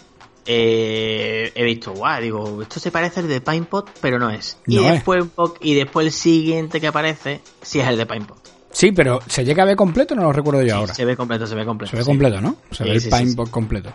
[0.44, 4.58] eh, he visto, guau, digo, esto se parece al de Pine Pot, pero no es.
[4.66, 4.92] Y No es.
[4.94, 8.38] después poco- y después el siguiente que aparece, sí es el de Pine Pot.
[8.76, 10.14] Sí, pero ¿se llega a ver completo?
[10.14, 10.92] No lo recuerdo yo Sí, ahora.
[10.94, 11.90] Se ve completo, se ve completo.
[11.92, 12.06] Se ve sí.
[12.10, 12.56] completo, ¿no?
[12.70, 13.36] Se Sí, ve el sí, sí, Pine sí.
[13.36, 13.90] Pot completo.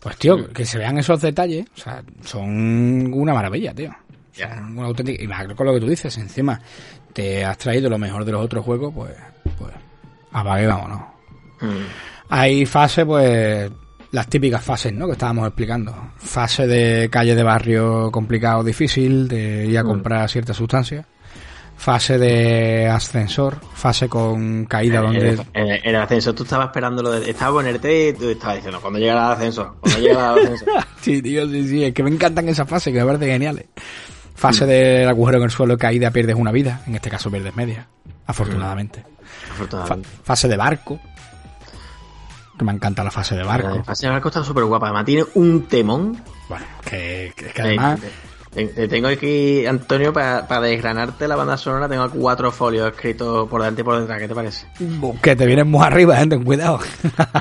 [0.00, 3.90] Pues tío, que se vean esos detalles, o sea, son una maravilla, tío.
[4.32, 5.20] Son una auténtica...
[5.20, 6.60] Y con lo que tú dices, encima
[7.12, 9.16] te has traído lo mejor de los otros juegos, pues,
[9.58, 9.72] pues,
[10.30, 11.00] apague, vámonos.
[11.60, 11.68] Mm.
[12.28, 13.68] Hay fases, pues,
[14.12, 15.06] las típicas fases, ¿no?
[15.06, 16.12] Que estábamos explicando.
[16.18, 19.86] Fase de calle de barrio complicado, difícil, de ir a Mm.
[19.88, 21.04] comprar ciertas sustancias.
[21.80, 25.30] Fase de ascensor, fase con caída donde...
[25.30, 27.30] En, en- en el ascensor tú estabas esperando lo de...
[27.30, 29.76] Estaba ponerte y tú estabas diciendo, cuando llega el ascensor?
[29.80, 30.68] Cuando llega el ascensor?
[31.00, 33.64] Sí, tío, sí, sí, es que me encantan esas fases, que me parecen geniales.
[34.34, 36.82] Fase del agujero en el suelo, caída, pierdes una vida.
[36.86, 37.86] En este caso pierdes media,
[38.26, 39.02] afortunadamente.
[39.02, 40.08] Fa- Afortunadamente.
[40.22, 41.00] fase de barco.
[42.58, 43.74] Que me encanta la fase de barco.
[43.76, 44.88] La fase de barco está súper guapa.
[44.88, 46.22] Además tiene un temón.
[46.46, 47.98] Bueno, que, que- que además...
[48.04, 48.10] Eh,
[48.52, 53.84] tengo aquí, Antonio, para desgranarte la banda sonora, tengo cuatro folios escritos por delante y
[53.84, 54.18] por detrás.
[54.18, 54.66] ¿Qué te parece?
[55.22, 56.26] Que te vienes muy arriba, ¿eh?
[56.26, 56.80] ten cuidado.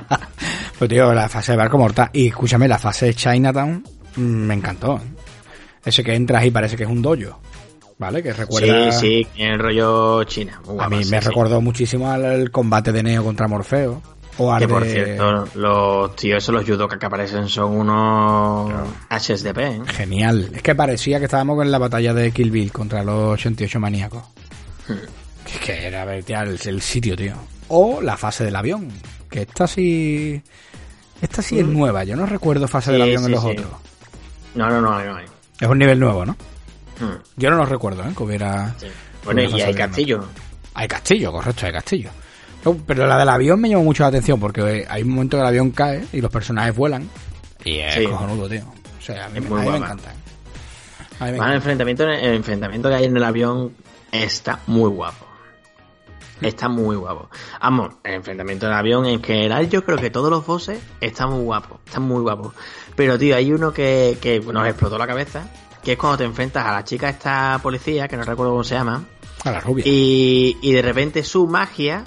[0.77, 2.09] pues tío, la fase de barco mortal.
[2.13, 3.83] Y escúchame, la fase de Chinatown
[4.15, 5.01] mm, me encantó.
[5.83, 7.39] Ese que entras y parece que es un dojo.
[7.97, 8.23] ¿Vale?
[8.23, 8.91] Que recuerda.
[8.91, 10.61] Sí, sí, el rollo China.
[10.79, 11.27] A mí sí, me sí.
[11.27, 14.01] recordó muchísimo al combate de Neo contra Morfeo.
[14.41, 18.71] O Que por cierto, los tíos esos, los judokas que aparecen son unos
[19.09, 19.81] HSDP, ¿eh?
[19.87, 20.49] Genial.
[20.55, 24.23] Es que parecía que estábamos en la batalla de Kill Bill contra los 88 maníacos.
[24.87, 24.93] Hmm.
[25.45, 27.33] Es que era vertial el, el sitio, tío.
[27.67, 28.87] O la fase del avión.
[29.29, 30.41] Que esta sí.
[31.21, 32.03] Esta sí es nueva.
[32.05, 33.05] Yo no recuerdo fase del Hmm.
[33.05, 33.49] Sí, avión en los sí.
[33.49, 33.67] otros.
[34.55, 35.25] No, no, no, no hay.
[35.59, 36.33] Es un nivel nuevo, ¿no?
[36.99, 38.13] Hmm, Yo no lo recuerdo, ¿eh?
[38.15, 38.73] Que hubiera.
[39.25, 40.23] Bueno, y hay castillo.
[40.75, 42.09] Hay castillo, correcto, hay castillo.
[42.65, 45.41] No, Pero la del avión me llamó mucho la atención porque hay un momento que
[45.41, 47.09] el avión cae y los personajes vuelan.
[47.63, 48.05] Y es Sí.
[48.05, 48.63] cojonudo, tío.
[48.97, 50.13] O sea, a mí, me- a mí me encanta.
[51.19, 53.73] A mí me Más el enfrentamiento, el enfrentamiento que hay en el avión
[54.11, 55.25] está muy guapo.
[56.41, 57.29] Está muy guapo.
[57.61, 61.43] Vamos, el enfrentamiento del avión en general yo creo que todos los bosses están muy
[61.43, 61.79] guapos.
[61.85, 62.53] Están muy guapos.
[62.95, 65.49] Pero tío, hay uno que, que nos explotó la cabeza.
[65.83, 68.75] Que es cuando te enfrentas a la chica esta policía, que no recuerdo cómo se
[68.75, 69.03] llama.
[69.43, 69.83] A la rubia.
[69.87, 72.03] Y, y de repente su magia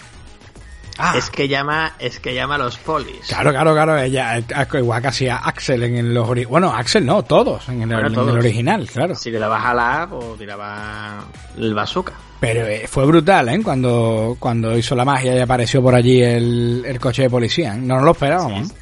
[0.99, 3.27] Ah, es que llama, es que llama a los polis.
[3.29, 3.99] Claro, claro, claro.
[3.99, 4.45] Ella, eh,
[4.75, 8.15] igual casi a Axel en ori- Bueno, Axel no, todos en el, Bueno, en el
[8.15, 8.33] todos.
[8.37, 9.15] original, claro.
[9.15, 11.25] Si le dabas a la A, pues tiraba
[11.57, 12.13] el bazooka.
[12.41, 13.61] Pero eh, fue brutal, ¿eh?
[13.63, 17.75] Cuando, cuando hizo la magia y apareció por allí el, el coche de policía.
[17.75, 17.79] ¿eh?
[17.79, 18.71] No nos lo esperábamos.
[18.71, 18.75] ¿eh?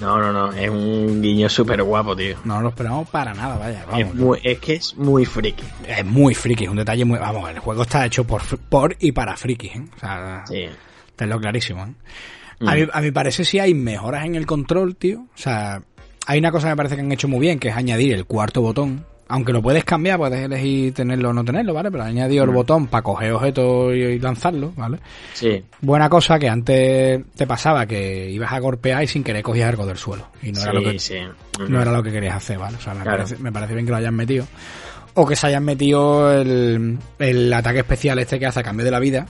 [0.00, 2.36] No, no, no, es un guiño súper guapo, tío.
[2.44, 3.84] No nos lo esperábamos para nada, vaya.
[3.86, 5.64] Vamos, Es, muy- es que es muy friki.
[5.86, 7.18] es muy friki, es un detalle muy...
[7.18, 9.84] Vamos, el juego está hecho por, por y para frikis, ¿eh?
[9.96, 10.66] O sea, Sí.
[11.20, 11.92] Tenlo clarísimo, ¿eh?
[12.60, 12.68] Mm.
[12.68, 15.20] A, mí, a mi parece sí hay mejoras en el control, tío.
[15.20, 15.80] O sea,
[16.26, 18.26] hay una cosa que me parece que han hecho muy bien, que es añadir el
[18.26, 19.04] cuarto botón.
[19.32, 21.88] Aunque lo puedes cambiar, puedes elegir tenerlo o no tenerlo, ¿vale?
[21.90, 22.54] Pero han añadido el Mm.
[22.54, 24.98] botón para coger objetos y, lanzarlos, ¿vale?
[25.34, 25.62] Sí.
[25.80, 29.86] Buena cosa que antes te pasaba que ibas a golpear y sin querer cogías algo
[29.86, 30.26] del suelo.
[30.42, 31.62] Y no, era, lo que, sí, sí.
[31.68, 32.76] no era lo que querías hacer, ¿vale?
[32.76, 33.18] O sea, me, Claro.
[33.18, 34.46] parece, me parece bien que lo hayan metido.
[35.14, 38.90] O que se hayan metido el, el ataque especial este que hace a cambio de
[38.90, 39.26] la vida.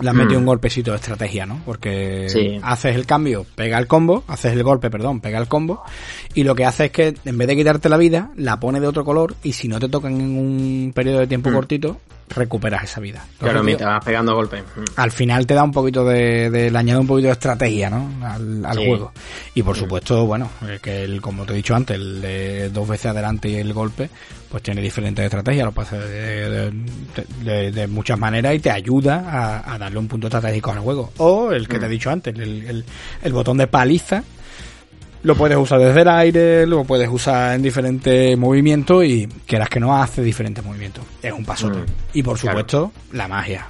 [0.00, 0.18] Le han Mm.
[0.18, 1.60] metido un golpecito de estrategia, ¿no?
[1.64, 2.58] Porque Sí.
[2.62, 5.82] haces el cambio, pega el combo, haces el golpe, perdón, pega el combo,
[6.34, 8.86] y lo que hace es que en vez de quitarte la vida, la pone de
[8.86, 11.54] otro color, y si no te tocan en un periodo de tiempo Mm.
[11.54, 11.98] cortito,
[12.34, 13.18] recuperas esa vida.
[13.18, 14.62] Entonces, Claro, mientras vas pegando golpes.
[14.76, 14.84] Mm.
[14.96, 18.10] al final te da un poquito de, de le añade un poquito de estrategia, ¿no?
[18.24, 18.86] Al, al Sí.
[18.86, 19.12] juego.
[19.54, 22.88] Y por supuesto, bueno, eh, que el, como te he dicho antes, el de dos
[22.88, 24.08] veces adelante y el golpe,
[24.50, 26.02] pues tiene diferentes estrategias, lo hacer
[27.44, 31.12] de, de- muchas maneras y te ayuda a, a darle un punto estratégico al juego.
[31.18, 31.92] O el que te he Mm.
[31.92, 32.84] dicho antes, el, el-
[33.22, 34.22] el botón de paliza,
[35.22, 39.80] lo puedes usar desde el aire, lo puedes usar en diferentes movimientos y quieras que
[39.80, 41.04] no hace diferentes movimientos.
[41.22, 41.78] Es un pasote.
[41.78, 41.86] Mm.
[42.14, 42.58] Y por Claro.
[42.58, 43.66] supuesto, la magia.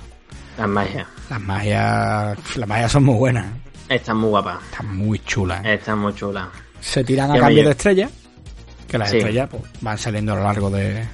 [0.58, 1.06] Las magias.
[1.30, 3.46] Las magias, las magias son muy buenas.
[3.88, 4.58] Están muy guapas.
[4.70, 5.64] Están muy chulas.
[5.64, 5.74] ¿eh?
[5.74, 6.48] Están muy chulas.
[6.80, 8.10] Se tiran a cambio de estrellas,
[8.88, 9.16] que las Sí.
[9.18, 11.04] estrellas pues, van saliendo a lo largo de,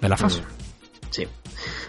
[0.00, 0.42] de la fase.
[1.10, 1.26] Sí.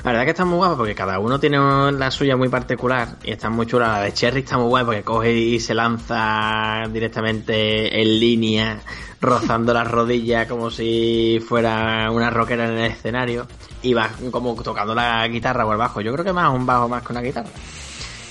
[0.04, 1.58] La verdad que están muy guapas porque cada uno tiene
[1.92, 3.90] la suya muy particular y están muy chulas.
[3.90, 8.80] La de Cherry está muy guay porque coge y se lanza directamente en línea,
[9.22, 13.46] rozando las rodillas como si fuera una rockera en el escenario
[13.82, 16.00] y va como tocando la guitarra o el bajo.
[16.00, 17.50] Yo creo que más un bajo más que una guitarra.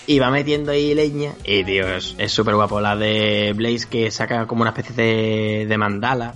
[0.06, 1.34] Y va metiendo ahí leña.
[1.44, 2.80] Y tío, es súper guapo.
[2.80, 6.32] La de Blaze que saca como una especie de mandala.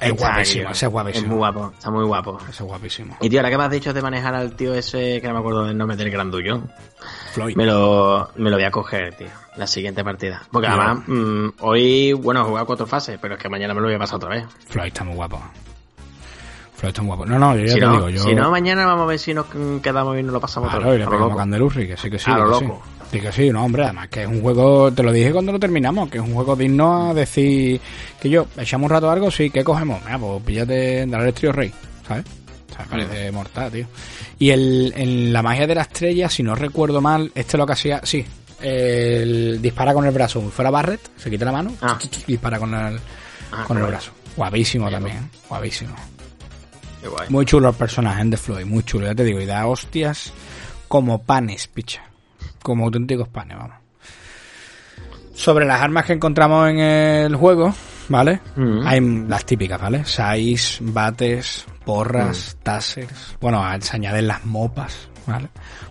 [0.00, 1.24] Es guapísimo, ese es guapísimo.
[1.24, 2.38] Es muy guapo, está muy guapo.
[2.48, 3.16] Eso es guapísimo.
[3.20, 5.40] Y tío, ahora que me has dicho de manejar al tío ese, que no me
[5.40, 6.70] acuerdo del nombre del grandullón,
[7.32, 7.56] Floyd.
[7.56, 10.42] me lo, me lo voy a coger, tío, la siguiente partida.
[10.50, 13.86] Porque además, mm, hoy, bueno, he jugado cuatro fases, pero es que mañana me lo
[13.86, 14.44] voy a pasar otra vez.
[14.68, 15.40] Floyd está muy guapo.
[16.80, 17.26] Floyd está muy guapo.
[17.26, 18.22] No, no, yo ya Si te no, digo, yo...
[18.22, 19.44] si no, mañana vamos a ver si nos
[19.82, 22.18] quedamos y nos lo pasamos Claro, y le A pegamos a Candelurri, que sí, que
[22.18, 22.30] sí.
[22.30, 22.82] A lo loco.
[23.10, 23.20] Sí.
[23.20, 26.08] Que sí, no, hombre, además que es un juego, te lo dije cuando lo terminamos,
[26.08, 27.80] que es un juego digno a decir
[28.18, 30.00] que yo, echamos un rato algo, sí, ¿qué cogemos?
[30.04, 31.70] Mira, pues píllate el trío rey,
[32.08, 32.24] ¿sabes?
[32.70, 33.86] O sea, parece mortal, tío.
[34.38, 37.72] Y el, en la magia de la estrella, si no recuerdo mal, este lo que
[37.72, 38.24] hacía, sí,
[38.62, 41.98] el, dispara con el brazo, fuera Barret, se quita la mano, Ah.
[42.26, 42.98] dispara con el,
[43.52, 44.12] Ah, con el brazo.
[44.36, 45.38] Guapísimo también, ¿eh?
[45.48, 45.94] guapísimo.
[47.28, 50.32] Muy chulo el personaje de Floyd, muy chulo, ya te digo, y da hostias
[50.88, 52.02] como panes, picha.
[52.62, 53.76] Como auténticos panes, vamos.
[55.34, 57.72] Sobre las armas que encontramos en el juego,
[58.08, 58.40] ¿vale?
[58.56, 58.86] Mm.
[58.86, 60.04] Hay las típicas, ¿vale?
[60.04, 65.48] Sais, bates, porras, tasers, bueno, se añaden las mopas, ¿vale?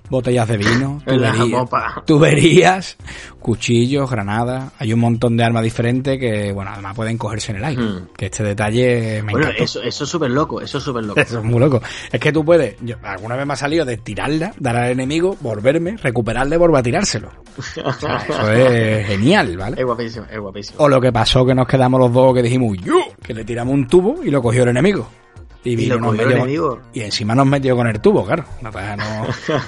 [0.09, 1.01] Botellas de vino,
[2.05, 2.97] tuberías,
[3.39, 4.71] cuchillos, granadas.
[4.79, 7.83] Hay un montón de armas diferentes que, bueno, además pueden cogerse en el aire.
[7.83, 8.07] Hmm.
[8.17, 9.63] Que este detalle me Bueno, encantó.
[9.63, 11.19] eso, eso es súper loco, eso es súper loco.
[11.29, 11.81] Eso es muy loco.
[12.11, 15.37] Es que tú puedes, yo, alguna vez me ha salido de tirarla, dar al enemigo,
[15.41, 17.29] volverme, recuperarle, volver a tirárselo.
[17.59, 19.75] O sea, eso es genial, ¿vale?
[19.79, 20.79] Es guapísimo, es guapísimo.
[20.79, 22.77] O lo que pasó que nos quedamos los dos que dijimos,
[23.21, 25.07] que le tiramos un tubo y lo cogió el enemigo.
[25.63, 26.81] Y, Y vino, lo el metió- enemigo.
[26.93, 28.45] Y encima nos metió con el tubo, claro.
[28.61, 28.71] No,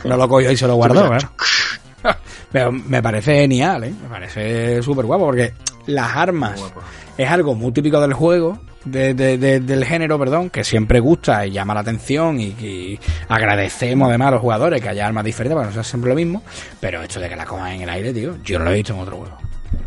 [0.05, 1.31] no, lo cogió y se lo guardó, claro.
[2.51, 3.93] Pero me parece genial, ¿eh?
[4.03, 5.53] Me parece súper guapo porque
[5.88, 6.61] las armas
[7.18, 11.45] es algo muy típico del juego, de- de- de- del género, perdón, que siempre gusta
[11.45, 12.99] y llama la atención y, y
[13.30, 16.41] agradecemos además a los jugadores que haya armas diferentes para no sea siempre lo mismo.
[16.80, 18.93] Pero esto de que la cojan en el aire, tío, yo no lo he visto
[18.93, 19.38] en otro juego.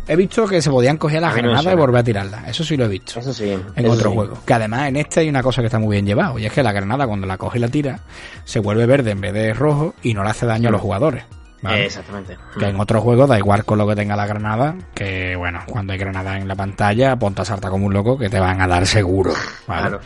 [0.07, 2.47] He visto que se podían coger las granadas y volver a tirarlas.
[2.47, 3.51] Eso sí lo he visto Eso sí.
[3.51, 4.15] en eso otro sí.
[4.15, 4.37] juego.
[4.45, 6.61] Que además en este hay una cosa que está muy bien llevado, y es que
[6.63, 7.99] la granada cuando la coge y la tira,
[8.43, 11.23] se vuelve verde en vez de rojo y no le hace daño a los jugadores.
[11.61, 11.85] ¿vale?
[11.85, 12.37] Exactamente.
[12.59, 15.93] Que en otros juegos da igual con lo que tenga la granada, que bueno, cuando
[15.93, 18.67] hay granada en la pantalla, ponte a saltar como un loco que te van a
[18.67, 19.33] dar seguro.
[19.67, 19.81] ¿vale?
[19.81, 19.99] Claro.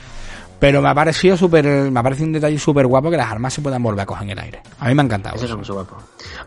[0.59, 3.53] Pero me ha parecido súper, me ha parecido un detalle súper guapo que las armas
[3.53, 4.61] se puedan volver a coger en el aire.
[4.79, 5.35] A mí me ha encantado.
[5.37, 5.57] Eso es eso.
[5.57, 5.97] muy guapo.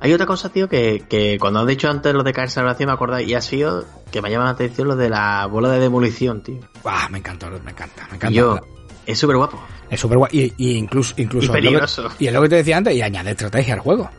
[0.01, 2.87] Hay otra cosa, tío, que, que cuando has dicho antes lo de caerse al vacío
[2.87, 5.79] me acordáis, y ha sido que me llama la atención lo de la bola de
[5.81, 6.59] demolición, tío.
[6.85, 8.31] Ah, me encantó, me encanta, me encanta.
[8.37, 8.61] yo,
[9.07, 9.59] es súper guapo.
[9.89, 10.31] Es súper guay.
[10.33, 12.09] Y, y incluso, incluso Y es que- peligroso.
[12.19, 14.11] y es lo que te decía antes, y añade estrategia al juego.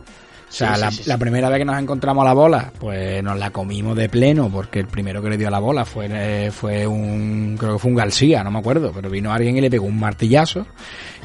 [0.54, 1.08] O sea, Sí, la, sí, sí.
[1.08, 4.48] la primera vez que nos encontramos a la bola, pues nos la comimos de pleno,
[4.48, 7.78] porque el primero que le dio a la bola fue, eh, fue un, creo que
[7.80, 10.64] fue un García, no me acuerdo, pero vino alguien y le pegó un martillazo,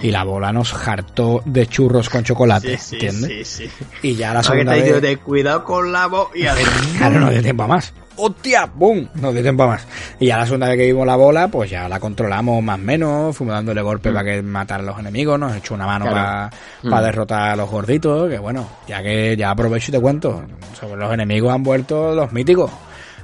[0.01, 3.47] y la bola nos hartó de churros con chocolate, ¿entiendes?
[3.47, 3.85] sí, sí.
[4.01, 5.01] Y ya la que segunda te vez...
[5.03, 6.73] de cuidado con la y adentro.
[6.97, 7.93] Claro, no dio tiempo a más.
[8.19, 8.65] ¡Hostia!
[8.73, 9.07] ¡Bum!
[9.15, 9.87] No dio tiempo a más.
[10.19, 12.81] Y ya la segunda vez que vimos la bola, pues ya la controlamos más o
[12.83, 16.09] menos, fuimos dándole golpes para que matara a los enemigos, nos echó una mano Mm.
[16.09, 16.49] Claro.
[16.89, 17.05] para Mm.
[17.05, 20.43] derrotar a los gorditos, que bueno, ya que ya aprovecho y te cuento,
[20.79, 22.71] sobre los enemigos han vuelto los míticos,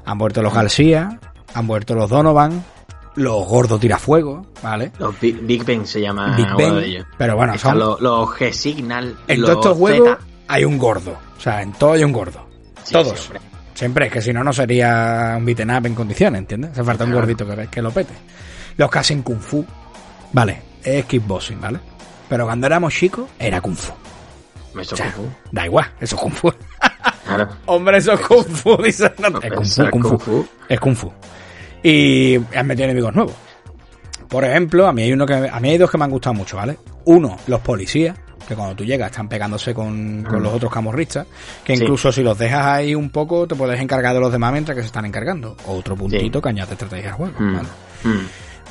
[0.06, 0.44] han vuelto Mm.
[0.44, 1.20] los García,
[1.54, 2.64] han vuelto los Donovan,
[3.16, 4.92] los gordos tirafuegos, ¿vale?
[5.00, 7.06] Los Big, Big Ben se llama Big Ben, de ellos.
[7.18, 9.16] pero bueno, son, los, los G-Signal.
[9.28, 10.20] en los todos estos juegos Z.
[10.50, 12.46] hay un gordo, o sea, en todo hay un gordo.
[12.84, 13.20] Sí, Todos.
[13.20, 13.34] sí.
[13.76, 16.72] Siempre, es que si no, no sería un beaten up en condiciones, ¿entiendes?
[16.72, 17.28] Hace falta un Claro.
[17.28, 18.14] gordito que, que lo pete.
[18.78, 19.64] Los que hacen Kung Fu,
[20.34, 21.80] vale, es kickboxing, ¿vale?
[22.28, 23.94] Pero cuando éramos chicos, era Kung Fu.
[24.74, 25.32] Me O hizo sea, Kung Fu.
[25.52, 26.52] da igual, eso es Kung Fu.
[27.26, 27.48] Claro.
[27.66, 29.12] Hombre, eso es Kung Fu, dicen.
[29.20, 30.10] No, es Kung Eso Fu, es Kung Fu.
[30.10, 30.48] Kung Fu.
[30.70, 31.12] Es Kung Fu.
[31.84, 33.34] Y han metido enemigos nuevos.
[34.30, 36.34] Por ejemplo, a mí hay uno que a mí hay dos que me han gustado
[36.34, 36.78] mucho, ¿vale?
[37.06, 38.16] Uno, los policías,
[38.48, 41.26] que cuando tú llegas están pegándose con, con los otros camorristas,
[41.64, 41.84] que Sí.
[41.84, 44.82] incluso si los dejas ahí un poco, te puedes encargar de los demás mientras que
[44.82, 45.56] se están encargando.
[45.68, 46.44] Otro puntito Sí.
[46.44, 47.54] que añade estrategia al juego, Mm.
[47.56, 47.68] ¿vale?
[48.04, 48.28] Mm.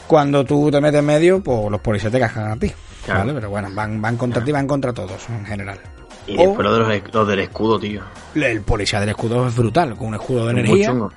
[0.06, 2.70] Cuando tú te metes en medio, pues los policías te cascan a ti,
[3.05, 3.20] Claro.
[3.20, 3.32] ¿vale?
[3.34, 5.78] Pero bueno, van, van contra ti, van contra todos en general.
[6.26, 8.02] Y O- después lo de los, los del escudo, tío.
[8.34, 10.88] El policía del escudo es brutal, con un escudo de Muy energía.
[10.88, 11.12] chungo.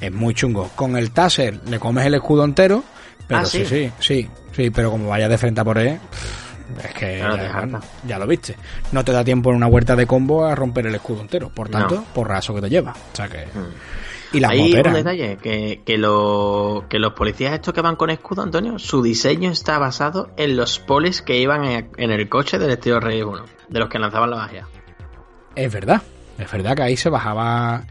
[0.00, 0.68] Es muy chungo.
[0.74, 2.82] Con el taser le comes el escudo entero,
[3.28, 3.66] pero Ah, sí, ¿sí?
[3.66, 7.36] sí, sí, sí, pero como vayas de frente a por él, pff, es que Claro,
[7.36, 8.56] te ya, ya lo viste.
[8.92, 11.68] No te da tiempo en una huerta de combo a romper el escudo entero, por
[11.68, 12.04] tanto, No.
[12.14, 12.92] por raso que te lleva.
[12.92, 13.46] O sea que...
[13.46, 14.34] Mm.
[14.34, 18.08] Y las Hay un detalle, que, que, lo- que los policías estos que van con
[18.08, 22.58] escudo, Antonio, su diseño está basado en los polis que iban en, en el coche
[22.58, 24.66] del estilo Rey 1, de los que lanzaban la magia.
[25.54, 26.00] Es verdad.
[26.38, 27.84] Es verdad que ahí se bajaba...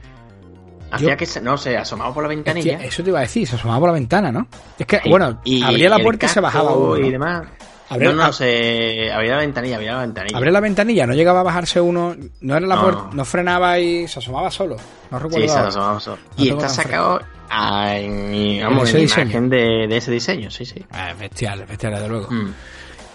[0.91, 2.73] Hacía Yo- que, se, no sé, asomaba por la ventanilla.
[2.73, 4.47] Hostia, eso te iba a decir, se asomaba por la ventana, ¿no?
[4.79, 6.97] Es que, Y- bueno, y abría la puerta y se bajaba uno.
[6.97, 7.43] Y demás.
[7.93, 10.37] Abría- no, no, se, abría la ventanilla, abría la ventanilla.
[10.37, 12.81] Abría la ventanilla, no llegaba a bajarse uno, no era la No.
[12.83, 14.77] puerta, no frenaba y se asomaba solo.
[15.09, 15.47] No Sí, recuerdo.
[15.47, 15.67] se ahora.
[15.67, 16.17] asomaba solo.
[16.37, 20.85] No Y está sacado a- en, vamos, en imagen de, de ese diseño, sí, sí.
[20.91, 22.27] Ah, es bestial, es bestial, desde luego.
[22.31, 22.53] Mm.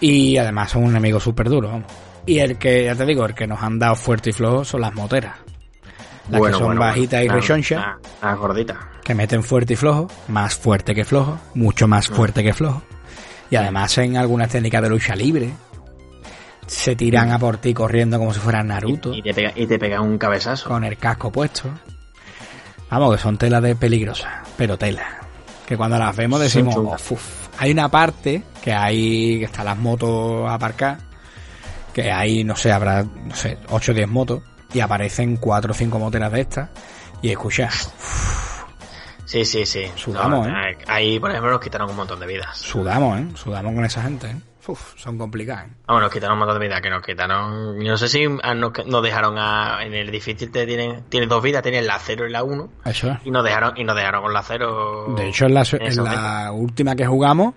[0.01, 1.91] Y además son un enemigo súper duro, vamos.
[2.27, 4.81] Y el que, ya te digo, el que nos han dado fuerte y flojo son
[4.83, 5.37] las moteras.
[6.29, 8.77] Las Bueno, que son bueno, bajitas y rechonchas, Ah, ah, gordita.
[9.05, 12.83] que meten fuerte y flojo, más fuerte que flojo, mucho más fuerte que flojo.
[13.51, 15.51] Y además en algunas técnicas de lucha libre,
[16.67, 19.13] se tiran a por ti corriendo como si fueran Naruto.
[19.15, 20.69] Y, y te pega, y te pega un cabezazo.
[20.69, 21.71] con el casco puesto.
[22.91, 25.07] Vamos, que son telas de peligrosas, pero tela.
[25.67, 26.75] Que cuando las vemos decimos.
[26.77, 27.49] "Oh, uf".
[27.59, 31.03] hay una parte que hay, que están las motos aparcadas,
[31.93, 34.43] que hay, no sé, habrá, no sé, 8 o 10 motos,
[34.75, 36.69] y aparecen 4 o 5 moteras de estas,
[37.23, 37.71] y escucha,
[39.27, 39.85] Sí, sí, sí.
[39.97, 40.79] Sudamos, No, ¿eh?
[40.87, 42.57] Ahí, por ejemplo, nos quitaron un montón de vidas.
[42.57, 43.27] sudamos, ¿eh?
[43.35, 44.37] Sudamos con esa gente, ¿eh?
[44.69, 45.71] Uf, son complicadas, ¿eh?
[45.87, 47.81] Vamos, nos quitaron un montón de vidas, que nos quitaron...
[47.81, 48.73] yo No sé si ah, nos,
[49.03, 49.85] dejaron a...
[49.85, 52.69] En el difícil te tienen, tienes dos vidas, tienes la 0 y la 1.
[52.87, 53.19] Eso es.
[53.25, 55.15] Y nos dejaron, y nos dejaron con la 0.
[55.17, 57.55] De hecho, en la, en en ese la última que jugamos,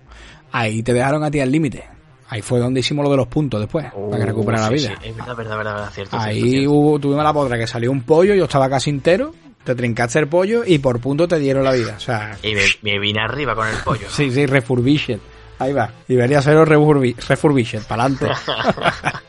[0.52, 1.88] ahí te dejaron a ti al límite.
[2.28, 4.86] Ahí fue donde hicimos lo de los puntos después, para que recuperara Uh, la sí,
[4.86, 4.98] vida.
[5.02, 6.16] sí, es verdad, verdad, verdad, verdad, cierto.
[6.16, 6.70] Ahí cierto, cierto.
[6.72, 9.34] hubo, tuvimos la podra que salió un pollo, yo estaba casi entero,
[9.64, 11.94] te trincaste el pollo y por punto te dieron la vida.
[11.96, 14.08] O sea, Y me, me vine arriba con el pollo.
[14.10, 15.18] sí, sí, refurbished.
[15.58, 15.90] Ahí va.
[16.08, 18.28] Iberia Cero refurbi- refurbished, para adelante.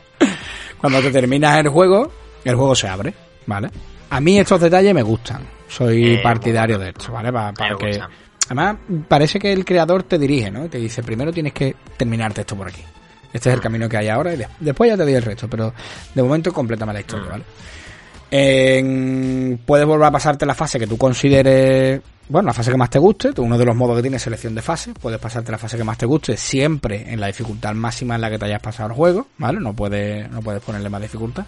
[0.80, 2.10] Cuando te terminas el juego,
[2.44, 3.14] el juego se abre,
[3.46, 3.70] ¿vale?
[4.10, 5.42] A mí estos detalles me gustan.
[5.68, 7.32] Soy Eh, partidario de esto, ¿vale?
[7.32, 7.86] Pa- para que...
[7.88, 8.08] gusta.
[8.46, 8.76] Además,
[9.08, 10.68] parece que el creador te dirige, ¿no?
[10.68, 12.82] Te dice, primero tienes que terminarte esto por aquí.
[13.32, 15.48] Este es el camino que hay ahora y de- después ya te doy el resto,
[15.48, 15.72] pero
[16.14, 17.44] de momento complétame la historia, ¿vale?
[18.34, 22.00] En- puedes volver a pasarte la fase que tú consideres,
[22.30, 23.30] bueno, la fase que más te guste.
[23.38, 24.94] Uno de los modos que tiene es selección de fase.
[24.94, 28.30] Puedes pasarte la fase que más te guste siempre en la dificultad máxima en la
[28.30, 29.60] que te hayas pasado el juego, ¿vale?
[29.60, 31.44] No puedes, no puedes ponerle más dificultad.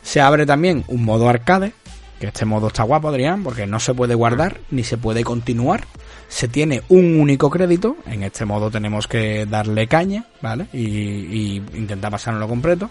[0.00, 1.72] Se abre también un modo arcade,
[2.20, 5.84] que este modo está guapo, Adrián, porque no se puede guardar ni se puede continuar.
[6.28, 7.96] Se tiene un único crédito.
[8.06, 10.68] En este modo tenemos que darle caña, ¿vale?
[10.72, 12.88] Y, y intentar pasárnoslo completo.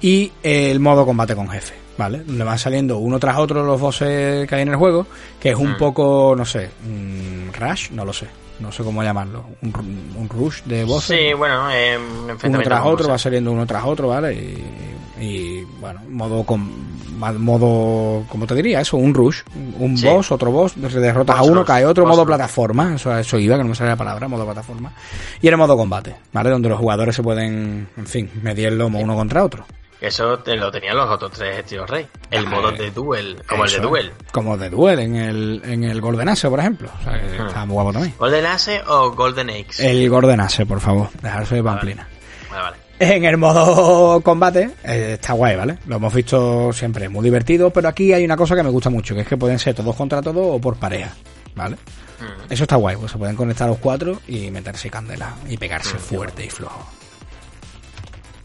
[0.00, 2.24] Y el modo combate con jefe, ¿vale?
[2.24, 5.06] Donde van saliendo uno tras otro los bosses que hay en el juego,
[5.40, 5.76] que es un Mm.
[5.76, 8.26] poco, no sé, mm, rush, no lo sé,
[8.60, 11.98] no sé cómo llamarlo, un, ru- un rush de bosses Sí, bueno, eh,
[12.44, 14.34] uno tras otro, va saliendo uno tras otro, ¿vale?
[14.34, 16.92] Y, y, bueno, modo con
[17.38, 19.42] modo, como te diría, eso, un rush,
[19.78, 20.06] un Sí.
[20.06, 23.56] boss, otro boss, derrotas a uno, rush, cae otro, boss modo plataforma, eso, eso iba,
[23.56, 24.92] que no me salía la palabra, modo plataforma.
[25.40, 26.50] Y era modo combate, ¿vale?
[26.50, 29.64] Donde los jugadores se pueden, en fin, medir el lomo uno contra otro.
[30.02, 32.08] Eso te lo tenían los otros tres estilos rey.
[32.28, 34.12] El Ah, modo eh, de duel, como Eso, el de duel.
[34.32, 36.90] Como de duel en el, en el Golden Ace, por ejemplo.
[37.00, 37.46] O sea, que Hmm.
[37.46, 38.14] está muy guapo también.
[38.18, 39.88] ¿Golden Ace o Golden Axe?
[39.90, 42.08] El Golden Ace, por favor, dejarse de pamplina.
[42.50, 42.76] Vale, vale.
[42.98, 45.78] En el modo combate eh, está guay, ¿vale?
[45.86, 49.14] Lo hemos visto siempre, muy divertido, pero aquí hay una cosa que me gusta mucho,
[49.14, 51.12] que es que pueden ser todos contra todos o por pareja,
[51.54, 51.76] ¿vale?
[52.20, 52.52] Mm.
[52.52, 55.92] Eso está guay, pues se pueden conectar los cuatro y meterse candela y pegarse Mm,
[55.92, 56.88] qué fuerte y flojo.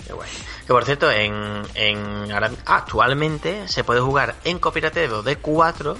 [0.06, 0.30] Qué guay.
[0.68, 5.95] Que por cierto, en, en ahora- actualmente se puede jugar en cooperativo de 4,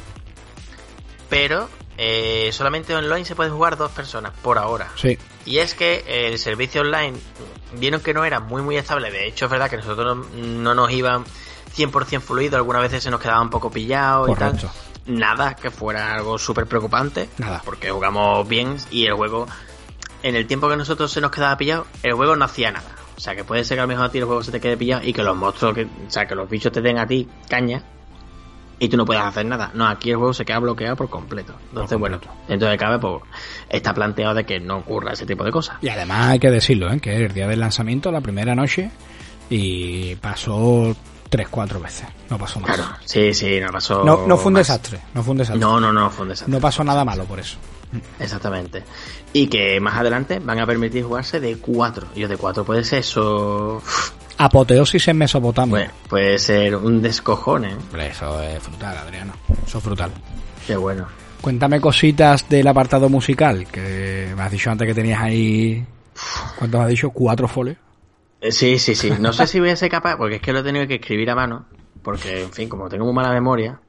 [1.30, 4.90] pero eh, solamente online se puede jugar dos personas por ahora.
[4.96, 7.18] Sí, Y es que el servicio online
[7.74, 9.10] vieron que no era muy muy estable.
[9.12, 11.24] De hecho, es verdad que nosotros no, no nos iban
[11.76, 12.58] 100% fluido.
[12.58, 14.60] Algunas veces se nos quedaba un poco pillado y tal.
[15.06, 17.30] Nada que fuera algo súper preocupante.
[17.38, 17.62] Nada.
[17.64, 19.48] Porque jugamos bien y el juego,
[20.24, 22.97] en el tiempo que nosotros se nos quedaba pillado, el juego no hacía nada.
[23.18, 24.62] O sea, que puede ser que a lo mejor a ti el juego se te
[24.62, 27.08] quede pillado y que los monstruos, que, o sea, que los bichos te den a
[27.08, 27.82] ti caña
[28.80, 29.72] y tú no puedas hacer nada.
[29.74, 31.56] No, aquí el juego se queda bloqueado por completo.
[31.70, 32.46] Entonces, bueno, completo.
[32.48, 33.24] dentro de cabe, pues
[33.70, 35.78] está planteado de que no ocurra ese tipo de cosas.
[35.82, 37.00] Y además hay que decirlo, ¿eh?
[37.00, 38.92] que el día del lanzamiento, la primera noche,
[39.50, 40.96] y pasó
[41.30, 42.08] tres, cuatro veces.
[42.30, 42.76] No pasó más.
[42.76, 44.04] Claro, sí, sí, no pasó.
[44.04, 44.68] No, no fue un más.
[44.68, 45.60] desastre, no fue un desastre.
[45.60, 46.54] No, no, no, fue un desastre.
[46.54, 47.58] No pasó nada malo por eso.
[48.20, 48.84] Exactamente.
[49.34, 52.08] Y que más adelante van a permitir jugarse de 4.
[52.16, 53.82] Y de 4 puede ser eso.
[54.38, 55.72] Apoteosis en Mesopotamia.
[55.72, 57.70] Bueno, puede ser un descojone.
[57.72, 57.76] ¿eh?
[57.76, 59.34] Hombre, Eso es frutal, Adriano.
[59.66, 60.12] Eso es frutal.
[60.66, 61.08] Qué bueno.
[61.42, 65.86] Cuéntame cositas del apartado musical, que me has dicho antes que tenías ahí...
[66.58, 67.12] ¿Cuántos has dicho?
[67.12, 67.78] ¿Cuatro folios?
[68.42, 69.12] Eh, Sí, sí, sí.
[69.20, 71.30] No sé si voy a ser capaz, porque es que lo he tenido que escribir
[71.30, 71.66] a mano.
[72.04, 73.80] Porque, en fin, como tengo muy mala memoria.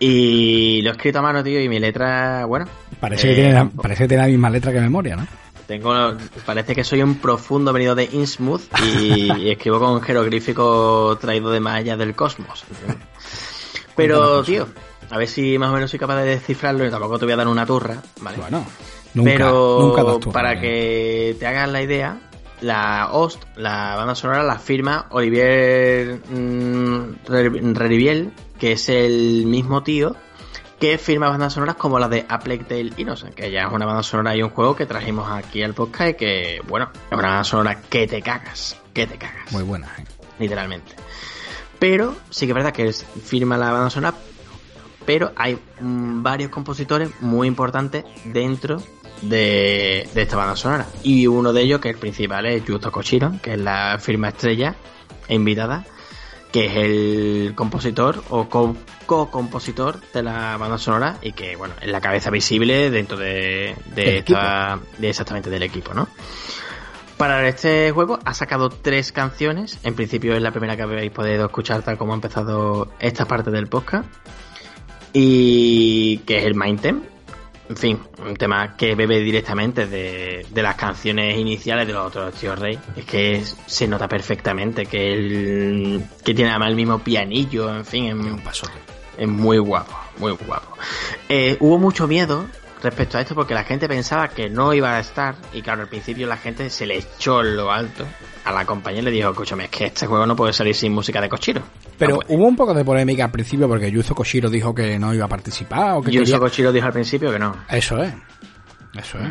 [0.00, 2.66] Y lo he escrito a mano, tío, y mi letra, bueno.
[3.00, 5.26] Parece, eh, que tiene la, parece que tiene la misma letra que memoria, ¿no?
[5.66, 6.14] Tengo,
[6.46, 11.60] parece que soy un profundo venido de Innsmouth y, y escribo con jeroglífico traído de
[11.68, 12.64] allá del cosmos.
[13.96, 14.68] Pero, tío,
[15.10, 17.36] a ver si más o menos soy capaz de descifrarlo y tampoco te voy a
[17.36, 18.38] dar una turra, ¿vale?
[18.38, 18.64] Bueno,
[19.14, 22.18] nunca, Pero nunca das para que te hagas la idea,
[22.60, 29.82] la host, la banda sonora, la firma Olivier mm, Re- Reriviel, que es el mismo
[29.82, 30.16] tío
[30.78, 33.84] que firma bandas sonoras como la de A Plague Tale Innocent, que ya es una
[33.84, 37.28] banda sonora y un juego que trajimos aquí al podcast y que, bueno, es una
[37.28, 40.04] banda sonora que te cagas, que te cagas Muy buena, ¿eh?
[40.38, 40.94] literalmente.
[41.78, 44.16] Pero sí que es verdad que es, firma la banda sonora,
[45.04, 48.80] pero hay mm, varios compositores muy importantes dentro
[49.22, 50.86] de, de esta banda sonora.
[51.02, 54.28] Y uno de ellos, que es el principal, es Yuto Koshiro, que es la firma
[54.28, 54.76] estrella
[55.26, 55.84] e invitada,
[56.52, 58.76] que es el compositor o co-
[59.06, 64.78] co-compositor de la banda sonora y que, bueno, es la cabeza visible dentro de, esta,
[64.98, 66.08] de exactamente del equipo, ¿no?
[67.16, 69.78] Para este juego ha sacado tres canciones.
[69.82, 73.50] En principio es la primera que habéis podido escuchar tal como ha empezado esta parte
[73.50, 74.08] del podcast.
[75.12, 77.00] Y que es el Main Theme.
[77.68, 82.34] En fin, un tema que bebe directamente de, de las canciones iniciales de los otros
[82.34, 82.78] tíos Rey.
[82.96, 88.06] Es que se nota perfectamente que el, que tiene además el mismo pianillo, en fin,
[88.06, 88.66] es, Un paso.
[89.18, 90.76] es muy guapo, muy guapo.
[91.28, 92.46] Eh, hubo mucho miedo
[92.82, 95.88] respecto a esto porque la gente pensaba que no iba a estar y claro, al
[95.88, 98.04] principio la gente se le echó lo alto
[98.44, 100.92] a la compañía y le dijo, escúchame, es que este juego no puede salir sin
[100.92, 101.62] música de Koshiro.
[101.98, 105.24] Pero hubo un poco de polémica al principio porque Yuzo Koshiro dijo que no iba
[105.24, 106.38] a participar o que Yuzo quería...
[106.38, 107.54] Koshiro dijo al principio que no.
[107.68, 108.14] Eso es.
[108.94, 109.28] Eso es.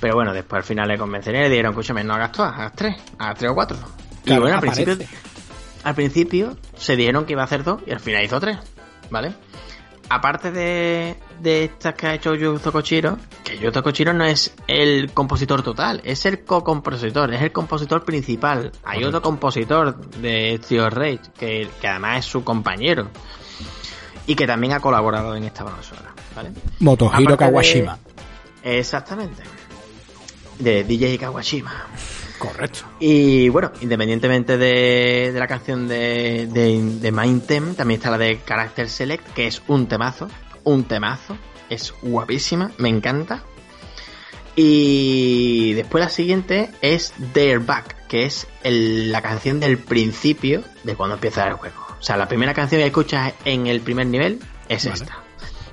[0.00, 2.72] Pero bueno, después al final le convencerían y le dijeron, escúchame, no hagas todas, hagas
[2.74, 3.76] tres, hagas tres o cuatro.
[4.24, 4.84] y bueno, al aparece.
[4.84, 5.18] principio,
[5.82, 8.58] al principio se dijeron que iba a hacer dos y al final hizo tres,
[9.10, 9.34] ¿vale?
[10.10, 15.12] Aparte de, de estas que ha hecho Yuzo Koshiro, que Yuzo Koshiro no es el
[15.12, 18.72] compositor total, es el co-compositor, es el compositor principal.
[18.84, 23.08] Hay otro compositor de Trio Rage, que, que además es su compañero
[24.26, 26.50] y que también ha colaborado en esta banda sonora, ¿vale?
[26.80, 27.98] Motohiro Aparte de- Kawashima.
[28.62, 29.42] Exactamente.
[30.58, 31.86] De DJ Kawashima.
[32.38, 32.80] Correcto.
[33.00, 38.18] Y bueno, independientemente de, de la canción de, de, de Mind Tem, también está la
[38.18, 40.28] de Character Select, que es un temazo.
[40.68, 41.34] Un temazo.
[41.70, 43.42] Es guapísima, me encanta.
[44.54, 50.94] Y después la siguiente es Dare Back, que es el- la canción del principio de
[50.94, 51.86] cuando empieza el juego.
[51.98, 54.94] O sea, la primera canción que escuchas en el primer nivel es Vale.
[54.96, 55.18] esta.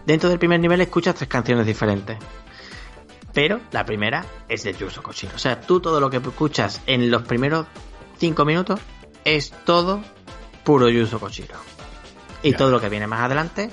[0.06, 2.18] Dentro del primer nivel escuchas tres canciones diferentes.
[3.34, 5.36] Pero la primera es de Yuzo Koshiro.
[5.36, 7.66] O sea, tú todo lo que escuchas en los primeros
[8.18, 8.80] cinco minutos
[9.26, 10.02] es todo
[10.64, 11.56] puro Yuzo Koshiro.
[12.44, 13.72] Y todo lo que viene más adelante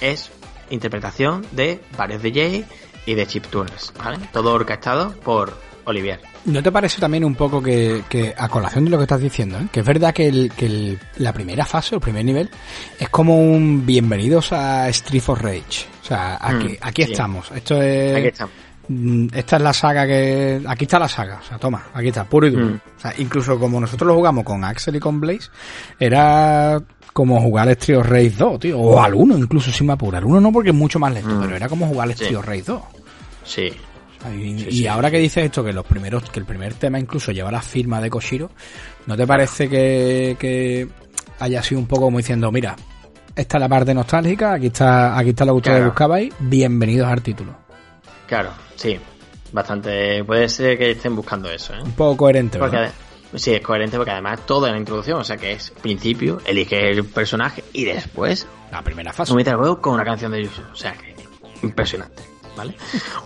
[0.00, 0.30] es
[0.70, 2.64] interpretación de varios DJ
[3.06, 4.18] y de chiptunes, ¿vale?
[4.32, 6.20] Todo orquestado por Olivier.
[6.44, 9.58] ¿No te parece también un poco que, que a colación de lo que estás diciendo,
[9.58, 9.66] ¿eh?
[9.72, 12.50] que es verdad que, el, que el- la primera fase, el primer nivel,
[12.98, 15.86] es como un bienvenidos a Street for Rage?
[16.02, 17.12] O sea, aquí, Mm, aquí sí.
[17.12, 17.50] estamos.
[17.52, 18.16] Esto es...
[18.38, 18.44] Aquí.
[18.88, 20.62] Mm, Esta es la saga que...
[20.66, 22.66] Aquí está la saga, o sea, toma, aquí está, puro y duro.
[22.66, 22.80] Mm.
[22.96, 25.48] O sea, incluso como nosotros lo jugamos con Axel y con Blaze,
[25.98, 26.80] era
[27.12, 28.78] como jugar al Street of Rage 2, tío.
[28.78, 30.18] O al 1 incluso, sin me apura.
[30.18, 31.40] Al 1 no porque es mucho más lento, Mm.
[31.40, 32.34] pero era como jugar Street Sí.
[32.36, 32.82] of Rage 2.
[33.44, 33.62] Sí.
[33.62, 34.86] Y, Sí, y sí.
[34.86, 38.00] ahora que dices esto, que los primeros, que el primer tema incluso lleva la firma
[38.00, 38.50] de Koshiro,
[39.06, 40.88] ¿no te parece que, que
[41.38, 42.74] haya sido un poco como diciendo, mira,
[43.34, 45.90] esta es la parte nostálgica, aquí está, aquí está lo que ustedes Claro.
[45.90, 47.65] buscabais, bienvenidos al título.
[48.26, 48.98] Claro, sí.
[49.52, 50.24] Bastante.
[50.24, 51.80] Puede ser que estén buscando eso, ¿eh?
[51.82, 52.92] Un poco coherente, Porque, ¿verdad?
[53.34, 56.90] sí, es coherente porque además todo en la introducción, o sea que es principio, elige
[56.90, 59.30] el personaje y después La primera fase.
[59.30, 60.62] somete al juego con una canción de Yuzu.
[60.72, 61.14] O sea que
[61.62, 62.22] impresionante,
[62.56, 62.74] ¿vale?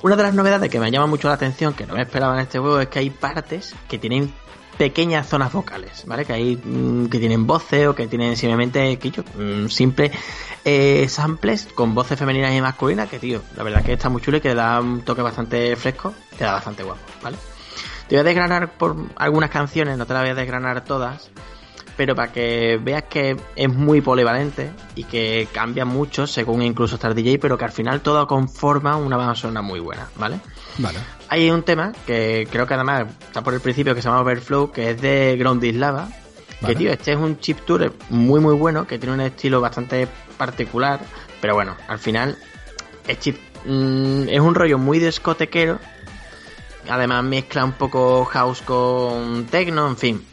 [0.02, 2.40] Una de las novedades que me llama mucho la atención, que no me esperaba en
[2.40, 4.32] este juego, es que hay partes que tienen
[4.80, 6.24] pequeñas zonas vocales, ¿vale?
[6.24, 10.10] Que hay mm, que tienen voces o que tienen simplemente que yo, mm, simple
[10.64, 14.38] eh, samples con voces femeninas y masculinas que tío, la verdad que está muy chulo
[14.38, 17.36] y que da un toque bastante fresco, queda bastante guapo, ¿vale?
[18.08, 21.28] Te voy a desgranar por algunas canciones, no te las voy a desgranar todas,
[21.98, 27.14] pero para que veas que es muy polivalente y que cambia mucho según incluso estar
[27.14, 30.40] DJ, pero que al final todo conforma una banda sonora muy buena, ¿vale?
[30.78, 31.19] Vale.
[31.32, 34.72] Hay un tema que creo que además está por el principio que se llama Overflow,
[34.72, 35.40] que es de.
[35.40, 36.12] Vale.
[36.66, 40.08] Que tío, este es un chip tour muy muy bueno, que tiene un estilo bastante
[40.36, 40.98] particular,
[41.40, 42.36] pero bueno, al final
[43.06, 45.78] es chip mm, es un rollo muy discotequero.
[46.88, 50.24] Además mezcla un poco house con techno, en fin,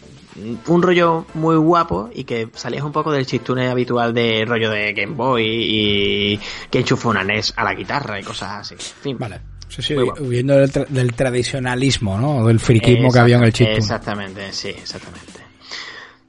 [0.65, 4.93] un rollo muy guapo y que salías un poco del chiptune habitual de rollo de
[4.93, 6.39] Game Boy y
[6.71, 8.73] que enchufa una NES a la guitarra y cosas así.
[8.73, 9.56] En fin, Vale.
[9.69, 12.37] Sí, huyendo del, tra- del tradicionalismo, ¿no?
[12.37, 13.67] O del friquismo que había en el chip.
[13.67, 15.33] Exactamente, sí, exactamente.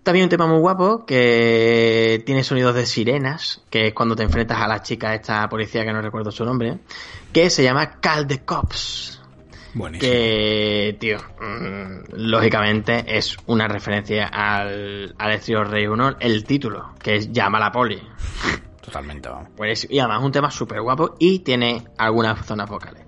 [0.02, 4.59] También un tema muy guapo que tiene sonidos de sirenas, que es cuando te enfrentas
[4.59, 6.78] a la chica, esta policía que no recuerdo su nombre,
[7.32, 9.20] que se llama Call the Cops.
[9.74, 10.10] Buenísimo.
[10.10, 15.40] Que, tío, mm, lógicamente es una referencia al, al
[15.70, 18.01] Rey 1, el título, que es Llama a la Poli.
[18.89, 19.51] Totalmente, vamos.
[19.55, 23.05] Pues, y además un tema súper guapo y tiene algunas zonas vocales.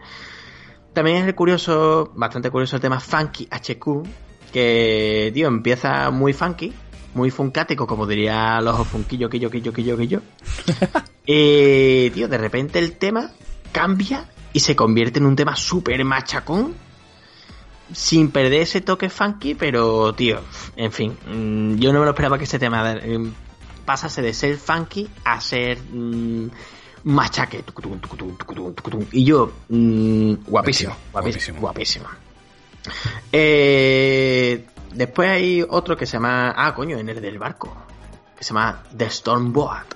[0.92, 4.06] También es curioso, bastante curioso el tema Funky HQ,
[4.52, 6.70] que, tío, empieza muy funky,
[7.14, 10.20] muy funkático, como diría los funquillo, quillo, quillo, quillo, quillo.
[11.24, 13.30] y, tío, de repente el tema
[13.72, 16.74] cambia y se convierte en un tema súper machacón,
[17.90, 20.40] sin perder ese toque funky, pero, tío,
[20.76, 23.18] en fin, mm, yo no me lo esperaba que ese tema eh,
[23.90, 26.48] pasase de ser funky a ser mm,
[27.02, 27.64] machaque.
[29.10, 32.06] Y yo, mm, guapísimo, Guapísimo, guapísimo.
[33.32, 34.64] Eh,
[34.94, 37.76] después hay otro que se llama, ah, coño, en el del barco,
[38.38, 39.86] que se llama The Storm Boat.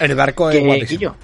[0.00, 0.98] El barco es Que, guapísimo.
[0.98, 1.14] Guillo,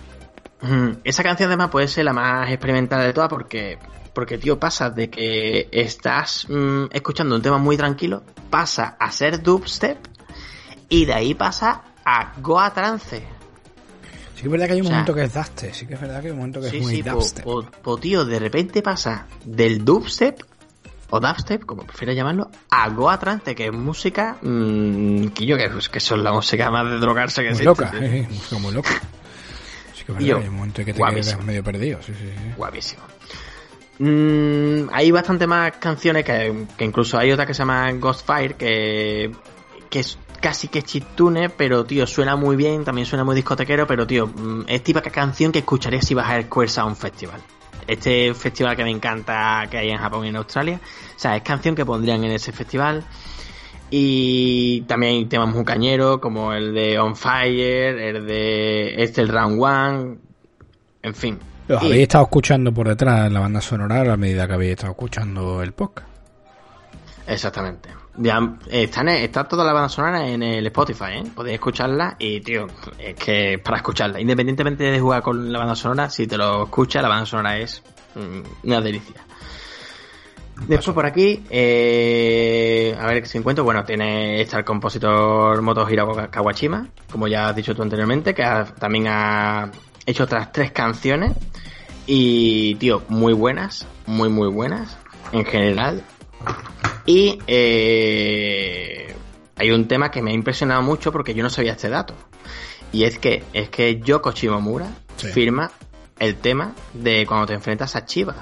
[0.62, 3.76] mm, esa canción además puede ser la más experimental de todas porque,
[4.14, 9.42] porque tío, pasa de que estás mm, escuchando un tema muy tranquilo, pasa a ser
[9.42, 9.98] dubstep
[10.88, 13.22] y de ahí pasa a Goa Trance.
[14.34, 15.94] Sí que es verdad que hay un O sea, momento que es dubstep, sí que
[15.94, 17.44] es verdad que hay un momento que Sí, es muy sí, po, dubstep.
[17.44, 20.40] po- po, tío, de repente pasa del dubstep
[21.10, 25.70] o dubstep, como prefieras llamarlo, a Goa Trance, que es música, mmm, que yo que,
[25.92, 27.84] que son la música más de drogarse que muy existe.
[27.84, 28.90] loca, eh, música muy loca.
[29.94, 31.32] Sí que es verdad que hay un momento en que te guapísimo.
[31.36, 32.52] quedas medio perdido, sí, sí, sí.
[32.56, 33.02] Guapísimo.
[34.00, 39.30] Mm, hay bastante más canciones que, que incluso hay otra que se llama Ghostfire que,
[39.88, 44.06] que es casi que chiptune, pero tío, suena muy bien, también suena muy discotequero, pero
[44.06, 47.40] tío, mm, es típica canción que escucharías si vas al Queer Sound Festival.
[47.86, 50.78] Este festival que me encanta que hay en Japón y en Australia.
[51.16, 53.04] O sea, es canción que pondrían en ese festival.
[53.88, 59.28] Y también hay temas muy cañeros, como el de On Fire, el de este, el
[59.28, 60.18] Round One,
[61.02, 61.38] en fin.
[61.68, 64.92] Los Y- habéis estado escuchando por detrás la banda sonora a medida que habéis estado
[64.92, 66.08] escuchando el podcast.
[67.26, 67.88] Exactamente.
[68.16, 68.38] Ya,
[68.70, 71.24] eh, están, está toda la banda sonora en el Spotify, ¿eh?
[71.34, 72.66] Podéis escucharla y, tío,
[72.98, 77.02] es que para escucharla, independientemente de jugar con la banda sonora, si te lo escuchas,
[77.02, 77.82] la banda sonora es
[78.14, 79.24] mm, una delicia.
[80.68, 83.64] Después por aquí, eh, a ver qué se encuentro.
[83.64, 88.44] Bueno, tiene está el compositor Motohiro Kawashima, como ya has dicho tú anteriormente, que
[88.78, 89.70] también ha
[90.06, 91.32] hecho otras tres canciones.
[92.06, 94.96] Y, tío, muy buenas, muy, muy buenas
[95.32, 96.04] en general.
[97.06, 99.14] Y eh,
[99.56, 102.14] hay un tema que me ha impresionado mucho porque yo no sabía este dato.
[102.92, 105.28] Y es que es que Yoko Shimomura Sí.
[105.28, 105.70] firma
[106.18, 108.34] el tema de cuando te enfrentas a Chiba.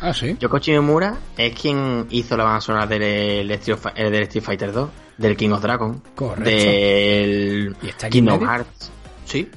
[0.00, 0.36] Ah, sí.
[0.40, 5.36] Yoko Shimomura es quien hizo la banda sonora del eh, del Street Fighter 2, del
[5.36, 6.44] King of Dragon, Correcto.
[6.50, 8.40] del ¿Y está Kingdom?
[8.42, 8.90] Hearts.
[9.24, 9.48] Sí,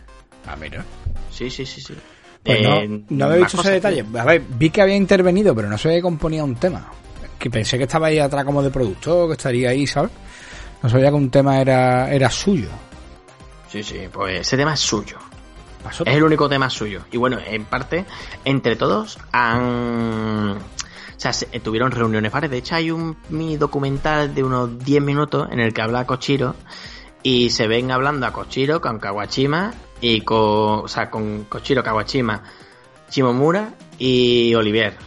[0.48, 0.86] Ah, mira.
[1.32, 1.82] sí, sí, sí.
[1.82, 1.94] sí.
[2.44, 4.06] Pues Eh, no, no había visto ese que- detalle.
[4.20, 6.92] A ver, vi que había intervenido, pero no que componía un tema.
[7.40, 10.12] Que pensé que estaba ahí atrás como de productor, que estaría ahí, ¿sabes?
[10.82, 12.70] No sabía que un tema era, era suyo.
[13.70, 15.18] Sí, sí, pues ese tema es suyo.
[15.84, 16.03] Pasó.
[16.06, 17.02] Es el único tema suyo.
[17.12, 18.06] Y bueno, en parte,
[18.44, 20.57] entre todos han...
[20.57, 22.52] O sea, se- tuvieron reuniones varias.
[22.52, 26.56] De hecho, hay un mini documental de unos 10 minutos en el que habla Kochiro
[27.24, 30.38] y se ven hablando a Kochiro con Kawashima y con...
[30.86, 32.44] O sea, con Kochiro, Kawashima,
[33.10, 34.98] Shimomura y Olivier.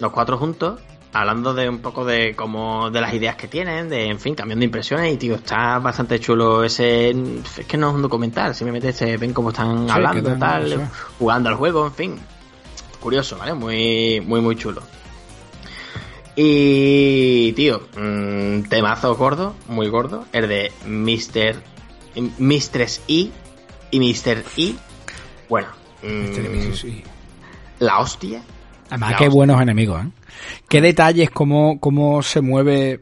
[0.00, 0.80] Los cuatro juntos
[1.20, 4.64] hablando de un poco de como de las ideas que tienen, de en fin, cambiando
[4.64, 9.16] impresiones y tío, está bastante chulo ese es que no es un documental, simplemente se
[9.16, 10.78] ven cómo están Sí, hablando tal, tal, sí.
[11.18, 12.18] jugando al juego, en fin.
[13.00, 13.54] Curioso, ¿vale?
[13.54, 14.82] Muy muy muy chulo.
[16.34, 21.62] Y tío, mm, temazo gordo, muy gordo, el de Mr.
[22.38, 23.30] Mistress E
[23.90, 24.44] y Mr.
[24.58, 24.74] E.
[25.48, 25.68] Bueno,
[26.02, 27.02] mm, Sí, sí.
[27.78, 28.42] la hostia.
[28.90, 30.08] Además, qué buenos enemigos, ¿eh?
[30.68, 33.00] Qué detalles, cómo, cómo se mueve,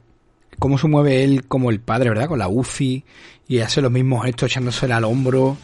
[0.59, 2.29] cómo se mueve él como el padre, ¿verdad?
[2.29, 3.05] Con la UFI
[3.49, 5.57] y hace los mismos gestos echándosela al hombro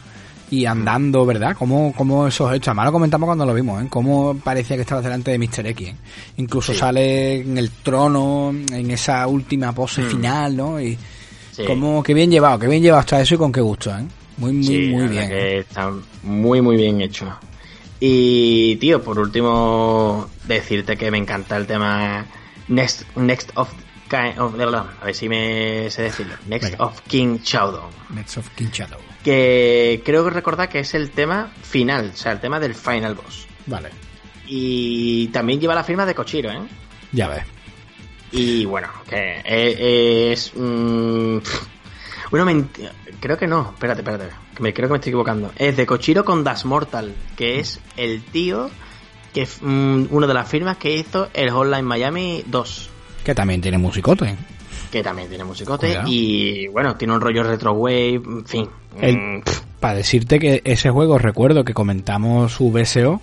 [0.51, 1.55] y andando, ¿verdad?
[1.57, 3.87] Cómo, cómo esos gestos, además lo comentamos cuando lo vimos, ¿eh?
[3.89, 5.65] Cómo parecía que estaba delante de Mr.
[5.67, 5.95] X, ¿eh?
[6.37, 6.79] Incluso Sí.
[6.79, 10.09] sale en el trono, en esa última pose Mm.
[10.09, 10.81] final, ¿no?
[10.81, 10.97] Y
[11.51, 11.63] Sí.
[11.65, 14.03] cómo, qué bien llevado, qué bien llevado está eso y con qué gusto, ¿eh?
[14.37, 15.29] Muy, muy, Sí, muy bien.
[15.29, 15.89] que está
[16.23, 17.27] muy, muy bien hecho.
[18.03, 22.25] Y, tío, por último, decirte que me encanta el tema
[22.67, 23.69] Next, Next of,
[24.39, 24.55] of-
[25.01, 26.33] A ver si me sé decirlo.
[26.47, 26.83] Next Venga.
[26.83, 27.89] of King Shadow.
[28.09, 28.99] Nets of King Shadow.
[29.23, 33.13] Que creo que recordar que es el tema final, o sea, el tema del final
[33.15, 33.47] boss.
[33.67, 33.89] Vale,
[34.47, 36.59] Y también lleva la firma de Kochiro, ¿eh?
[37.11, 37.43] ya ves.
[38.31, 40.51] Y bueno, que e- es.
[40.55, 41.37] mm,
[42.31, 42.67] bueno,
[43.19, 43.71] creo que no.
[43.73, 44.29] Espérate, espérate.
[44.59, 45.51] Me, creo que me estoy equivocando.
[45.57, 48.69] Es de Kochiro con Das Mortal, que es el tío
[49.33, 52.89] que es mm, una de las firmas que hizo el Hotline Miami 2.
[53.23, 54.35] Que también tiene musicote.
[54.91, 55.87] Que también tiene musicote.
[55.87, 56.07] Cuidado.
[56.09, 58.15] Y bueno, tiene un rollo retro wave.
[58.15, 58.69] En fin.
[58.99, 59.41] El- mm,
[59.79, 63.21] Para decirte que ese juego, recuerdo que comentamos su BSO,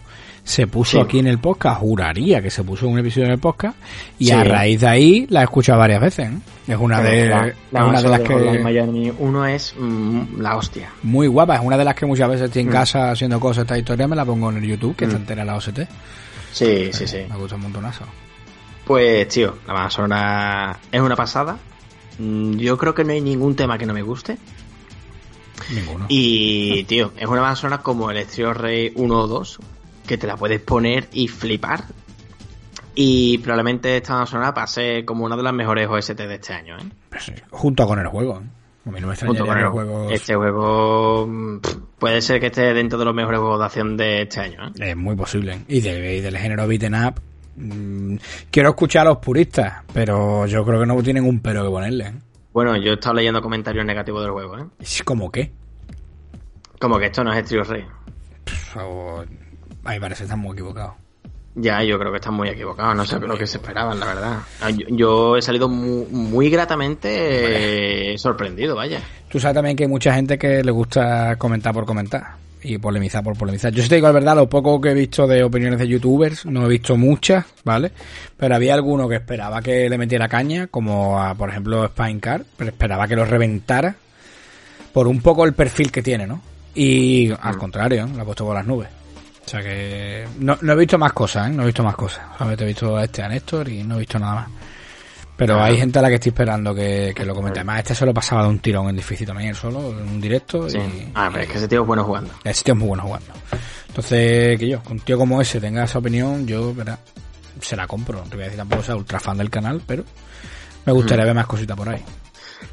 [0.48, 0.98] se puso Sí.
[1.04, 3.76] aquí en el podcast, juraría que se puso en un episodio en el podcast,
[4.18, 4.30] y Sí.
[4.32, 6.30] a raíz de ahí la he escuchado varias veces.
[6.30, 6.38] ¿eh?
[6.68, 10.56] Es una de, la, es la una de las que Miami 1 es mm, la
[10.56, 10.90] hostia.
[11.02, 12.72] muy guapa, es una de las que muchas veces estoy en Mm.
[12.72, 15.08] casa haciendo cosas, esta historia me la pongo en el YouTube, que Mm.
[15.08, 15.86] está entera la OST.
[16.52, 17.18] Sí, sí, sí.
[17.28, 18.04] Me gusta un montonazo.
[18.86, 21.58] Pues, tío, la banda sonora es una pasada.
[22.18, 24.38] Mm, Yo creo que no hay ningún tema que no me guste.
[25.74, 26.06] Ninguno.
[26.08, 29.58] Y, tío, es una banda sonora como el Estrio Rey 1 o 2,
[30.08, 31.84] que te la puedes poner y flipar.
[32.96, 36.82] Y probablemente esta sonora pase como una de las mejores OST de este año, ¿eh?
[37.08, 38.40] Pues sí, junto con el juego.
[38.40, 38.48] ¿eh?
[38.86, 40.12] A mí no me Junto extrañaría con que el los juegos...
[40.12, 43.96] Este juego mm, pff, puede ser que esté dentro de los mejores juegos de acción
[43.96, 44.90] de este año, ¿eh?
[44.90, 45.60] Es muy posible.
[45.68, 47.20] Y, de- y del género beaten up.
[47.56, 48.16] mm,
[48.50, 52.06] quiero escuchar a los puristas, pero yo creo que no tienen un pero que ponerle.
[52.06, 52.14] ¿eh?
[52.52, 54.64] Bueno, yo he estado leyendo comentarios negativos del juego, ¿eh?
[54.80, 55.52] Es como que.
[56.80, 57.84] Como que esto no es Street Rey.
[58.76, 59.22] O...
[59.88, 60.92] A mí parece que están muy equivocados.
[61.54, 64.38] Ya, yo creo que están muy equivocados, no sé lo que se esperaban, la verdad.
[64.60, 69.00] Ah, Yo, yo he salido muy, muy gratamente eh, sorprendido, vaya.
[69.30, 73.24] Tú sabes también que hay mucha gente que le gusta comentar por comentar y polemizar
[73.24, 73.72] por polemizar.
[73.72, 76.66] Yo te digo la verdad, lo poco que he visto de opiniones de youtubers, no
[76.66, 77.90] he visto muchas, ¿vale?
[78.36, 82.70] Pero había alguno que esperaba que le metiera caña, como a, por ejemplo Spinecar, pero
[82.70, 83.96] esperaba que lo reventara
[84.92, 86.42] por un poco el perfil que tiene, ¿no?
[86.74, 88.08] Y al contrario, ¿eh?
[88.14, 88.97] lo ha puesto por las nubes.
[89.48, 91.50] O sea que no, no he visto más cosas, ¿eh?
[91.54, 92.20] No he visto más cosas.
[92.36, 94.48] Solamente he visto a este, a Néstor y no he visto nada más.
[95.38, 97.60] Pero hay gente a la que estoy esperando que, que lo comente.
[97.60, 100.68] Además, este se lo pasaba de un tirón en difícil también, solo, en un directo.
[100.68, 100.76] Sí.
[100.76, 102.30] Y, Ah, pero es que ese tío es bueno jugando.
[102.44, 103.26] ese tío es muy bueno jugando.
[103.86, 106.98] Entonces, que yo, con un tío como ese tenga esa opinión, yo, verá,
[107.58, 108.18] se la compro.
[108.18, 110.04] No te voy a decir tampoco sea ultra fan del canal, pero
[110.84, 112.04] me gustaría ver más cositas por ahí.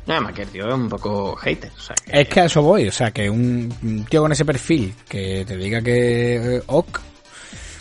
[0.07, 1.72] Nada más que el tío es un poco hater.
[1.76, 4.45] O sea, que- Es que a eso voy, o sea, que un, tío con ese
[4.45, 6.99] perfil que te diga que eh, ok,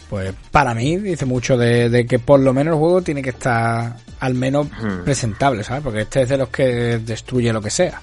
[0.09, 3.31] pues para mí dice mucho de, de que por lo menos el juego tiene que
[3.31, 5.05] estar al menos Hmm.
[5.05, 5.83] presentable, ¿sabes?
[5.83, 8.01] Porque este es de los que destruye lo que sea.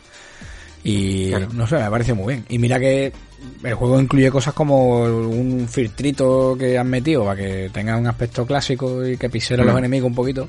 [0.83, 1.47] Y Claro.
[1.53, 2.45] no sé, me parece muy bien.
[2.49, 3.11] Y mira que
[3.63, 8.45] el juego incluye cosas como un filtrito que han metido para que tenga un aspecto
[8.45, 10.47] clásico y que pisera a los enemigos un poquito.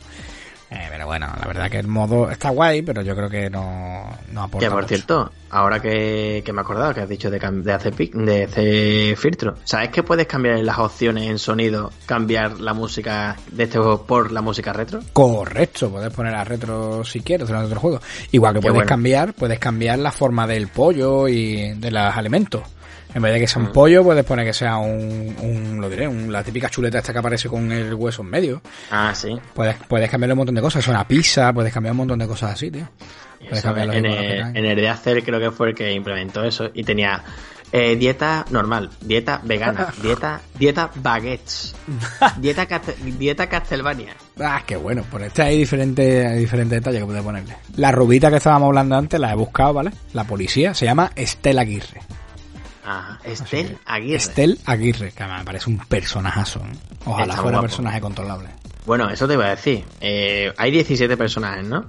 [0.75, 4.05] Eh, pero bueno, la verdad que el modo está guay, pero yo creo que no,
[4.33, 4.89] no aporta Que por mucho.
[4.95, 8.45] cierto, ahora que, que me he acordado que has dicho de, de hacer pic- de
[8.45, 13.65] hacer filtro, ¿sabes que puedes cambiar en las opciones en sonido, cambiar la música de
[13.65, 15.01] este juego por la música retro?
[15.13, 18.01] Correcto, puedes poner a retro si quieres durante otro juego.
[18.31, 18.89] Igual que Qué puedes bueno.
[18.89, 22.63] cambiar, puedes cambiar la forma del pollo y de los alimentos.
[23.15, 23.73] En vez de que sea un Mm.
[23.73, 27.19] pollo, puedes poner que sea un, un lo diré, un- la típica chuleta esta que
[27.19, 28.63] aparece con el hueso en medio.
[28.91, 29.39] Ah, sí.
[29.55, 32.27] Puedes, puedes cambiar un montón de cosas, es una pizza, puedes cambiar un montón de
[32.27, 32.89] cosas así, tío.
[33.41, 36.71] Puedes Eso, en, el, en el de hacer creo que fue el que implementó eso
[36.73, 37.23] y tenía
[37.73, 41.75] eh, dieta normal, dieta vegana, dieta dieta baguettes,
[42.39, 42.67] dieta
[43.19, 44.15] dieta Castlevania.
[44.41, 47.57] Ah, qué bueno, por este hay diferentes, hay diferentes detalles que puedes ponerle.
[47.77, 49.91] La rubita que estábamos hablando antes, la he buscado, ¿vale?
[50.15, 52.01] La policía se llama Estela Aguirre.
[52.85, 54.17] Ajá, Estel Aguirre.
[54.17, 56.61] Estel Aguirre, que me parece un personajazo.
[56.61, 56.73] ¿eh?
[57.05, 57.69] Ojalá Está fuera guapo.
[57.69, 58.49] personaje controlable.
[58.87, 59.85] Bueno, eso te iba a decir.
[60.01, 61.87] Eh, hay 17 personajes, ¿no?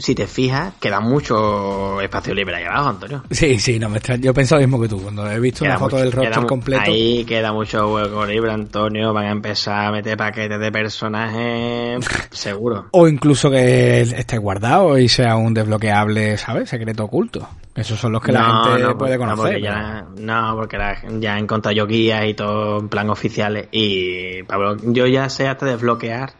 [0.00, 3.24] Si te fijas, queda mucho espacio libre ahí abajo, Antonio.
[3.32, 4.22] Sí, sí, no me extraña.
[4.22, 5.02] Yo pensaba lo mismo que tú.
[5.02, 6.82] Cuando he visto Queda una foto mucho- del roster completo.
[6.82, 9.12] Ahí queda mucho hueco libre, Antonio.
[9.12, 12.86] Van a empezar a meter paquetes de personajes, seguro.
[12.92, 16.68] O incluso que esté guardado y sea un desbloqueable, ¿sabes?
[16.70, 17.48] Secreto oculto.
[17.74, 19.36] Esos son los que la gente no, puede no, conocer.
[19.54, 23.10] porque pero- ya, no, porque la- ya he encontrado yo guías y todo en plan
[23.10, 23.68] oficiales.
[23.72, 26.32] Y Pablo, yo ya sé hasta desbloquear.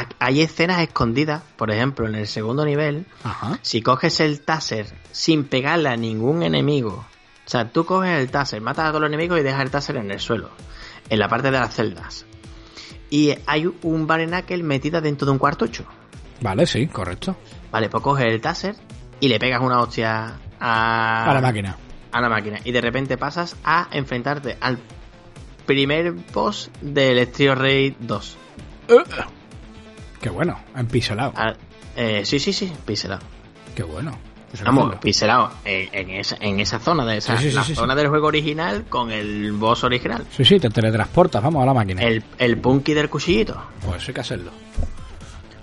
[0.00, 3.06] Ha- Hay escenas escondidas, por ejemplo, en el segundo nivel.
[3.24, 3.58] Ajá.
[3.62, 7.04] Si coges el taser sin pegarle a ningún enemigo,
[7.46, 9.96] o sea, tú coges el taser, matas a todos los enemigos y dejas el taser
[9.96, 10.50] en el suelo,
[11.08, 12.26] en la parte de las celdas.
[13.08, 15.84] Y hay un Barenakel metida dentro de un cuartucho.
[16.40, 17.36] Vale, sí, correcto.
[17.70, 18.74] Vale, pues coges el taser
[19.20, 21.76] y le pegas una hostia a, A la máquina.
[22.12, 22.58] a la máquina.
[22.64, 24.78] Y de repente pasas a enfrentarte al
[25.64, 28.36] primer boss del Estrio Rey 2.
[30.26, 31.32] Qué bueno, en pixelado.
[31.36, 31.56] Al-
[31.94, 33.22] eh, sí, sí, sí, pixelado.
[33.76, 34.10] Qué bueno.
[34.64, 35.00] Vamos, hacerlo.
[35.00, 38.08] pixelado en, esa, en esa zona, de esa, Sí, sí, sí, la sí, zona del
[38.08, 40.24] juego original con el boss original.
[40.36, 42.02] Sí, sí, te teletransportas, vamos a la máquina.
[42.02, 43.56] El, el punky del cuchillito.
[43.84, 44.50] Pues hay que hacerlo.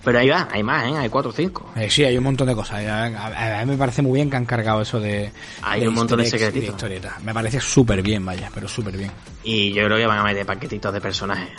[0.03, 0.97] Pero ahí va, hay más, ¿eh?
[0.97, 1.71] Hay 4 o 5.
[1.77, 2.85] Eh, sí, hay un montón de cosas.
[2.85, 5.31] A, a- a mí me parece muy bien que han cargado eso de.
[5.61, 6.69] Hay un montón de secretitos.
[6.71, 7.23] historietas.
[7.23, 9.11] Me parece súper bien, vaya, pero súper bien.
[9.45, 11.49] Y yo creo que van a meter paquetitos de personajes.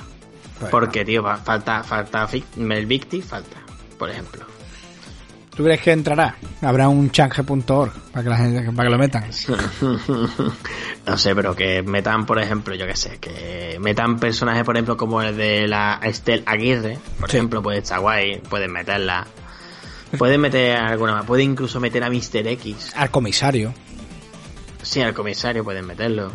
[0.71, 3.57] Porque, tío, falta, falta, Fic- el Victi falta,
[3.99, 4.45] por ejemplo.
[5.55, 6.35] ¿Tú crees que entrará?
[6.63, 9.25] Habrá un change.org para que la gente, para que lo metan.
[11.07, 14.97] no sé, pero que metan, por ejemplo, yo qué sé, que metan personajes, por ejemplo,
[14.97, 17.37] como el de la Estel Aguirre, por Sí.
[17.37, 19.27] ejemplo, puede estar guay, pueden meterla.
[20.19, 22.47] Pueden meter alguna más, pueden incluso meter a Mr.
[22.47, 22.93] X.
[22.97, 23.75] Al comisario.
[24.83, 26.31] Sí, al comisario pueden meterlo.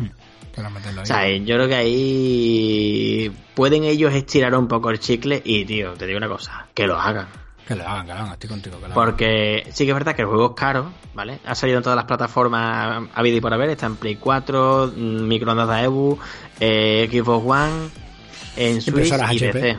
[1.02, 5.92] O sea, yo creo que ahí pueden ellos estirar un poco el chicle y, tío,
[5.94, 7.26] te digo una cosa, que lo hagan.
[7.66, 8.76] Que lo hagan, que lo hagan, estoy contigo.
[8.76, 8.94] Que lo hagan.
[8.94, 11.38] Porque sí que es verdad que el juego es caro, ¿vale?
[11.44, 13.70] Ha salido en todas las plataformas habido y por haber.
[13.70, 16.18] Está en Play 4, mm, microondas de EBU,
[16.58, 17.88] eh, Xbox One,
[18.56, 19.52] en Switch y HP.
[19.52, 19.76] PC.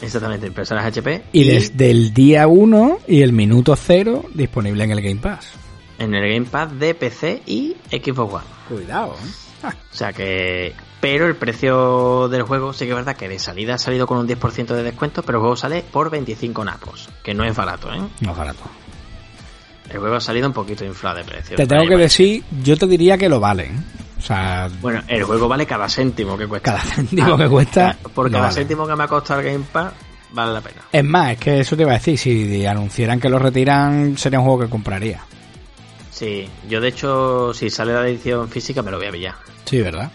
[0.00, 1.22] Exactamente, impresoras HP.
[1.32, 5.52] Y desde el día 1 y el minuto 0 disponible en el Game Pass.
[5.98, 8.44] en el Gamepad de PC y Xbox One.
[8.68, 9.43] Cuidado, ¿eh?
[9.64, 10.74] Ah, O sea que...
[11.00, 14.16] Pero el precio del juego sí que es verdad que de salida ha salido con
[14.18, 17.92] un 10% de descuento, pero el juego sale por 25 napos, que no es barato,
[17.92, 18.00] ¿eh?
[18.20, 18.62] no es barato.
[19.90, 21.56] El juego ha salido un poquito inflado de precio.
[21.56, 23.84] Te tengo que decir, yo te diría que lo valen.
[24.18, 26.72] O sea, Bueno, el juego vale cada céntimo que cuesta.
[26.72, 27.96] cada céntimo que cuesta.
[28.14, 28.54] Por lo cada vale.
[28.54, 29.92] céntimo que me ha costado el Game Pass,
[30.32, 30.80] vale la pena.
[30.90, 34.38] Es más, es que eso te iba a decir, si anunciaran que lo retiran, sería
[34.40, 35.20] un juego que compraría.
[36.10, 39.34] Sí, yo de hecho, si sale la edición física, me lo voy a pillar.
[39.64, 40.12] Sí, ¿verdad?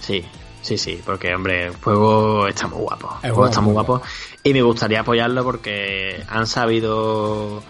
[0.00, 0.24] Sí,
[0.62, 3.18] sí, sí, porque, hombre, el juego está muy guapo.
[3.22, 4.02] El, juego está es muy muy guapo.
[4.42, 7.62] Y me gustaría apoyarlo porque han sabido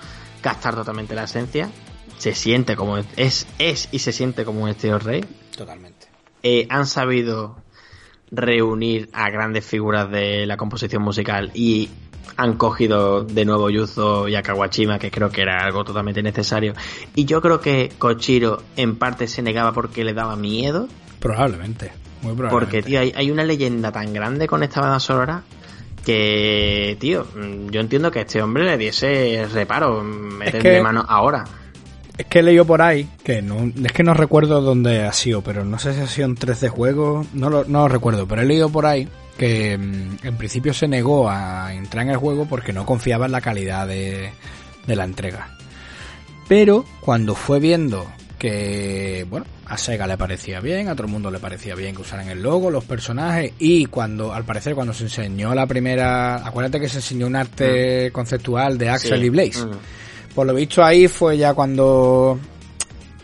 [0.43, 1.71] gastar totalmente la esencia.
[2.19, 5.25] Se siente como es, es y se siente como un estilo rey.
[5.57, 6.09] Totalmente.
[6.43, 7.57] Eh, han sabido
[8.31, 11.91] reunir a grandes figuras de la composición musical y
[12.37, 16.75] han cogido de nuevo Yuzo y a Kawashima, que creo que era algo totalmente necesario.
[17.15, 20.89] Y yo creo que Kochiro en parte se negaba porque le daba miedo.
[21.21, 21.93] Probablemente.
[22.23, 22.51] Muy probablemente.
[22.51, 25.43] Porque, tío, hay, hay una leyenda tan grande con esta banda sonora
[26.05, 27.27] que, tío,
[27.71, 31.45] yo entiendo que a este hombre le diese reparo meterle que- mano ahora.
[32.19, 35.41] Es que he leído por ahí, que no, es que no recuerdo dónde ha sido,
[35.41, 38.27] pero no sé si ha sido en 3 de juego, no lo, no lo recuerdo,
[38.27, 42.19] pero he leído por ahí que mm, en principio se negó a entrar en el
[42.19, 44.33] juego porque no confiaba en la calidad de,
[44.87, 45.57] de la entrega.
[46.47, 48.07] Pero cuando fue viendo
[48.41, 52.01] que, bueno, a Sega le parecía bien, a todo el mundo le parecía bien que
[52.01, 56.81] usaran el logo, los personajes, y cuando, al parecer, cuando se enseñó la primera, acuérdate
[56.81, 59.27] que se enseñó un arte conceptual de Axel Sí.
[59.27, 59.67] y Blaze.
[59.67, 59.71] Mm.
[60.35, 62.39] Por lo visto ahí fue ya cuando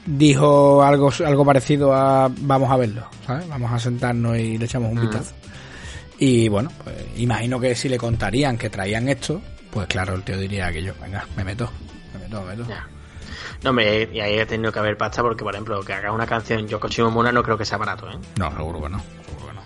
[0.05, 3.49] dijo algo, algo parecido a vamos a verlo, ¿sabes?
[3.49, 5.01] Vamos a sentarnos y le echamos un Mm.
[5.01, 5.35] vistazo.
[6.19, 9.41] Y bueno, pues imagino que si le contarían que traían esto,
[9.71, 11.71] pues claro, el tío diría que yo, venga, me meto,
[12.13, 12.69] me meto, me meto.
[13.63, 16.27] No, hombre, y ahí he tenido que haber pasta porque, por ejemplo, que haga una
[16.27, 18.19] canción Yoko Shimomura no creo que sea barato, ¿eh?
[18.39, 19.63] No, seguro que no, seguro que no.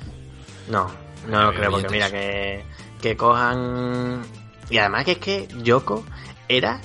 [0.69, 0.91] No,
[1.29, 2.65] no lo creo, porque mira, que,
[3.01, 4.23] que cojan...
[4.71, 6.05] Y además que es que Yoko
[6.49, 6.81] era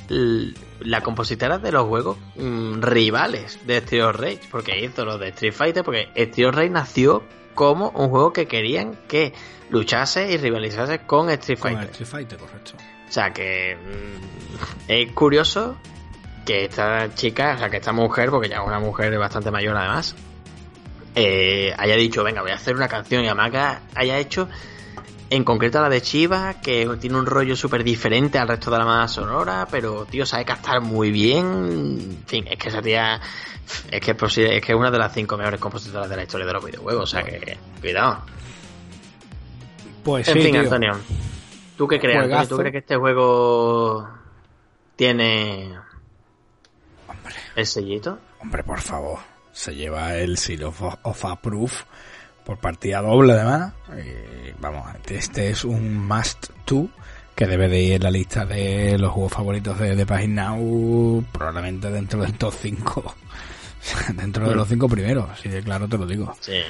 [0.80, 5.54] la compositora de los juegos mm, rivales de Steel Rage, porque hizo los de Street
[5.54, 7.24] Fighter, porque Steel Rage nació
[7.54, 9.34] como un juego que querían que
[9.70, 11.90] luchase y rivalizase con Street Con Fighter.
[11.92, 12.74] Street Fighter, correcto.
[13.08, 15.78] O sea que mm, es curioso
[16.46, 19.76] que esta chica, o sea que esta mujer, porque ya es una mujer bastante mayor
[19.76, 20.16] además,
[21.16, 24.48] eh, haya dicho, venga, voy a hacer una canción y además que haya hecho
[25.30, 28.86] en concreto la de Chiva, que tiene un rollo súper diferente al resto de la
[28.86, 31.46] banda sonora, pero tío, sabe cantar muy bien.
[31.46, 33.20] En fin, es que esa tía
[33.90, 36.24] es que es, posible- es que es una de las cinco mejores compositoras de la
[36.24, 38.22] historia de los videojuegos, o sea que cuidado.
[40.04, 40.62] Pues En sí, fin, tío.
[40.62, 40.96] Antonio,
[41.76, 42.18] ¿tú qué crees?
[42.20, 42.48] Antonio?
[42.48, 44.08] ¿Tú crees que este juego
[44.96, 45.72] tiene
[47.56, 48.20] el sellito?
[48.40, 49.20] Hombre, por favor.
[49.52, 51.74] Se lleva el Seal of, of Approve
[52.46, 53.74] por partida doble, además.
[53.98, 56.90] Y, vamos, este es un must to
[57.36, 60.06] que debe de ir en la lista de los juegos favoritos de, de
[61.32, 63.16] probablemente dentro del top 5.
[64.14, 66.34] dentro de los 5 primeros, así de claro te lo digo.
[66.40, 66.62] Sí.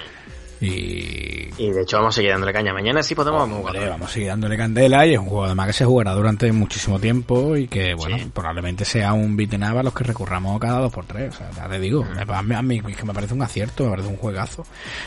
[0.61, 2.73] Y Y de hecho vamos a seguir dándole caña.
[2.73, 3.90] Mañana sí podemos Hombre, jugar.
[3.91, 6.99] vamos a seguir dándole candela y es un juego además que se jugará durante muchísimo
[6.99, 8.30] tiempo y que, bueno, Sí.
[8.34, 11.34] probablemente sea un beat'em a los que recurramos cada dos por tres.
[11.34, 13.41] O sea, ya te digo, me- a mí, a mí es que me parece un
[13.41, 14.65] acierto, me parece un juegazo.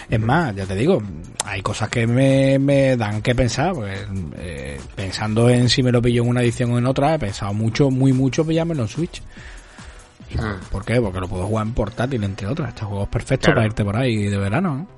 [0.08, 1.02] Es más, ya te digo,
[1.44, 4.06] hay cosas que me, me dan que pensar, pues,
[4.38, 7.52] eh, pensando en si me lo pillo en una edición o en otra, he pensado
[7.54, 9.22] mucho, muy mucho pillármelo en Switch.
[10.34, 10.70] Mm.
[10.70, 11.00] ¿Por qué?
[11.00, 12.68] Porque lo puedo jugar en portátil, entre otras.
[12.70, 13.56] Este juego es perfecto Claro.
[13.56, 14.97] para irte por ahí de verano, ¿no?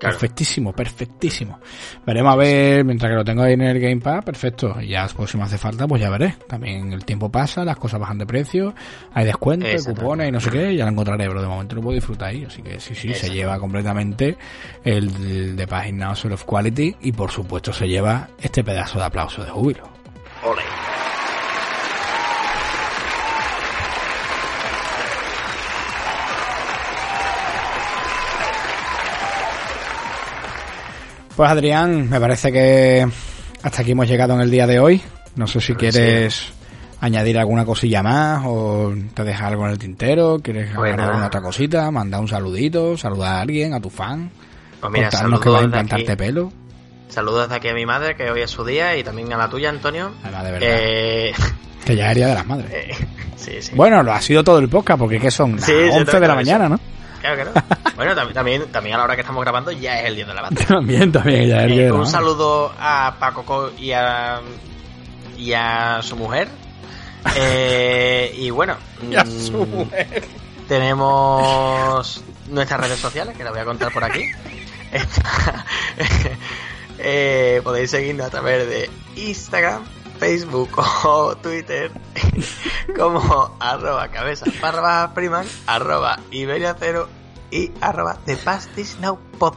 [0.00, 0.16] Claro.
[0.16, 1.60] Perfectísimo, perfectísimo.
[2.06, 4.80] Veremos a ver, mientras que lo tengo ahí en el Game Pass, perfecto.
[4.80, 6.36] Y ya pues, si me hace falta, pues ya veré.
[6.48, 8.74] También el tiempo pasa, las cosas bajan de precio,
[9.12, 11.96] hay descuentos, cupones y no sé qué, ya lo encontraré, pero de momento lo puedo
[11.96, 12.44] disfrutar ahí.
[12.46, 14.38] Así que sí, sí, se lleva completamente
[14.84, 19.04] el de Pagina Now Soul of Quality y por supuesto se lleva este pedazo de
[19.04, 19.84] aplauso de júbilo.
[20.42, 20.62] Ole.
[31.40, 33.08] Pues Adrián, me parece que
[33.62, 35.00] hasta aquí hemos llegado en el día de hoy.
[35.36, 36.52] No sé si quieres
[37.00, 41.08] añadir alguna cosilla más o te dejas algo en el tintero, quieres Pues añadir nada.
[41.08, 44.30] alguna otra cosita, mandar un saludito, saludar a alguien, a tu fan,
[44.82, 46.52] Pues mira, contarnos que vas a implantarte pelo.
[47.08, 49.48] Saludos de aquí a mi madre, que hoy es su día, y también a la
[49.48, 50.10] tuya, Antonio.
[50.22, 51.32] Además, de verdad, Eh,
[51.86, 52.66] que ya es día de las madres.
[52.70, 52.90] eh,
[53.36, 53.72] sí, sí.
[53.74, 55.56] Bueno, lo ha sido todo el podcast, porque ¿qué son?
[55.56, 56.34] Las Sí, sí, 11 de la eso.
[56.34, 56.78] mañana, ¿no?
[57.20, 57.66] Claro, claro.
[57.96, 60.32] Bueno, tam- también, también a la hora que estamos grabando ya es el día de
[60.34, 60.64] la banda.
[60.64, 63.92] también, también, ya es el día Eh, de la un saludo a Paco Co y
[63.92, 64.40] a,
[65.36, 66.48] y a su mujer.
[67.36, 68.76] Eh, y bueno,
[69.10, 70.24] Y a mm, su mujer.
[70.66, 74.24] tenemos nuestras redes sociales, que las voy a contar por aquí.
[77.02, 79.82] Eh, podéis seguirnos a través de Instagram,
[80.20, 80.70] Facebook
[81.04, 81.90] o Twitter
[82.96, 87.08] como arroba cabeza barra priman, arroba Iberia cero
[87.50, 89.54] y arroba The Pastis Now Pod.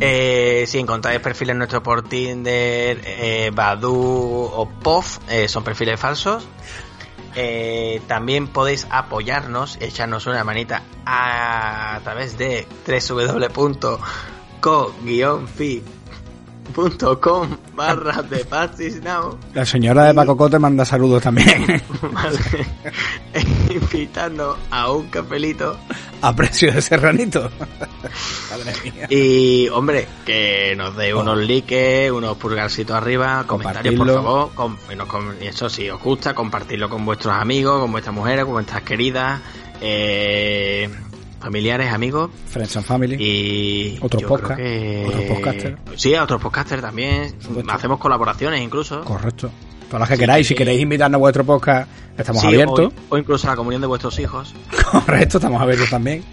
[0.00, 6.48] Eh, si encontráis perfiles nuestros por Tinder, eh, Badu o POF, eh, son perfiles falsos.
[8.08, 13.96] También podéis apoyarnos, echarnos una manita a, través de www.co-fi
[17.20, 19.38] com barra de Pastis Now.
[19.54, 21.82] La señora de Pacoco te manda saludos también.
[22.12, 22.38] Vale.
[23.70, 25.76] Invitando a un capelito.
[26.22, 27.50] A precio de serranito.
[28.50, 29.06] Madre mía.
[29.10, 34.50] Y, hombre, que nos dé unos likes, unos pulgarcitos arriba, comentarios, por favor.
[34.54, 34.76] Com-
[35.40, 39.40] y eso, si os gusta, compartirlo con vuestros amigos, con vuestras mujeres, con vuestras queridas,
[39.80, 40.88] eh,
[41.40, 42.30] familiares, amigos.
[42.46, 43.16] Friends and Family.
[43.18, 45.76] Y Otros podcast, creo que- otros podcaster.
[45.96, 47.34] Sí, a otros podcasters también.
[47.68, 49.02] Hacemos colaboraciones incluso.
[49.04, 49.50] Correcto.
[49.86, 51.88] Todas las que queráis, si queréis invitarnos a vuestro podcast,
[52.18, 52.92] estamos Sí, abiertos.
[53.08, 54.52] O, o incluso a la comunión de vuestros hijos.
[54.90, 56.24] Correcto, estamos abiertos también.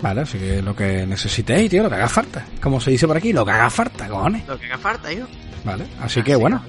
[0.00, 2.44] Vale, así que lo que necesitéis, tío, lo que haga falta.
[2.60, 4.46] Como se dice por aquí, lo que haga falta, cojones.
[4.46, 5.24] Lo que haga falta, yo.
[5.64, 6.62] Vale, así que bueno,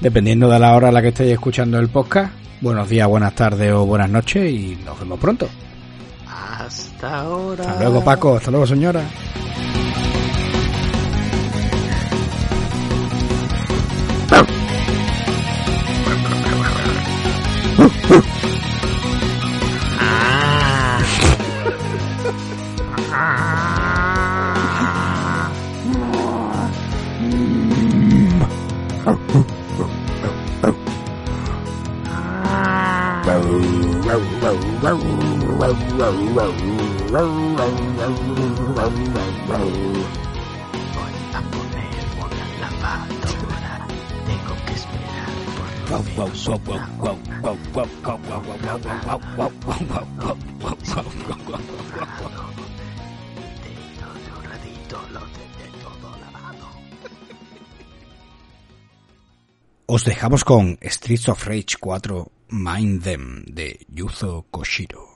[0.00, 3.72] dependiendo de la hora a la que estéis escuchando el podcast, buenos días, buenas tardes
[3.72, 5.48] o buenas noches y nos vemos pronto.
[6.32, 7.64] Hasta ahora.
[7.64, 8.36] Hasta luego, Paco.
[8.36, 9.02] Hasta luego, señora.
[23.10, 23.52] Ah.
[35.62, 35.74] Voy a
[41.52, 43.86] poner una lavadora.
[44.26, 45.70] Tengo que esperar por.
[59.86, 65.11] Os dejamos con Streets of Rage 4 Mind Them de Yuzo Koshiro.